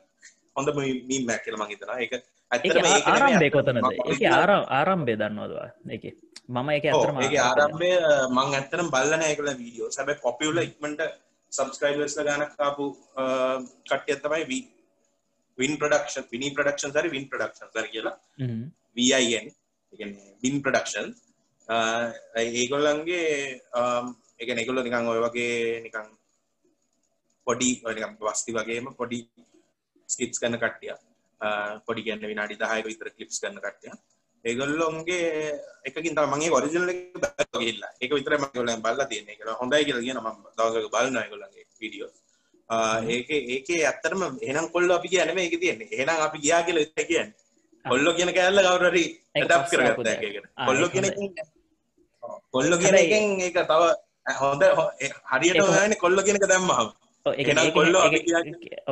[0.56, 1.30] හොඳ මීම් මම
[1.72, 1.98] හිතනවා.
[2.00, 2.12] ඒක
[2.52, 3.80] ආරම්භය කොතනද?
[4.12, 6.04] එක ආරම් ආරම්භය දන්නවදවා එක
[6.48, 7.90] මම එක ඇතරම ආරම්භය
[8.36, 11.00] මං ඇත්තරම් බල්ලන ඒකල වීඩියෝ සැබ පොපියුල ඉක්මට
[11.52, 12.86] සබස්ක්‍රයිබර්ස් ගනක් කාපු
[13.86, 14.60] කට්ටිය තමයි
[15.58, 18.16] වින් ප්‍රඩක්ෂන් විනි ප්‍රඩක්ෂන් සරි වින් ප්‍රඩක්ෂන් සර කියලා.
[18.96, 19.52] වයින්
[20.42, 21.12] බින් ප්‍රඩක්ෂන්
[22.54, 23.60] ඒගොල්ලන්ගේ
[24.38, 26.08] එක නිකොල්ල නිකං ඔය වගේ නිකං
[27.46, 27.70] පොඩි
[28.22, 29.20] වස්ති වගේම පොඩි
[30.08, 30.96] ස්කිට්ස් කන්න කට්ටිය
[31.86, 33.92] පොඩි කියන්න විනාඩි දහයක විතර කලිප්ස් කන්න කට්ටිය
[34.44, 35.26] ඒගොල්ලොන්ගේ
[35.84, 36.90] එකකින් තම මගේ ඔරිජිනල
[38.02, 40.28] එක විතර මගල බල්ල තියෙන එක හොඳයි කියල කියන ම
[40.58, 42.10] දවසක බලන්න ගොල්ලගේ විඩියෝ
[42.70, 45.88] ඒක ඒක ඇත්තරම එනම් කොල්ල අපි කියනම එක තියෙන්නේ.
[45.92, 46.78] එහෙනම් අපි ගියා කියල
[47.10, 47.30] කියන්න.
[47.84, 49.98] කොල්ලො කියන කෑල්ල ගවරරි ඩක් කරගත්ත
[50.68, 51.06] කොල්ලො කියන
[52.54, 53.82] කොල්ලො කියන එකෙන් ඒක තව
[54.40, 54.62] හොඳ
[55.32, 56.88] හරියට හන කොල්ල කියනක දැම්මහම.
[57.76, 57.94] කොල්ල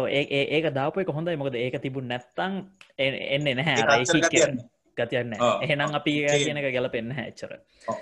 [0.09, 1.37] ඒක දාපු එක හොඳයි.
[1.37, 2.53] මොකද ඒක තිබුණ නැත්තං
[2.99, 3.81] එන්නේ නැහැ
[4.97, 5.35] ගතියන්න
[5.65, 7.53] එහෙනම් අපි කියනක ගැලපෙන්න්න ඇච්චර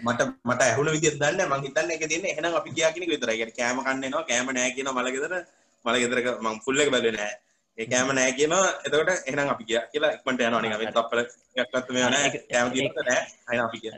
[0.02, 3.82] මට මට ඇහුණ විදි දන්න මං හිතන්න එක තින්න එහෙනම් අපි කියකින විතර ගෙන කෑම
[3.84, 5.34] කන්නවා කෑම නෑ කියන මලගෙදර
[5.84, 7.34] මලගෙදරක මං පුල්ලක බැල නෑ
[7.78, 8.68] ඒ කෑම නෑ කියනවා.
[8.86, 11.20] එතකට එහෙනම් අපි කිය කියලා ඉක්මට යනවා නික තපල
[11.56, 12.14] යක්ත්ම යන
[12.50, 12.68] කෑම
[13.00, 13.92] නෑ අය අපි කිය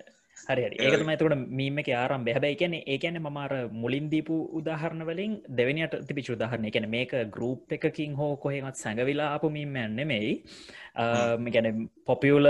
[0.50, 5.94] හරි ඒකතම එතකට මීම එක ආරම් බැහැබැයි කියන ඒකැන මර මුලින් දීපු උදාහරණ වලින් දෙවනිට
[6.08, 6.68] තිපිචු උදාහරණ.
[6.70, 10.32] එකන මේක ගරුප් එකකින් හෝ කොහෙමත් සැඟවිලා අපපු මීමයන් නෙමෙයි.
[11.54, 12.48] ගැන පොපියුල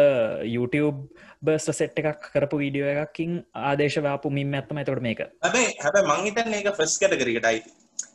[0.56, 0.98] YouTube
[1.44, 3.32] බර්ස්ට සෙට් එකක් කරපු වීඩියෝ එකකින්
[3.70, 5.20] ආදේශවාපු මින් ඇත්තම ඇතවට මේක.
[5.44, 7.70] හැබයි හැබ මංහිතන්න ඒක ෆස් කටකරකට අයිති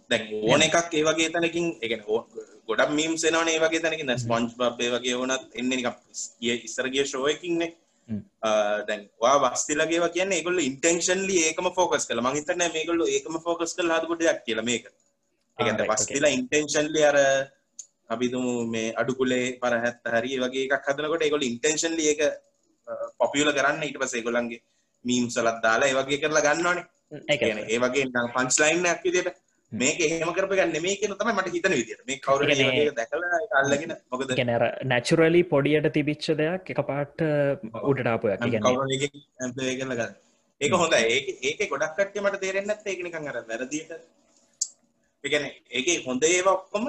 [0.10, 2.04] දැන් ඕන එකක් ඒ වගේ තැනකින් එකන
[2.68, 4.14] ගොඩක් මීම් සෙනවන වගේ තැනකින්.
[4.24, 5.88] ස්පොන්ජ් බබ්බේ වගේ වනත් එන්න නික
[6.42, 7.74] ගිය ඉස්සරගිය ශෝයකින්නේ
[8.88, 12.22] දැන් වා වස්තිලගේ කියන්න ඒගොල්ල ඉන්ටෙන්ශන්ලි ඒකම ෆෝකස් කළ.
[12.22, 14.86] මහිතන මේගොල්ල ඒකම ෆෝකස් කල් හදපුට දෙයක් කියල මේක.
[15.58, 17.18] ඒගත වස්තිලා ඉන්ටෙන්ශන්ලි අර
[18.10, 22.22] අපිතුමු මේ අඩුකුලේ පරහැත් හරි වගේ එකක් හදනකොට ඒගොල ඉන්ටෙන්ශන්ලි ඒක
[23.18, 24.62] පොපියල කරන්න ඊට පස ඒගොලන්ගේ
[25.06, 26.86] මීම් සලත් දාලා ඒවගේ කරලා ගන්නවානේ.
[27.72, 32.04] ඒ වගේ පංචලයින්නක් විදියට මේක එහෙම කරප ගන්න මේ කියන තමයි මට හිතන විදියට.
[32.10, 32.44] මේ කවුරු
[33.00, 34.36] දැකලා අල්ලගෙන මොකද?
[34.40, 37.24] ගැනර නැචුරලි පොඩියට තිබිච්ච දෙයක් එක පාට
[37.90, 40.14] උඩටාපයක් ගන්න
[40.62, 43.92] ඒක හොඳ ඒක ඒක ගොඩක් කට්ටිය මට තේරෙන්නේ නැත්නම් ඒක නිකන් අර වැරදියට.
[45.24, 46.86] ඒ කියන්නේ ඒකේ හොඳ ඒවා ඔක්කොම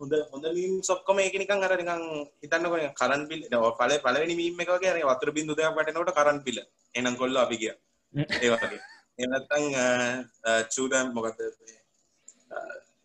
[0.00, 2.06] හොඳ හොඳ මීම්ස් ඔක්කොම ඒක නිකන් අර නිකන්
[2.44, 3.42] හිතන්නකෝ නිකන් කරන්ට් බිල්
[3.80, 7.76] පළ පළවෙනි මීම් එක අර වතුර බින්දු දෙකක් වැටෙනකොට කරන්ට් බිල් එහෙනම් කොල්ලෝ අපි ගියා.
[8.14, 8.80] ඒ වගේ.
[9.18, 9.64] එහෙම නැත්නම්
[10.74, 11.44] චූදන් මොකද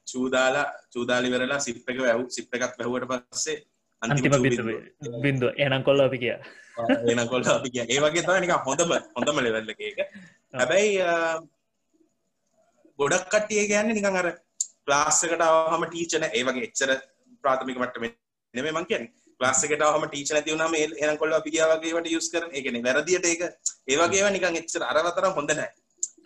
[0.08, 3.58] චූදාලා චූදාලි වෙරලා සිප් එක වැැව් සිප් එකත් වැැහුවට පස්සේ
[4.02, 4.38] අන්තිම
[5.24, 6.36] බින්දුව එනම් කොල්ල අපි කිය
[7.12, 10.02] එනම් කොල්ල අපි කිය ඒ වගේ තම නික හොඳම හොඳම ලෙවල්ල එක
[10.54, 10.91] හැබැයි
[13.00, 14.30] ගොඩක් කට්ටිය ගන්න නිකන් අර
[14.88, 16.91] ලාස්සකට හම ටීචන ඒ වගේ එච්චර
[17.43, 18.06] ප්‍රාථමික මට්ටම
[18.54, 19.08] නෙම මං කියන
[19.39, 23.43] ලාස්සකට හම ටීච නැතිවනම එන කොල්ල අපි කියාවගේට යුස් කර එකන වැරදිට ඒක
[23.88, 25.72] ඒවගේ නිකන් එච්චර අරවතර හොඳ නෑ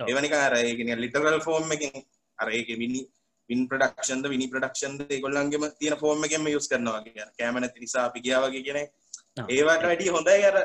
[0.08, 1.96] ඒවනික අර ඒගෙන ලිටරල් ෆෝර්ම් එකින්
[2.40, 3.02] අර ඒක විනි
[3.50, 8.26] වින් ප්‍රඩක්ෂන්ද විනි ප්‍රඩක්ෂන්ද ගොල්ලන්ගේම තියෙන ෆෝර්ම් එකම යුස් කරනවා කිය කෑම නැති නිසා අපි
[8.26, 8.80] ගියා වගේ කියන
[9.50, 10.58] ඒවට වැඩි හොඳයි අර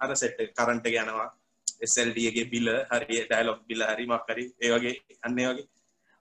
[0.00, 1.28] අර සෙට් කරන්ට යනවා.
[1.80, 5.66] එසල්ඩගේ බිල්ල හරි ඩයිලොක් බිල්ල හරි මක්කරි ඒවගේ අන්නේ වගේ.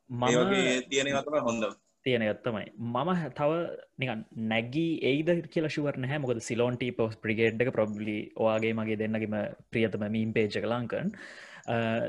[0.09, 1.63] ඒවගේ තියෙනවතම හොඳ
[2.05, 3.51] තියෙන ගත්තමයි මම තව
[3.99, 9.35] නිකන් නැගී ඒද කියලා ශුවරන හැ මොකද සිලෝන්ටී පෝස් ප්‍රිගේඩ් එක ප්‍රබ්ලි ඔයාගේ මගේ දෙන්නගේම
[9.71, 11.11] ප්‍රියතම මීම් පේජ කලාංකන්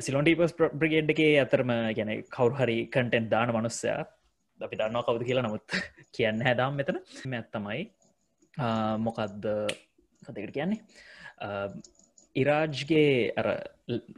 [0.00, 4.00] සිලොන්ටිපස් ප්‍රගේඩ් එකේ ඇතරම ගැන කවරු හරි කටෙන්් දාන මනුස්සයා
[4.60, 5.76] අපි දන්නවා කවුද කියලා නමුත්
[6.16, 6.98] කියන්න හැදාම් මෙතන.
[7.32, 7.82] ඇත්තමයි
[9.06, 9.46] මොකක්ද
[10.22, 10.80] කතකට කියන්නේ?
[12.36, 13.06] ඉරාජ්ගේ
[13.36, 13.48] අර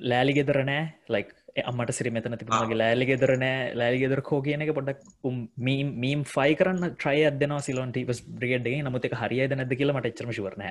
[0.04, 0.82] ලෑලි ගෙදර නෑ.
[1.08, 1.30] ලයික්
[1.64, 3.72] අම්මට සිරි මෙතන තිබුණගේ ලෑලි ගෙදර නෑ.
[3.74, 5.04] ලෑලි ගෙදර කෝ කියන එක පොඩක්
[6.04, 10.34] මීම් ෆයි කරන්න ට්‍රයි අදන සිලොන් ටිපස් බ්‍රිගඩ්ගේ නමුත් එක හරියද නැද කියලා මට එච්චරම
[10.36, 10.68] ශවරනය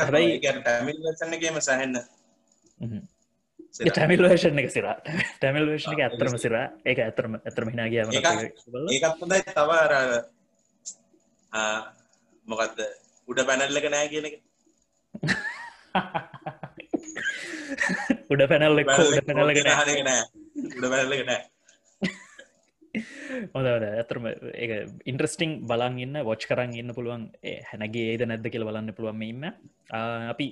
[0.00, 0.40] හැබයි
[1.62, 2.00] සහන්න
[3.78, 4.86] ටැමිල් වේෂන් එක සිර.
[5.38, 6.54] ටැමිල් වේෂණ එක ඇත්තරම සිර.
[6.84, 9.40] ඒක ඇතරම ඇතරම හිනා ගිය ඒකත් හොඳයි.
[9.50, 9.92] තවර
[12.46, 12.78] මොකක්ද
[13.28, 14.36] උඩ පැනල්ලක නෑ කියන එක.
[18.32, 20.08] උඩ පැනල්ල පැනල්ලක හරගෙන
[20.76, 21.42] උඩ පැනල්ලක නෑ.
[23.54, 24.78] හොද ඇතරම ඒ
[25.10, 27.22] ඉන්ට්‍රස්ටිං බලන් ඉන්න වොච් කරන්න ඉන්න පුළුවන්.
[27.70, 29.44] හැනගේ ඒද නැද්ද කියල බලන්න පුළුවන් ඉන්න.
[30.32, 30.46] අපි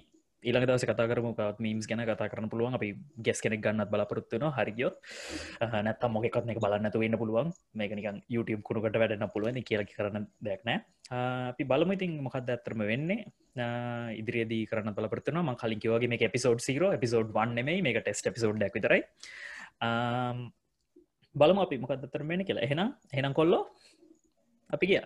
[0.45, 1.29] ඊළඟ දවස කතා කරම.
[1.39, 2.77] පත් මීම්ස් ගැන කතා කරන පුළුවන්.
[2.79, 2.89] අපි
[3.27, 4.97] ගෙස් කෙනෙක් ගන්නත් බලාපොරත්තුන හරිගියොත්
[5.87, 7.53] නැත්තම් මොකෙකත් එක බලන්නතු වෙන්න පුළුවන්.
[7.75, 9.63] මේකනිකන් YouTube කුණුකට වැඩන්න පුළුවන්.
[9.63, 10.79] කියල කරන දෙයක්නෑ
[11.53, 11.97] අපි බලම.
[11.97, 13.25] ඉතින් මොකක්ද ඇත්තරම වෙන්නේ?
[14.21, 18.75] ඉදිරියදී කරන්න බලපරත්තුන ම කලින් කිවගේ මේ එපිසෝඩ් සිරෝ එපිසෝඩ් වන්නෙමයි මේ ටෙස්ට එපිසෝඩ් ක්
[18.79, 19.03] විතරයි.
[21.35, 22.65] බලම අපි මොකක්දතරමෙන කියලා.
[22.67, 23.63] එහෙනම් එහෙනම් කොල්ලෝ
[24.71, 25.01] අපි කිය